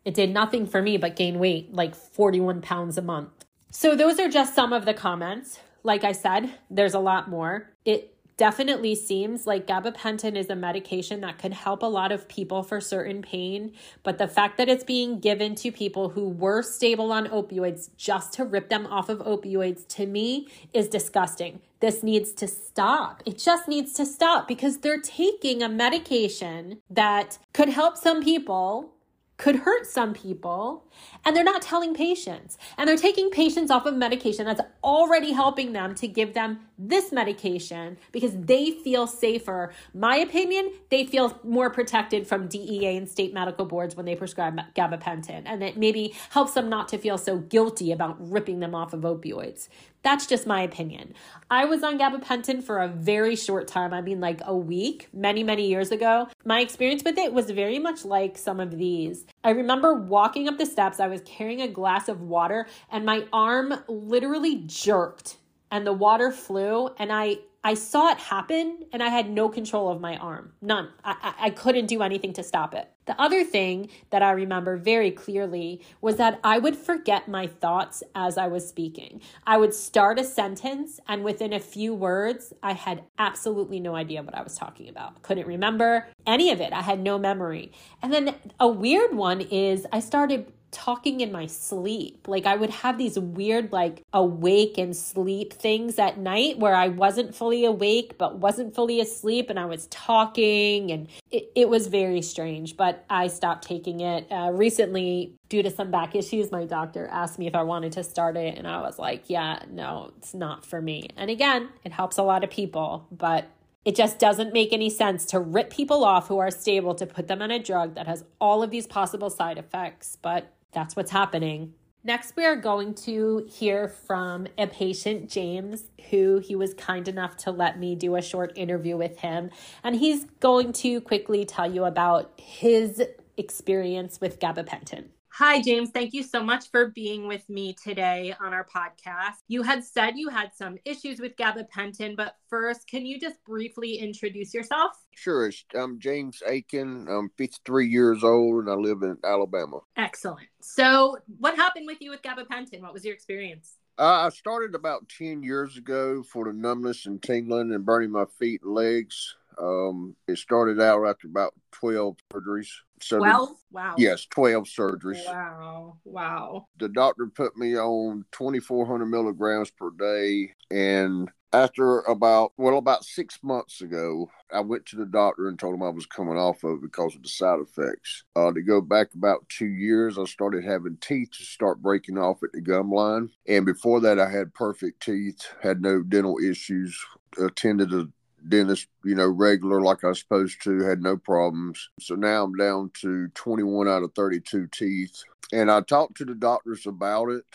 It 0.03 0.13
did 0.13 0.31
nothing 0.31 0.67
for 0.67 0.81
me 0.81 0.97
but 0.97 1.15
gain 1.15 1.39
weight, 1.39 1.73
like 1.73 1.95
41 1.95 2.61
pounds 2.61 2.97
a 2.97 3.01
month. 3.01 3.45
So, 3.71 3.95
those 3.95 4.19
are 4.19 4.27
just 4.27 4.53
some 4.53 4.73
of 4.73 4.83
the 4.83 4.93
comments. 4.93 5.61
Like 5.81 6.03
I 6.03 6.11
said, 6.11 6.49
there's 6.69 6.93
a 6.93 6.99
lot 6.99 7.29
more. 7.29 7.69
It 7.85 8.17
definitely 8.39 8.95
seems 8.95 9.45
like 9.45 9.67
gabapentin 9.67 10.37
is 10.37 10.49
a 10.49 10.55
medication 10.55 11.19
that 11.19 11.37
could 11.37 11.51
help 11.51 11.83
a 11.83 11.85
lot 11.85 12.13
of 12.13 12.25
people 12.29 12.63
for 12.63 12.79
certain 12.79 13.21
pain, 13.21 13.73
but 14.01 14.17
the 14.17 14.29
fact 14.29 14.57
that 14.57 14.69
it's 14.69 14.85
being 14.85 15.19
given 15.19 15.55
to 15.55 15.73
people 15.73 16.07
who 16.07 16.29
were 16.29 16.63
stable 16.63 17.11
on 17.11 17.27
opioids 17.27 17.89
just 17.97 18.31
to 18.31 18.45
rip 18.45 18.69
them 18.69 18.87
off 18.87 19.09
of 19.09 19.19
opioids 19.19 19.85
to 19.89 20.05
me 20.05 20.47
is 20.73 20.87
disgusting. 20.87 21.59
This 21.81 22.01
needs 22.01 22.31
to 22.33 22.47
stop. 22.47 23.21
It 23.25 23.37
just 23.37 23.67
needs 23.67 23.91
to 23.93 24.05
stop 24.05 24.47
because 24.47 24.77
they're 24.77 25.01
taking 25.01 25.61
a 25.61 25.67
medication 25.67 26.79
that 26.89 27.39
could 27.53 27.69
help 27.69 27.97
some 27.97 28.23
people 28.23 28.93
could 29.39 29.55
hurt 29.55 29.87
some 29.87 30.13
people 30.13 30.85
and 31.25 31.33
they're 31.35 31.45
not 31.45 31.61
telling 31.61 31.95
patients. 31.95 32.57
And 32.77 32.87
they're 32.87 32.97
taking 32.97 33.31
patients 33.31 33.71
off 33.71 33.85
of 33.85 33.95
medication 33.95 34.45
that's 34.45 34.61
already 34.83 35.31
helping 35.31 35.71
them 35.71 35.95
to 35.95 36.07
give 36.07 36.33
them 36.33 36.59
this 36.77 37.11
medication 37.13 37.97
because 38.11 38.33
they 38.35 38.71
feel 38.71 39.07
safer. 39.07 39.73
My 39.93 40.17
opinion 40.17 40.71
they 40.89 41.05
feel 41.05 41.39
more 41.43 41.69
protected 41.69 42.27
from 42.27 42.47
DEA 42.47 42.97
and 42.97 43.09
state 43.09 43.33
medical 43.33 43.65
boards 43.65 43.95
when 43.95 44.05
they 44.05 44.15
prescribe 44.15 44.59
gabapentin. 44.75 45.43
And 45.45 45.63
it 45.63 45.77
maybe 45.77 46.13
helps 46.31 46.53
them 46.53 46.69
not 46.69 46.89
to 46.89 46.97
feel 46.97 47.17
so 47.17 47.37
guilty 47.37 47.93
about 47.93 48.17
ripping 48.19 48.59
them 48.59 48.75
off 48.75 48.93
of 48.93 49.01
opioids 49.01 49.69
that's 50.01 50.25
just 50.25 50.47
my 50.47 50.61
opinion. 50.61 51.13
I 51.51 51.65
was 51.65 51.83
on 51.83 51.99
gabapentin 51.99 52.63
for 52.63 52.79
a 52.79 52.87
very 52.87 53.35
short 53.35 53.67
time. 53.67 53.93
I 53.93 54.01
mean, 54.01 54.19
like 54.19 54.41
a 54.45 54.55
week, 54.55 55.09
many, 55.13 55.43
many 55.43 55.67
years 55.67 55.91
ago. 55.91 56.27
My 56.45 56.61
experience 56.61 57.03
with 57.03 57.17
it 57.17 57.33
was 57.33 57.51
very 57.51 57.79
much 57.79 58.05
like 58.05 58.37
some 58.37 58.59
of 58.59 58.77
these. 58.77 59.25
I 59.43 59.51
remember 59.51 59.93
walking 59.93 60.47
up 60.47 60.57
the 60.57 60.65
steps, 60.65 60.99
I 60.99 61.07
was 61.07 61.21
carrying 61.25 61.61
a 61.61 61.67
glass 61.67 62.07
of 62.07 62.21
water, 62.21 62.67
and 62.89 63.05
my 63.05 63.25
arm 63.33 63.73
literally 63.87 64.63
jerked 64.65 65.37
and 65.71 65.85
the 65.85 65.93
water 65.93 66.31
flew 66.31 66.89
and 66.97 67.11
I 67.11 67.37
I 67.63 67.73
saw 67.73 68.11
it 68.11 68.17
happen 68.17 68.85
and 68.93 69.03
I 69.03 69.09
had 69.09 69.29
no 69.29 69.49
control 69.49 69.89
of 69.89 69.99
my 69.99 70.17
arm. 70.17 70.53
None. 70.61 70.89
I, 71.03 71.33
I 71.39 71.49
couldn't 71.49 71.87
do 71.87 72.01
anything 72.01 72.33
to 72.33 72.43
stop 72.43 72.73
it. 72.73 72.89
The 73.05 73.19
other 73.19 73.43
thing 73.43 73.89
that 74.11 74.21
I 74.21 74.31
remember 74.31 74.77
very 74.77 75.11
clearly 75.11 75.81
was 75.99 76.17
that 76.17 76.39
I 76.43 76.59
would 76.59 76.75
forget 76.75 77.27
my 77.27 77.47
thoughts 77.47 78.03
as 78.15 78.37
I 78.37 78.47
was 78.47 78.69
speaking. 78.69 79.21
I 79.45 79.57
would 79.57 79.73
start 79.73 80.19
a 80.19 80.23
sentence 80.23 80.99
and 81.07 81.23
within 81.23 81.51
a 81.51 81.59
few 81.59 81.93
words, 81.93 82.53
I 82.61 82.73
had 82.73 83.03
absolutely 83.17 83.79
no 83.79 83.95
idea 83.95 84.23
what 84.23 84.35
I 84.35 84.43
was 84.43 84.55
talking 84.55 84.87
about. 84.87 85.21
Couldn't 85.23 85.47
remember 85.47 86.07
any 86.25 86.51
of 86.51 86.61
it. 86.61 86.71
I 86.71 86.81
had 86.81 86.99
no 86.99 87.17
memory. 87.17 87.71
And 88.01 88.13
then 88.13 88.35
a 88.59 88.67
weird 88.67 89.15
one 89.15 89.41
is 89.41 89.85
I 89.91 89.99
started 89.99 90.53
talking 90.71 91.21
in 91.21 91.31
my 91.31 91.45
sleep. 91.45 92.27
Like 92.27 92.45
I 92.45 92.55
would 92.55 92.69
have 92.69 92.97
these 92.97 93.17
weird 93.17 93.71
like 93.71 94.03
awake 94.13 94.77
and 94.77 94.95
sleep 94.95 95.53
things 95.53 95.99
at 95.99 96.17
night 96.17 96.59
where 96.59 96.75
I 96.75 96.89
wasn't 96.89 97.35
fully 97.35 97.65
awake 97.65 98.17
but 98.17 98.37
wasn't 98.37 98.75
fully 98.75 98.99
asleep 98.99 99.49
and 99.49 99.59
I 99.59 99.65
was 99.65 99.87
talking 99.87 100.91
and 100.91 101.07
it, 101.31 101.51
it 101.55 101.69
was 101.69 101.87
very 101.87 102.21
strange, 102.21 102.77
but 102.77 103.05
I 103.09 103.27
stopped 103.27 103.67
taking 103.67 103.99
it. 104.01 104.27
Uh, 104.31 104.51
recently, 104.53 105.35
due 105.49 105.63
to 105.63 105.71
some 105.71 105.91
back 105.91 106.15
issues, 106.15 106.51
my 106.51 106.65
doctor 106.65 107.07
asked 107.11 107.39
me 107.39 107.47
if 107.47 107.55
I 107.55 107.63
wanted 107.63 107.91
to 107.93 108.03
start 108.03 108.37
it 108.37 108.57
and 108.57 108.67
I 108.67 108.81
was 108.81 108.99
like, 108.99 109.23
yeah, 109.27 109.63
no, 109.69 110.11
it's 110.17 110.33
not 110.33 110.65
for 110.65 110.81
me. 110.81 111.09
And 111.17 111.29
again, 111.29 111.69
it 111.83 111.91
helps 111.91 112.17
a 112.17 112.23
lot 112.23 112.43
of 112.43 112.49
people, 112.49 113.07
but 113.11 113.49
it 113.85 113.95
just 113.95 114.19
doesn't 114.19 114.53
make 114.53 114.73
any 114.73 114.89
sense 114.89 115.25
to 115.25 115.39
rip 115.39 115.69
people 115.69 116.03
off 116.03 116.27
who 116.27 116.37
are 116.37 116.51
stable 116.51 116.93
to 116.95 117.05
put 117.05 117.27
them 117.27 117.41
on 117.41 117.49
a 117.49 117.59
drug 117.59 117.95
that 117.95 118.07
has 118.07 118.23
all 118.39 118.61
of 118.61 118.71
these 118.71 118.85
possible 118.85 119.29
side 119.29 119.57
effects. 119.57 120.17
But 120.21 120.53
that's 120.71 120.95
what's 120.95 121.11
happening. 121.11 121.73
Next, 122.03 122.37
we 122.37 122.45
are 122.45 122.55
going 122.55 122.93
to 122.95 123.45
hear 123.49 123.89
from 123.89 124.47
a 124.57 124.67
patient, 124.67 125.29
James, 125.29 125.83
who 126.09 126.39
he 126.39 126.55
was 126.55 126.73
kind 126.73 127.07
enough 127.09 127.35
to 127.37 127.51
let 127.51 127.77
me 127.77 127.93
do 127.93 128.15
a 128.15 128.21
short 128.21 128.53
interview 128.55 128.95
with 128.95 129.19
him. 129.19 129.49
And 129.83 129.97
he's 129.97 130.23
going 130.39 130.71
to 130.73 131.01
quickly 131.01 131.43
tell 131.43 131.69
you 131.69 131.83
about 131.83 132.31
his 132.37 133.03
experience 133.35 134.21
with 134.21 134.39
gabapentin. 134.39 135.07
Hi, 135.39 135.61
James. 135.61 135.91
Thank 135.91 136.13
you 136.13 136.21
so 136.21 136.43
much 136.43 136.69
for 136.69 136.87
being 136.87 137.25
with 137.25 137.47
me 137.47 137.71
today 137.71 138.35
on 138.41 138.53
our 138.53 138.67
podcast. 138.67 139.37
You 139.47 139.63
had 139.63 139.85
said 139.85 140.17
you 140.17 140.27
had 140.27 140.53
some 140.53 140.77
issues 140.83 141.21
with 141.21 141.37
gabapentin, 141.37 142.17
but 142.17 142.35
first, 142.49 142.89
can 142.89 143.05
you 143.05 143.17
just 143.21 143.41
briefly 143.45 143.95
introduce 143.99 144.53
yourself? 144.53 144.91
Sure. 145.15 145.49
I'm 145.73 145.97
James 145.97 146.43
Aiken. 146.45 147.07
I'm 147.09 147.29
53 147.37 147.87
years 147.87 148.21
old 148.21 148.65
and 148.65 148.69
I 148.69 148.73
live 148.73 149.01
in 149.01 149.15
Alabama. 149.23 149.79
Excellent. 149.95 150.49
So, 150.59 151.19
what 151.37 151.55
happened 151.55 151.87
with 151.87 152.01
you 152.01 152.09
with 152.09 152.21
gabapentin? 152.21 152.81
What 152.81 152.91
was 152.91 153.05
your 153.05 153.13
experience? 153.13 153.77
Uh, 153.97 154.25
I 154.25 154.29
started 154.31 154.75
about 154.75 155.07
10 155.07 155.41
years 155.41 155.77
ago 155.77 156.21
for 156.21 156.43
the 156.43 156.53
numbness 156.53 157.05
and 157.05 157.23
tingling 157.23 157.71
and 157.71 157.85
burning 157.85 158.11
my 158.11 158.25
feet 158.39 158.59
and 158.61 158.73
legs. 158.73 159.37
Um, 159.57 160.17
it 160.27 160.37
started 160.37 160.81
out 160.81 161.05
after 161.05 161.27
about 161.27 161.53
12 161.71 162.17
surgeries. 162.29 162.67
So 163.01 163.19
12? 163.19 163.49
Wow. 163.71 163.95
Yes, 163.97 164.25
12 164.25 164.65
surgeries. 164.65 165.25
Wow. 165.25 165.97
Wow. 166.05 166.67
The 166.79 166.89
doctor 166.89 167.27
put 167.27 167.57
me 167.57 167.77
on 167.77 168.25
2,400 168.31 169.05
milligrams 169.05 169.71
per 169.71 169.91
day. 169.91 170.53
And 170.71 171.29
after 171.51 172.01
about, 172.01 172.53
well, 172.57 172.77
about 172.77 173.03
six 173.03 173.39
months 173.43 173.81
ago, 173.81 174.29
I 174.53 174.59
went 174.59 174.85
to 174.87 174.95
the 174.95 175.05
doctor 175.05 175.47
and 175.47 175.57
told 175.57 175.75
him 175.75 175.83
I 175.83 175.89
was 175.89 176.05
coming 176.05 176.37
off 176.37 176.63
of 176.63 176.77
it 176.77 176.81
because 176.81 177.15
of 177.15 177.23
the 177.23 177.29
side 177.29 177.59
effects. 177.59 178.23
Uh, 178.35 178.51
to 178.51 178.61
go 178.61 178.81
back 178.81 179.13
about 179.13 179.47
two 179.49 179.67
years, 179.67 180.17
I 180.17 180.25
started 180.25 180.63
having 180.63 180.97
teeth 181.01 181.31
to 181.37 181.43
start 181.43 181.81
breaking 181.81 182.17
off 182.17 182.43
at 182.43 182.51
the 182.53 182.61
gum 182.61 182.91
line. 182.91 183.29
And 183.47 183.65
before 183.65 183.99
that, 184.01 184.19
I 184.19 184.29
had 184.29 184.53
perfect 184.53 185.03
teeth, 185.03 185.47
had 185.61 185.81
no 185.81 186.03
dental 186.03 186.37
issues, 186.39 186.99
attended 187.37 187.93
a 187.93 188.07
dentist, 188.49 188.87
you 189.03 189.15
know, 189.15 189.27
regular 189.27 189.81
like 189.81 190.03
I 190.03 190.09
was 190.09 190.19
supposed 190.19 190.61
to, 190.63 190.83
had 190.83 191.01
no 191.01 191.17
problems. 191.17 191.89
So 191.99 192.15
now 192.15 192.43
I'm 192.43 192.55
down 192.55 192.91
to 193.01 193.27
21 193.29 193.87
out 193.87 194.03
of 194.03 194.13
32 194.15 194.67
teeth. 194.67 195.23
And 195.53 195.71
I 195.71 195.81
talked 195.81 196.17
to 196.17 196.25
the 196.25 196.35
doctors 196.35 196.85
about 196.85 197.29
it, 197.29 197.45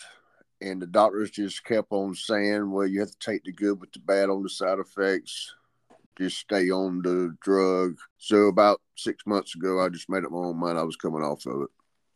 and 0.61 0.81
the 0.81 0.87
doctors 0.87 1.31
just 1.31 1.63
kept 1.63 1.91
on 1.91 2.15
saying, 2.15 2.71
well, 2.71 2.87
you 2.87 2.99
have 2.99 3.11
to 3.11 3.19
take 3.19 3.43
the 3.43 3.51
good 3.51 3.79
with 3.79 3.91
the 3.93 3.99
bad 3.99 4.29
on 4.29 4.43
the 4.43 4.49
side 4.49 4.79
effects. 4.79 5.53
Just 6.17 6.37
stay 6.37 6.69
on 6.69 7.01
the 7.01 7.35
drug. 7.41 7.97
So 8.17 8.47
about 8.47 8.81
six 8.95 9.25
months 9.25 9.55
ago, 9.55 9.81
I 9.81 9.89
just 9.89 10.09
made 10.09 10.23
up 10.23 10.31
my 10.31 10.37
own 10.37 10.57
mind 10.57 10.77
I 10.77 10.83
was 10.83 10.95
coming 10.95 11.21
off 11.21 11.45
of 11.45 11.63
it. 11.63 11.69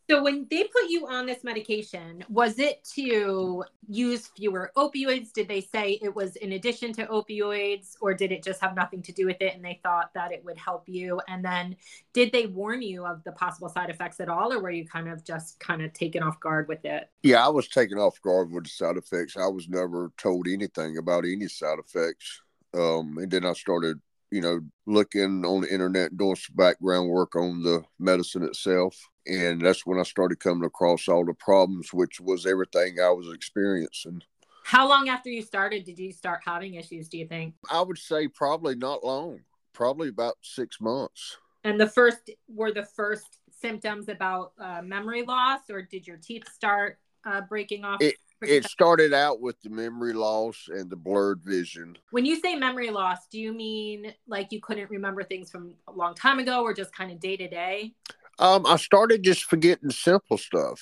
So 0.10 0.24
when 0.24 0.48
they 0.50 0.64
put 0.64 0.90
you 0.90 1.06
on 1.08 1.28
this 1.28 1.44
medication, 1.44 2.24
was 2.30 2.58
it 2.58 2.84
to 2.96 3.64
use 3.88 4.26
fewer 4.36 4.72
opioids? 4.76 5.32
Did 5.32 5.48
they 5.48 5.62
say 5.62 6.00
it 6.02 6.16
was 6.16 6.36
in 6.38 6.54
addition 6.54 6.94
to 6.94 7.06
opioids 7.06 7.96
or 8.02 8.16
did 8.16 8.32
it 8.32 8.44
just 8.44 8.60
have 8.62 8.76
nothing 8.76 9.04
to 9.04 9.12
do 9.12 9.28
with 9.28 9.40
it 9.40 9.54
and 9.54 9.64
they 9.64 9.80
thought 9.84 10.12
that 10.16 10.32
it 10.32 10.44
would 10.44 10.58
help 10.58 10.90
you? 10.90 11.22
And 11.28 11.46
then 11.46 11.76
did 12.12 12.32
they 12.32 12.48
warn 12.48 12.82
you 12.82 13.06
of 13.06 13.24
the 13.24 13.34
possible 13.34 13.70
side 13.70 13.92
effects 13.92 14.20
at 14.20 14.30
all 14.30 14.52
or 14.52 14.60
were 14.60 14.72
you 14.72 14.88
kind 14.88 15.10
of 15.10 15.24
just 15.24 15.60
kind 15.60 15.84
of 15.84 15.94
taken 15.94 16.24
off 16.24 16.40
guard 16.40 16.68
with 16.68 16.84
it? 16.86 17.08
Yeah, 17.22 17.46
I 17.46 17.50
was 17.50 17.68
taken 17.68 18.00
off 18.00 18.20
guard 18.24 18.52
with 18.52 18.64
the 18.64 18.70
side 18.72 18.98
effects. 18.98 19.38
I 19.38 19.46
was 19.46 19.70
never 19.70 20.12
told 20.18 20.48
anything 20.48 20.98
about 20.98 21.24
any 21.24 21.48
side 21.48 21.78
effects. 21.78 22.42
Um, 22.74 23.20
and 23.20 23.30
then 23.30 23.46
I 23.46 23.54
started 23.54 24.00
you 24.32 24.42
know, 24.42 24.62
looking 24.86 25.46
on 25.46 25.62
the 25.62 25.74
internet, 25.74 26.18
doing 26.18 26.36
some 26.36 26.56
background 26.56 27.10
work 27.10 27.36
on 27.36 27.64
the 27.64 27.84
medicine 27.98 28.44
itself. 28.44 28.96
And 29.26 29.62
that's 29.62 29.86
when 29.86 30.00
I 30.00 30.04
started 30.04 30.40
coming 30.40 30.66
across 30.66 31.08
all 31.08 31.26
the 31.26 31.34
problems, 31.34 31.94
which 31.94 32.20
was 32.20 32.46
everything 32.46 32.98
I 33.00 33.10
was 33.10 33.32
experiencing. 33.34 34.22
How 34.64 34.88
long 34.88 35.10
after 35.10 35.30
you 35.30 35.42
started 35.42 35.84
did 35.84 35.98
you 35.98 36.12
start 36.12 36.42
having 36.46 36.76
issues, 36.76 37.10
do 37.10 37.18
you 37.18 37.28
think? 37.28 37.56
I 37.72 37.82
would 37.82 37.98
say 37.98 38.28
probably 38.28 38.76
not 38.76 39.04
long, 39.04 39.40
probably 39.74 40.10
about 40.10 40.38
six 40.42 40.80
months. 40.80 41.38
And 41.64 41.80
the 41.80 41.88
first 41.88 42.30
were 42.48 42.72
the 42.72 42.86
first 42.86 43.40
symptoms 43.52 44.10
about 44.10 44.54
uh, 44.60 44.82
memory 44.84 45.24
loss, 45.24 45.62
or 45.70 45.82
did 45.82 46.08
your 46.08 46.18
teeth 46.18 46.48
start 46.54 47.00
uh, 47.26 47.42
breaking 47.42 47.84
off? 47.84 48.02
It, 48.02 48.16
It 48.42 48.66
started 48.66 49.14
out 49.14 49.42
with 49.42 49.60
the 49.62 49.70
memory 49.70 50.14
loss 50.14 50.70
and 50.70 50.90
the 50.90 50.96
blurred 50.96 51.42
vision. 51.44 51.98
When 52.12 52.26
you 52.26 52.40
say 52.40 52.56
memory 52.56 52.90
loss, 52.90 53.28
do 53.28 53.40
you 53.40 53.52
mean 53.54 54.14
like 54.28 54.52
you 54.52 54.62
couldn't 54.62 54.90
remember 54.90 55.24
things 55.24 55.52
from 55.52 55.74
a 55.88 55.92
long 55.92 56.16
time 56.16 56.40
ago 56.40 56.62
or 56.62 56.74
just 56.74 56.94
kind 56.94 57.12
of 57.12 57.20
day 57.20 57.36
to 57.38 57.48
day? 57.50 57.94
Um, 58.40 58.66
I 58.66 58.78
started 58.78 59.24
just 59.24 59.44
forgetting 59.44 59.92
simple 59.92 60.38
stuff. 60.38 60.82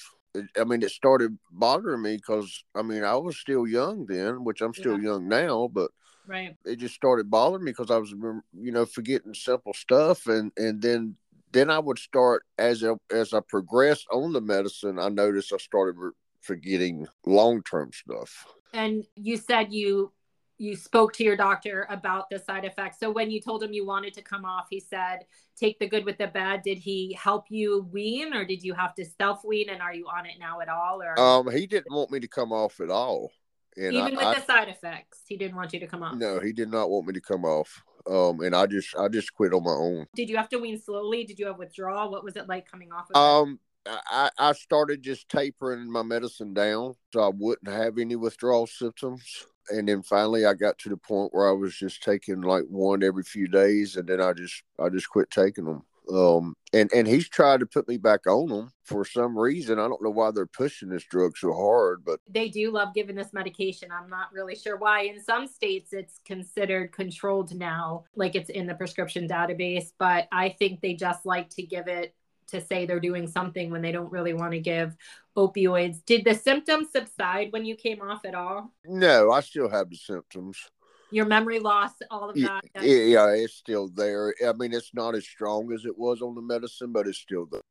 I 0.60 0.64
mean, 0.66 0.84
it 0.84 0.92
started 0.92 1.38
bothering 1.52 2.04
me 2.04 2.18
because 2.18 2.64
I 2.76 2.84
mean, 2.84 3.04
I 3.04 3.16
was 3.16 3.38
still 3.38 3.66
young 3.66 4.06
then, 4.06 4.44
which 4.44 4.62
I'm 4.62 4.74
still 4.74 4.98
yeah. 4.98 5.10
young 5.12 5.28
now, 5.28 5.68
but 5.72 5.90
right, 6.28 6.56
it 6.64 6.76
just 6.76 6.94
started 6.94 7.32
bothering 7.32 7.64
me 7.64 7.72
because 7.72 7.90
I 7.90 7.98
was, 7.98 8.12
you 8.12 8.72
know, 8.72 8.86
forgetting 8.86 9.34
simple 9.34 9.74
stuff, 9.74 10.28
and 10.28 10.52
and 10.58 10.80
then 10.80 11.16
then 11.52 11.72
I 11.72 11.80
would 11.80 11.98
start 11.98 12.44
as 12.60 12.84
I, 12.84 12.94
as 13.12 13.34
I 13.34 13.40
progressed 13.48 14.06
on 14.12 14.34
the 14.34 14.42
medicine. 14.42 15.00
I 15.00 15.10
noticed 15.10 15.54
I 15.54 15.58
started 15.58 15.96
forgetting 16.42 17.08
long 17.26 17.64
term 17.64 17.92
stuff. 17.94 18.46
And 18.74 19.06
you 19.16 19.38
said 19.38 19.72
you 19.72 20.12
you 20.58 20.76
spoke 20.76 21.14
to 21.14 21.24
your 21.24 21.36
doctor 21.36 21.86
about 21.90 22.30
the 22.30 22.40
side 22.40 22.66
effects. 22.66 23.00
So 23.00 23.12
when 23.12 23.30
you 23.30 23.40
told 23.40 23.62
him 23.62 23.74
you 23.74 23.86
wanted 23.86 24.14
to 24.16 24.22
come 24.22 24.44
off, 24.44 24.68
he 24.70 24.80
said, 24.80 25.20
take 25.56 25.80
the 25.80 25.88
good 25.88 26.04
with 26.04 26.18
the 26.18 26.28
bad. 26.28 26.64
Did 26.64 26.80
he 26.80 27.18
help 27.22 27.46
you 27.50 27.88
wean 27.92 28.34
or 28.34 28.44
did 28.44 28.64
you 28.64 28.74
have 28.74 28.96
to 28.96 29.06
self 29.06 29.44
wean? 29.46 29.70
And 29.70 29.82
are 29.82 29.94
you 29.94 30.08
on 30.08 30.26
it 30.26 30.36
now 30.40 30.60
at 30.60 30.70
all? 30.70 31.02
Or 31.02 31.20
um, 31.20 31.52
he 31.52 31.68
didn't 31.68 31.94
want 31.94 32.12
me 32.12 32.20
to 32.20 32.28
come 32.28 32.52
off 32.52 32.80
at 32.80 32.90
all. 32.90 33.32
And 33.76 33.94
even 33.94 34.18
I, 34.18 34.18
with 34.18 34.38
I, 34.38 34.40
the 34.40 34.46
side 34.46 34.70
effects, 34.70 35.22
he 35.28 35.38
didn't 35.38 35.56
want 35.56 35.74
you 35.74 35.80
to 35.80 35.88
come 35.88 36.02
off. 36.02 36.16
No, 36.16 36.40
he 36.40 36.52
did 36.52 36.72
not 36.72 36.90
want 36.90 37.06
me 37.06 37.14
to 37.14 37.22
come 37.22 37.46
off. 37.46 37.84
Um, 38.10 38.40
and 38.42 38.56
I 38.56 38.66
just 38.66 38.96
I 38.98 39.08
just 39.10 39.34
quit 39.34 39.54
on 39.54 39.64
my 39.64 39.72
own. 39.72 40.08
Did 40.16 40.30
you 40.30 40.38
have 40.38 40.50
to 40.50 40.58
wean 40.58 40.82
slowly? 40.82 41.26
Did 41.26 41.38
you 41.38 41.48
have 41.48 41.58
withdrawal? 41.58 42.10
What 42.10 42.24
was 42.24 42.36
it 42.36 42.48
like 42.48 42.70
coming 42.70 42.92
off? 42.92 43.12
Of 43.14 43.18
um, 43.18 43.60
I, 44.10 44.30
I 44.38 44.54
started 44.54 45.02
just 45.02 45.30
tapering 45.30 45.92
my 45.92 46.04
medicine 46.04 46.54
down 46.54 46.96
so 47.14 47.22
I 47.22 47.32
wouldn't 47.34 47.72
have 47.72 47.98
any 47.98 48.16
withdrawal 48.16 48.68
symptoms 48.68 49.46
and 49.70 49.88
then 49.88 50.02
finally 50.02 50.46
I 50.46 50.54
got 50.54 50.78
to 50.80 50.90
the 50.90 50.98
point 50.98 51.34
where 51.34 51.48
I 51.48 51.52
was 51.52 51.76
just 51.76 52.04
taking 52.04 52.42
like 52.42 52.64
one 52.70 53.04
every 53.04 53.24
few 53.24 53.48
days, 53.48 53.96
and 53.96 54.08
then 54.08 54.22
I 54.22 54.34
just 54.34 54.64
I 54.80 54.90
just 54.90 55.10
quit 55.10 55.30
taking 55.30 55.66
them. 55.66 55.84
Um, 56.14 56.56
and 56.74 56.90
and 56.94 57.06
he's 57.06 57.28
tried 57.28 57.60
to 57.60 57.66
put 57.66 57.88
me 57.88 57.98
back 57.98 58.28
on 58.28 58.48
them 58.48 58.72
for 58.84 59.04
some 59.04 59.38
reason. 59.38 59.78
I 59.78 59.88
don't 59.88 60.02
know 60.02 60.10
why 60.10 60.32
they're 60.32 60.46
pushing 60.46 60.90
this 60.90 61.04
drug 61.04 61.38
so 61.38 61.54
hard, 61.54 62.04
but 62.06 62.20
they 62.30 62.48
do 62.48 62.72
love 62.72 62.94
giving 62.94 63.16
this 63.16 63.34
medication. 63.34 63.90
I'm 63.92 64.10
not 64.10 64.32
really 64.32 64.56
sure 64.56 64.78
why. 64.78 65.02
In 65.02 65.22
some 65.22 65.48
states, 65.48 65.92
it's 65.92 66.20
considered 66.26 66.94
controlled 66.94 67.54
now, 67.54 68.06
like 68.16 68.36
it's 68.36 68.50
in 68.50 68.68
the 68.68 68.76
prescription 68.76 69.28
database. 69.28 69.92
But 70.00 70.28
I 70.32 70.56
think 70.58 70.80
they 70.80 70.94
just 70.94 71.26
like 71.26 71.50
to 71.52 71.64
give 71.64 71.88
it 71.88 72.16
to 72.48 72.62
say 72.62 72.86
they're 72.86 73.00
doing 73.00 73.28
something 73.28 73.70
when 73.70 73.82
they 73.82 73.92
don't 73.92 74.12
really 74.12 74.34
want 74.34 74.52
to 74.54 74.60
give 74.60 74.96
opioids. 75.36 76.04
Did 76.06 76.26
the 76.26 76.34
symptoms 76.34 76.90
subside 76.92 77.52
when 77.52 77.66
you 77.66 77.76
came 77.76 78.02
off 78.02 78.26
at 78.26 78.36
all? 78.36 78.74
No, 78.86 79.32
I 79.32 79.42
still 79.42 79.70
have 79.70 79.90
the 79.90 79.96
symptoms. 79.96 80.58
Your 81.10 81.26
memory 81.26 81.60
loss, 81.60 81.92
all 82.12 82.30
of 82.30 82.36
that. 82.36 82.66
Yeah, 82.76 82.82
yeah, 82.82 83.30
it's 83.30 83.54
still 83.54 83.88
there. 83.88 84.34
I 84.46 84.52
mean, 84.54 84.74
it's 84.74 84.94
not 84.94 85.16
as 85.16 85.26
strong 85.26 85.72
as 85.72 85.86
it 85.86 85.98
was 85.98 86.22
on 86.22 86.36
the 86.36 86.42
medicine, 86.42 86.92
but 86.92 87.08
it's 87.08 87.18
still 87.18 87.46
there. 87.46 87.62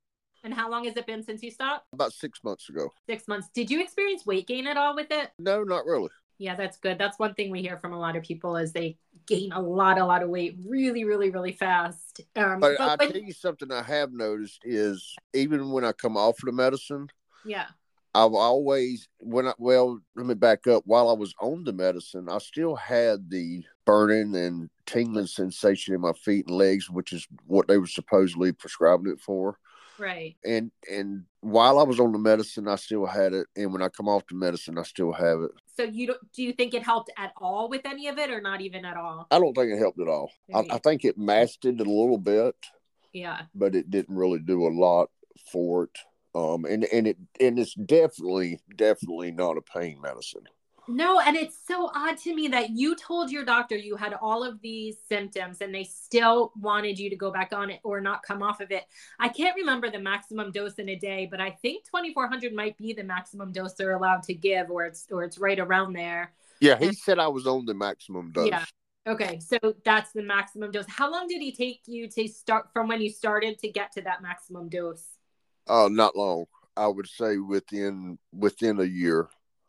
And 0.43 0.55
how 0.55 0.71
long 0.71 0.85
has 0.85 0.97
it 0.97 1.07
been 1.07 1.23
since 1.23 1.43
you 1.43 1.51
stopped? 1.51 1.87
About 1.93 2.13
six 2.13 2.43
months 2.45 2.69
ago. 2.69 2.93
Six 3.07 3.27
months. 3.27 3.49
Did 3.53 3.71
you 3.71 3.83
experience 3.83 4.25
weight 4.25 4.47
gain 4.47 4.67
at 4.67 4.77
all 4.77 4.95
with 4.95 5.11
it? 5.11 5.31
No, 5.39 5.65
not 5.65 5.85
really. 5.85 6.09
Yeah, 6.39 6.55
that's 6.55 6.77
good. 6.77 6.99
That's 6.99 7.19
one 7.19 7.35
thing 7.35 7.51
we 7.51 7.63
hear 7.63 7.79
from 7.79 7.93
a 7.93 7.99
lot 7.99 8.15
of 8.17 8.23
people 8.23 8.57
is 8.57 8.73
they 8.73 8.97
gain 9.27 9.53
a 9.53 9.61
lot, 9.61 9.99
a 9.99 10.05
lot 10.05 10.23
of 10.23 10.29
weight 10.29 10.57
really, 10.67 11.05
really, 11.05 11.31
really 11.31 11.53
fast. 11.53 12.21
Um, 12.37 12.61
but, 12.61 12.77
but 12.79 13.01
I 13.01 13.07
tell 13.07 13.21
you 13.21 13.33
something 13.33 13.71
I 13.73 13.83
have 13.83 14.13
noticed 14.13 14.61
is 14.65 15.15
even 15.35 15.71
when 15.71 15.85
I 15.85 15.93
come 15.93 16.17
off 16.17 16.37
the 16.43 16.53
medicine, 16.53 17.09
yeah, 17.45 17.67
I've 18.17 18.33
always 18.33 19.09
when 19.19 19.47
I 19.47 19.53
well 19.59 20.01
let 20.17 20.27
me 20.27 20.35
back 20.35 20.67
up. 20.67 20.85
While 20.87 21.11
I 21.11 21.13
was 21.13 21.35
on 21.41 21.65
the 21.65 21.73
medicine, 21.73 22.29
I 22.31 22.39
still 22.39 22.75
had 22.75 23.29
the 23.29 23.63
burning 23.85 24.35
and 24.35 24.71
tingling 24.87 25.27
sensation 25.27 25.95
in 25.95 26.01
my 26.01 26.13
feet 26.13 26.47
and 26.47 26.57
legs, 26.57 26.89
which 26.89 27.13
is 27.13 27.27
what 27.47 27.69
they 27.69 27.77
were 27.77 27.87
supposedly 27.87 28.53
prescribing 28.53 29.13
it 29.13 29.21
for. 29.21 29.59
Right. 29.99 30.37
And 30.45 30.71
and 30.91 31.25
while 31.41 31.79
I 31.79 31.83
was 31.83 32.01
on 32.01 32.13
the 32.13 32.19
medicine, 32.19 32.69
I 32.69 32.77
still 32.77 33.07
had 33.07 33.33
it, 33.33 33.47
and 33.57 33.73
when 33.73 33.83
I 33.83 33.89
come 33.89 34.09
off 34.09 34.27
the 34.29 34.35
medicine, 34.35 34.79
I 34.79 34.83
still 34.83 35.13
have 35.13 35.41
it. 35.41 35.51
So 35.77 35.85
you 35.85 36.09
don't, 36.09 36.33
do 36.33 36.43
you 36.43 36.53
think 36.53 36.75
it 36.75 36.83
helped 36.83 37.11
at 37.17 37.33
all 37.37 37.69
with 37.69 37.83
any 37.85 38.09
of 38.09 38.19
it, 38.19 38.31
or 38.31 38.41
not 38.41 38.61
even 38.61 38.85
at 38.85 38.97
all? 38.97 39.27
I 39.31 39.39
don't 39.39 39.55
think 39.55 39.73
it 39.73 39.79
helped 39.79 40.01
at 40.01 40.09
all. 40.09 40.31
I, 40.55 40.65
I, 40.71 40.79
think 40.79 41.05
it 41.05 41.19
masked 41.19 41.65
it 41.67 41.81
a 41.81 41.85
little 41.85 42.19
bit. 42.19 42.55
Yeah. 43.13 43.43
But 43.55 43.75
it 43.75 43.91
didn't 43.91 44.17
really 44.17 44.39
do 44.39 44.67
a 44.67 44.69
lot 44.69 45.11
for 45.53 45.85
it. 45.85 45.99
Um, 46.35 46.67
and 46.67 46.85
and 46.85 47.07
it 47.07 47.17
and 47.41 47.59
it's 47.59 47.75
definitely 47.75 48.61
definitely 48.75 49.33
not 49.33 49.57
a 49.57 49.63
pain 49.63 50.01
medicine. 50.03 50.45
No, 50.89 51.21
and 51.21 51.37
it's 51.37 51.59
so 51.67 51.91
odd 51.95 52.17
to 52.19 52.35
me 52.35 52.49
that 52.49 52.71
you 52.71 52.95
told 52.95 53.31
your 53.31 53.45
doctor 53.45 53.77
you 53.77 53.97
had 53.97 54.15
all 54.15 54.45
of 54.45 54.61
these 54.61 54.97
symptoms 55.09 55.61
and 55.61 55.75
they 55.75 55.85
still 55.85 56.53
wanted 56.61 56.99
you 56.99 57.11
to 57.11 57.17
go 57.17 57.33
back 57.33 57.53
on 57.53 57.71
it 57.71 57.81
or 57.83 58.01
not 58.01 58.23
come 58.23 58.43
off 58.43 58.61
of 58.61 58.71
it. 58.71 58.85
I 59.19 59.29
can't 59.29 59.57
remember 59.57 59.91
the 59.91 59.99
maximum 59.99 60.53
dose 60.53 60.75
in 60.75 60.89
a 60.89 60.97
day, 60.97 61.27
but 61.29 61.41
I 61.41 61.51
think 61.51 61.85
2400 61.87 62.55
might 62.55 62.79
be 62.79 62.93
the 62.93 63.03
maximum 63.03 63.51
dose 63.53 63.75
they're 63.75 63.97
allowed 63.97 64.23
to 64.25 64.35
give 64.35 64.71
or 64.71 64.85
it's 64.85 65.07
or 65.11 65.25
it's 65.25 65.39
right 65.39 65.59
around 65.59 65.93
there. 65.93 66.33
Yeah, 66.61 66.79
he 66.79 66.87
and, 66.87 66.97
said 66.97 67.19
I 67.19 67.29
was 67.29 67.47
on 67.47 67.67
the 67.67 67.75
maximum 67.75 68.31
dose. 68.31 68.49
Yeah. 68.49 68.65
Okay, 69.07 69.39
so 69.39 69.59
that's 69.85 70.11
the 70.13 70.23
maximum 70.23 70.73
dose. 70.73 70.87
How 70.89 71.11
long 71.11 71.29
did 71.29 71.41
he 71.41 71.53
take 71.53 71.83
you 71.87 72.09
to 72.09 72.27
start 72.27 72.73
from 72.73 72.89
when 72.89 73.01
you 73.01 73.11
started 73.11 73.59
to 73.61 73.69
get 73.69 73.93
to 73.93 74.03
that 74.03 74.21
maximum 74.21 74.69
dose? 74.69 75.05
Oh, 75.69 75.87
uh, 75.87 75.89
not 75.89 76.17
long. 76.17 76.47
I 76.77 76.89
would 76.89 77.09
say 77.09 77.39
within 77.39 78.19
within 78.33 78.81
a 78.81 78.85
year. 78.85 79.29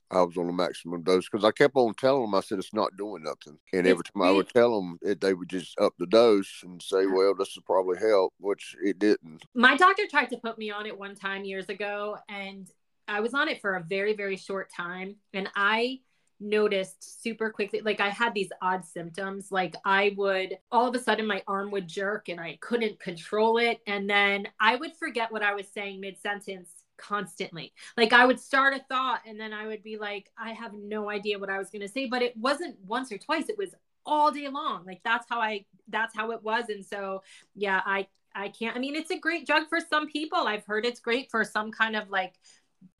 I 0.09 0.21
was 0.21 0.37
on 0.37 0.47
the 0.47 0.53
maximum 0.53 1.03
dose 1.03 1.27
because 1.29 1.43
I 1.43 1.51
kept 1.51 1.75
on 1.75 1.93
telling 1.93 2.23
them 2.23 2.35
I 2.35 2.41
said 2.41 2.59
it's 2.59 2.73
not 2.73 2.95
doing 2.97 3.23
nothing, 3.23 3.59
and 3.73 3.85
every 3.85 4.03
time 4.03 4.23
I 4.23 4.31
would 4.31 4.49
tell 4.49 4.75
them 4.75 4.97
it, 5.01 5.19
they 5.19 5.33
would 5.33 5.49
just 5.49 5.79
up 5.79 5.93
the 5.99 6.05
dose 6.07 6.61
and 6.63 6.81
say, 6.81 7.05
"Well, 7.05 7.35
this 7.35 7.55
will 7.55 7.63
probably 7.63 7.97
help," 7.97 8.33
which 8.39 8.75
it 8.81 8.99
didn't. 8.99 9.43
My 9.53 9.75
doctor 9.75 10.03
tried 10.09 10.29
to 10.29 10.37
put 10.37 10.57
me 10.57 10.71
on 10.71 10.85
it 10.85 10.97
one 10.97 11.15
time 11.15 11.43
years 11.43 11.69
ago, 11.69 12.17
and 12.29 12.69
I 13.07 13.19
was 13.19 13.33
on 13.33 13.49
it 13.49 13.61
for 13.61 13.75
a 13.75 13.83
very 13.83 14.13
very 14.15 14.37
short 14.37 14.71
time, 14.71 15.15
and 15.33 15.49
I 15.55 15.99
noticed 16.39 17.23
super 17.23 17.49
quickly 17.49 17.81
like 17.81 17.99
i 17.99 18.09
had 18.09 18.33
these 18.33 18.51
odd 18.61 18.85
symptoms 18.85 19.51
like 19.51 19.75
i 19.85 20.13
would 20.17 20.57
all 20.71 20.87
of 20.87 20.93
a 20.93 20.99
sudden 20.99 21.25
my 21.25 21.41
arm 21.47 21.71
would 21.71 21.87
jerk 21.87 22.29
and 22.29 22.39
i 22.39 22.57
couldn't 22.61 22.99
control 22.99 23.57
it 23.57 23.79
and 23.87 24.07
then 24.07 24.47
i 24.59 24.75
would 24.75 24.95
forget 24.95 25.31
what 25.31 25.41
i 25.41 25.55
was 25.55 25.67
saying 25.67 25.99
mid 25.99 26.15
sentence 26.17 26.76
constantly. 26.97 27.73
Like 27.95 28.13
I 28.13 28.25
would 28.25 28.39
start 28.39 28.73
a 28.73 28.79
thought 28.89 29.21
and 29.27 29.39
then 29.39 29.53
I 29.53 29.67
would 29.67 29.83
be 29.83 29.97
like, 29.97 30.29
I 30.37 30.53
have 30.53 30.73
no 30.73 31.09
idea 31.09 31.39
what 31.39 31.49
I 31.49 31.57
was 31.57 31.69
going 31.69 31.81
to 31.81 31.87
say, 31.87 32.07
but 32.07 32.21
it 32.21 32.35
wasn't 32.37 32.77
once 32.85 33.11
or 33.11 33.17
twice. 33.17 33.49
It 33.49 33.57
was 33.57 33.75
all 34.05 34.31
day 34.31 34.47
long. 34.47 34.85
Like 34.85 35.01
that's 35.03 35.25
how 35.29 35.39
I, 35.39 35.65
that's 35.89 36.15
how 36.15 36.31
it 36.31 36.43
was. 36.43 36.69
And 36.69 36.85
so, 36.85 37.23
yeah, 37.55 37.81
I, 37.85 38.07
I 38.35 38.49
can't, 38.49 38.75
I 38.75 38.79
mean, 38.79 38.95
it's 38.95 39.11
a 39.11 39.19
great 39.19 39.47
drug 39.47 39.67
for 39.69 39.79
some 39.79 40.07
people. 40.07 40.39
I've 40.39 40.65
heard 40.65 40.85
it's 40.85 40.99
great 40.99 41.31
for 41.31 41.43
some 41.43 41.71
kind 41.71 41.95
of 41.95 42.09
like 42.09 42.35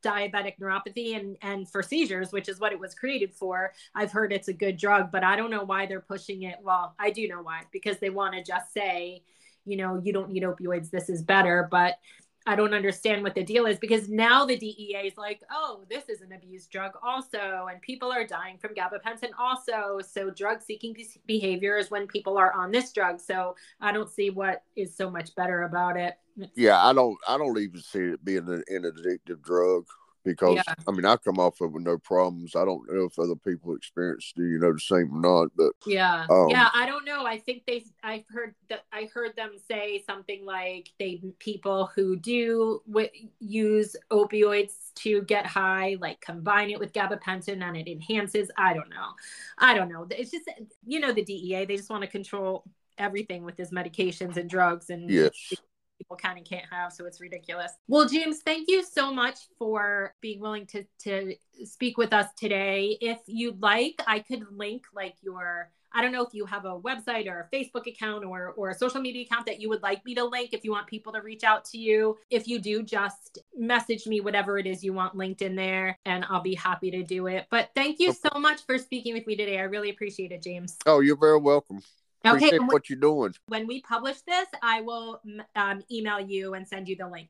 diabetic 0.04 0.60
neuropathy 0.60 1.16
and, 1.16 1.38
and 1.42 1.70
for 1.70 1.84
seizures, 1.84 2.32
which 2.32 2.50
is 2.50 2.60
what 2.60 2.72
it 2.72 2.80
was 2.80 2.96
created 2.96 3.34
for. 3.34 3.74
I've 3.94 4.12
heard 4.12 4.34
it's 4.34 4.48
a 4.48 4.54
good 4.54 4.78
drug, 4.78 5.12
but 5.12 5.24
I 5.24 5.36
don't 5.36 5.52
know 5.52 5.64
why 5.64 5.86
they're 5.86 6.02
pushing 6.02 6.44
it. 6.44 6.56
Well, 6.64 6.96
I 7.00 7.12
do 7.12 7.28
know 7.28 7.42
why, 7.42 7.62
because 7.72 8.00
they 8.00 8.10
want 8.10 8.34
to 8.34 8.44
just 8.44 8.74
say, 8.74 9.24
you 9.66 9.78
know, 9.78 10.02
you 10.04 10.14
don't 10.14 10.32
need 10.32 10.44
opioids. 10.44 10.90
This 10.90 11.10
is 11.10 11.22
better. 11.22 11.68
But 11.70 12.00
I 12.48 12.56
don't 12.56 12.74
understand 12.74 13.24
what 13.24 13.36
the 13.36 13.44
deal 13.44 13.66
is 13.66 13.78
because 13.78 14.08
now 14.08 14.46
the 14.46 14.58
DEA 14.58 15.02
is 15.06 15.18
like, 15.18 15.42
oh, 15.52 15.84
this 15.90 16.08
is 16.08 16.22
an 16.22 16.32
abused 16.32 16.72
drug 16.72 16.94
also, 17.04 17.68
and 17.70 17.82
people 17.82 18.10
are 18.10 18.26
dying 18.26 18.58
from 18.58 18.74
gabapentin 18.74 19.32
also. 19.38 20.00
So 20.00 20.30
drug 20.30 20.62
seeking 20.62 20.96
behavior 21.26 21.78
is 21.78 21.92
when 21.92 22.08
people 22.08 22.38
are 22.38 22.54
on 22.54 22.72
this 22.72 22.94
drug. 22.94 23.20
So 23.20 23.58
I 23.82 23.92
don't 23.92 24.10
see 24.10 24.30
what 24.30 24.64
is 24.78 24.96
so 24.96 25.12
much 25.12 25.36
better 25.36 25.64
about 25.64 25.98
it. 25.98 26.18
Yeah, 26.56 26.84
I 26.86 26.94
don't. 26.94 27.18
I 27.28 27.38
don't 27.38 27.58
even 27.58 27.82
see 27.82 28.00
it 28.00 28.24
being 28.24 28.48
an, 28.48 28.64
an 28.70 28.84
addictive 28.84 29.42
drug 29.42 29.86
because 30.28 30.56
yeah. 30.56 30.74
I 30.88 30.92
mean 30.92 31.06
I 31.06 31.16
come 31.16 31.40
off 31.40 31.62
of 31.62 31.68
it 31.70 31.74
with 31.74 31.84
no 31.84 31.98
problems. 31.98 32.56
I 32.56 32.66
don't 32.66 32.92
know 32.92 33.06
if 33.06 33.18
other 33.18 33.36
people 33.36 33.76
experience 33.76 34.34
do 34.36 34.44
you 34.44 34.60
know 34.60 34.74
the 34.74 34.80
same 34.80 35.10
or 35.14 35.22
not, 35.22 35.52
but 35.56 35.72
yeah, 35.86 36.28
um, 36.30 36.50
yeah, 36.50 36.70
I 36.74 36.86
don't 36.86 37.06
know. 37.06 37.26
I 37.26 37.38
think 37.38 37.64
they 37.66 37.86
I've 38.04 38.26
heard 38.30 38.54
that 38.70 38.84
I 38.92 39.10
heard 39.14 39.36
them 39.36 39.52
say 39.70 40.04
something 40.06 40.46
like 40.46 40.90
they 41.00 41.22
people 41.40 41.90
who 41.96 42.18
do 42.18 42.82
w- 42.88 43.10
use 43.40 43.96
opioids 44.12 44.94
to 44.96 45.22
get 45.22 45.46
high, 45.46 45.96
like 46.02 46.20
combine 46.20 46.70
it 46.72 46.80
with 46.80 46.92
gabapentin 46.92 47.64
and 47.64 47.78
it 47.78 47.90
enhances. 47.90 48.52
I 48.58 48.74
don't 48.74 48.90
know, 48.90 49.12
I 49.58 49.74
don't 49.74 49.90
know. 49.90 50.06
It's 50.12 50.32
just 50.32 50.50
you 50.86 51.00
know 51.00 51.14
the 51.14 51.24
DEA 51.24 51.66
they 51.66 51.78
just 51.78 51.90
want 51.90 52.04
to 52.04 52.10
control 52.10 52.66
everything 52.98 53.44
with 53.44 53.56
his 53.58 53.72
medications 53.72 54.38
and 54.38 54.50
drugs 54.50 54.90
and 54.90 55.10
yes 55.10 55.54
people 55.98 56.16
can 56.16 56.38
and 56.38 56.46
can't 56.46 56.66
have. 56.72 56.94
So 56.94 57.06
it's 57.06 57.20
ridiculous. 57.20 57.72
Well, 57.88 58.08
James, 58.08 58.40
thank 58.40 58.70
you 58.70 58.84
so 58.84 59.14
much 59.14 59.40
for 59.58 60.14
being 60.22 60.40
willing 60.40 60.66
to 60.68 60.86
to 61.04 61.36
speak 61.66 61.98
with 61.98 62.14
us 62.14 62.28
today. 62.38 62.98
If 63.02 63.20
you'd 63.28 63.62
like, 63.62 64.02
I 64.08 64.20
could 64.20 64.46
link 64.52 64.86
like 64.94 65.16
your 65.22 65.72
I 65.94 66.02
don't 66.02 66.12
know 66.12 66.24
if 66.24 66.34
you 66.34 66.46
have 66.46 66.66
a 66.66 66.80
website 66.80 67.28
or 67.28 67.50
a 67.52 67.56
Facebook 67.56 67.88
account 67.88 68.26
or, 68.26 68.54
or 68.58 68.70
a 68.70 68.76
social 68.76 69.02
media 69.02 69.24
account 69.24 69.46
that 69.46 69.60
you 69.60 69.70
would 69.70 69.82
like 69.82 70.04
me 70.06 70.14
to 70.16 70.26
link 70.26 70.50
if 70.52 70.64
you 70.64 70.72
want 70.72 70.86
people 70.86 71.14
to 71.14 71.22
reach 71.22 71.44
out 71.44 71.66
to 71.66 71.78
you. 71.78 72.18
If 72.30 72.48
you 72.48 72.60
do, 72.60 72.84
just 72.84 73.40
message 73.56 74.06
me 74.06 74.22
whatever 74.22 74.58
it 74.60 74.68
is 74.68 74.84
you 74.84 74.94
want 74.94 75.16
linked 75.16 75.42
in 75.42 75.56
there 75.56 75.98
and 76.06 76.26
I'll 76.30 76.42
be 76.42 76.56
happy 76.56 76.92
to 76.92 77.04
do 77.04 77.28
it. 77.28 77.48
But 77.50 77.70
thank 77.74 78.00
you 78.00 78.14
so 78.14 78.30
much 78.38 78.66
for 78.66 78.78
speaking 78.78 79.14
with 79.14 79.26
me 79.26 79.36
today. 79.36 79.58
I 79.58 79.64
really 79.64 79.90
appreciate 79.90 80.32
it, 80.32 80.44
James. 80.44 80.78
Oh, 80.86 81.00
you're 81.00 81.18
very 81.18 81.40
welcome. 81.40 81.82
Appreciate 82.24 82.48
Okay, 82.48 82.58
and 82.58 82.68
what 82.68 82.90
you're 82.90 83.00
doing. 83.00 83.34
When 83.48 83.68
we 83.68 83.82
publish 83.82 84.22
this, 84.22 84.48
I 84.62 84.82
will 84.82 85.22
um, 85.56 85.84
email 85.92 86.20
you 86.20 86.54
and 86.54 86.68
send 86.68 86.88
you 86.88 86.96
the 86.96 87.08
link. 87.08 87.30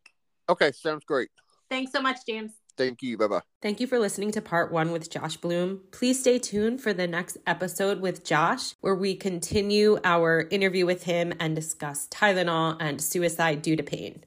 Okay, 0.49 0.71
sounds 0.71 1.03
great. 1.05 1.29
Thanks 1.69 1.91
so 1.91 2.01
much, 2.01 2.17
James. 2.25 2.51
Thank 2.77 3.01
you. 3.01 3.17
Bye 3.17 3.27
bye. 3.27 3.41
Thank 3.61 3.79
you 3.79 3.87
for 3.87 3.97
listening 3.97 4.31
to 4.33 4.41
part 4.41 4.71
one 4.71 4.91
with 4.91 5.09
Josh 5.09 5.35
Bloom. 5.37 5.81
Please 5.91 6.19
stay 6.19 6.37
tuned 6.37 6.79
for 6.79 6.93
the 6.93 7.07
next 7.07 7.37
episode 7.47 8.01
with 8.01 8.23
Josh, 8.23 8.75
where 8.81 8.95
we 8.95 9.15
continue 9.15 9.99
our 10.03 10.47
interview 10.51 10.85
with 10.85 11.03
him 11.03 11.33
and 11.39 11.55
discuss 11.55 12.07
Tylenol 12.07 12.77
and 12.79 13.01
suicide 13.01 13.63
due 13.63 13.75
to 13.75 13.83
pain. 13.83 14.23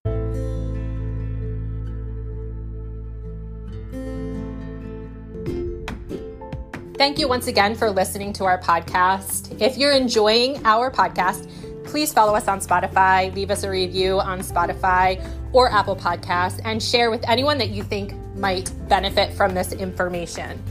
Thank 7.00 7.18
you 7.18 7.28
once 7.28 7.46
again 7.46 7.74
for 7.76 7.90
listening 7.90 8.34
to 8.34 8.44
our 8.44 8.60
podcast. 8.60 9.58
If 9.58 9.78
you're 9.78 9.92
enjoying 9.92 10.60
our 10.66 10.90
podcast, 10.90 11.48
please 11.82 12.12
follow 12.12 12.34
us 12.34 12.46
on 12.46 12.60
Spotify, 12.60 13.34
leave 13.34 13.50
us 13.50 13.62
a 13.62 13.70
review 13.70 14.20
on 14.20 14.40
Spotify 14.40 15.26
or 15.54 15.72
Apple 15.72 15.96
Podcasts, 15.96 16.60
and 16.62 16.82
share 16.82 17.10
with 17.10 17.26
anyone 17.26 17.56
that 17.56 17.70
you 17.70 17.82
think 17.82 18.14
might 18.36 18.70
benefit 18.86 19.32
from 19.32 19.54
this 19.54 19.72
information. 19.72 20.62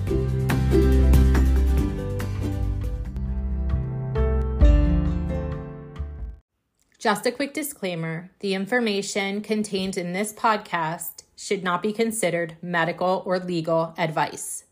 Just 7.00 7.26
a 7.26 7.32
quick 7.32 7.56
disclaimer 7.56 8.30
the 8.42 8.54
information 8.54 9.42
contained 9.42 9.98
in 9.98 10.14
this 10.14 10.32
podcast 10.32 11.24
should 11.36 11.64
not 11.64 11.82
be 11.82 11.92
considered 11.92 12.56
medical 12.62 13.24
or 13.26 13.40
legal 13.40 13.96
advice. 13.98 14.66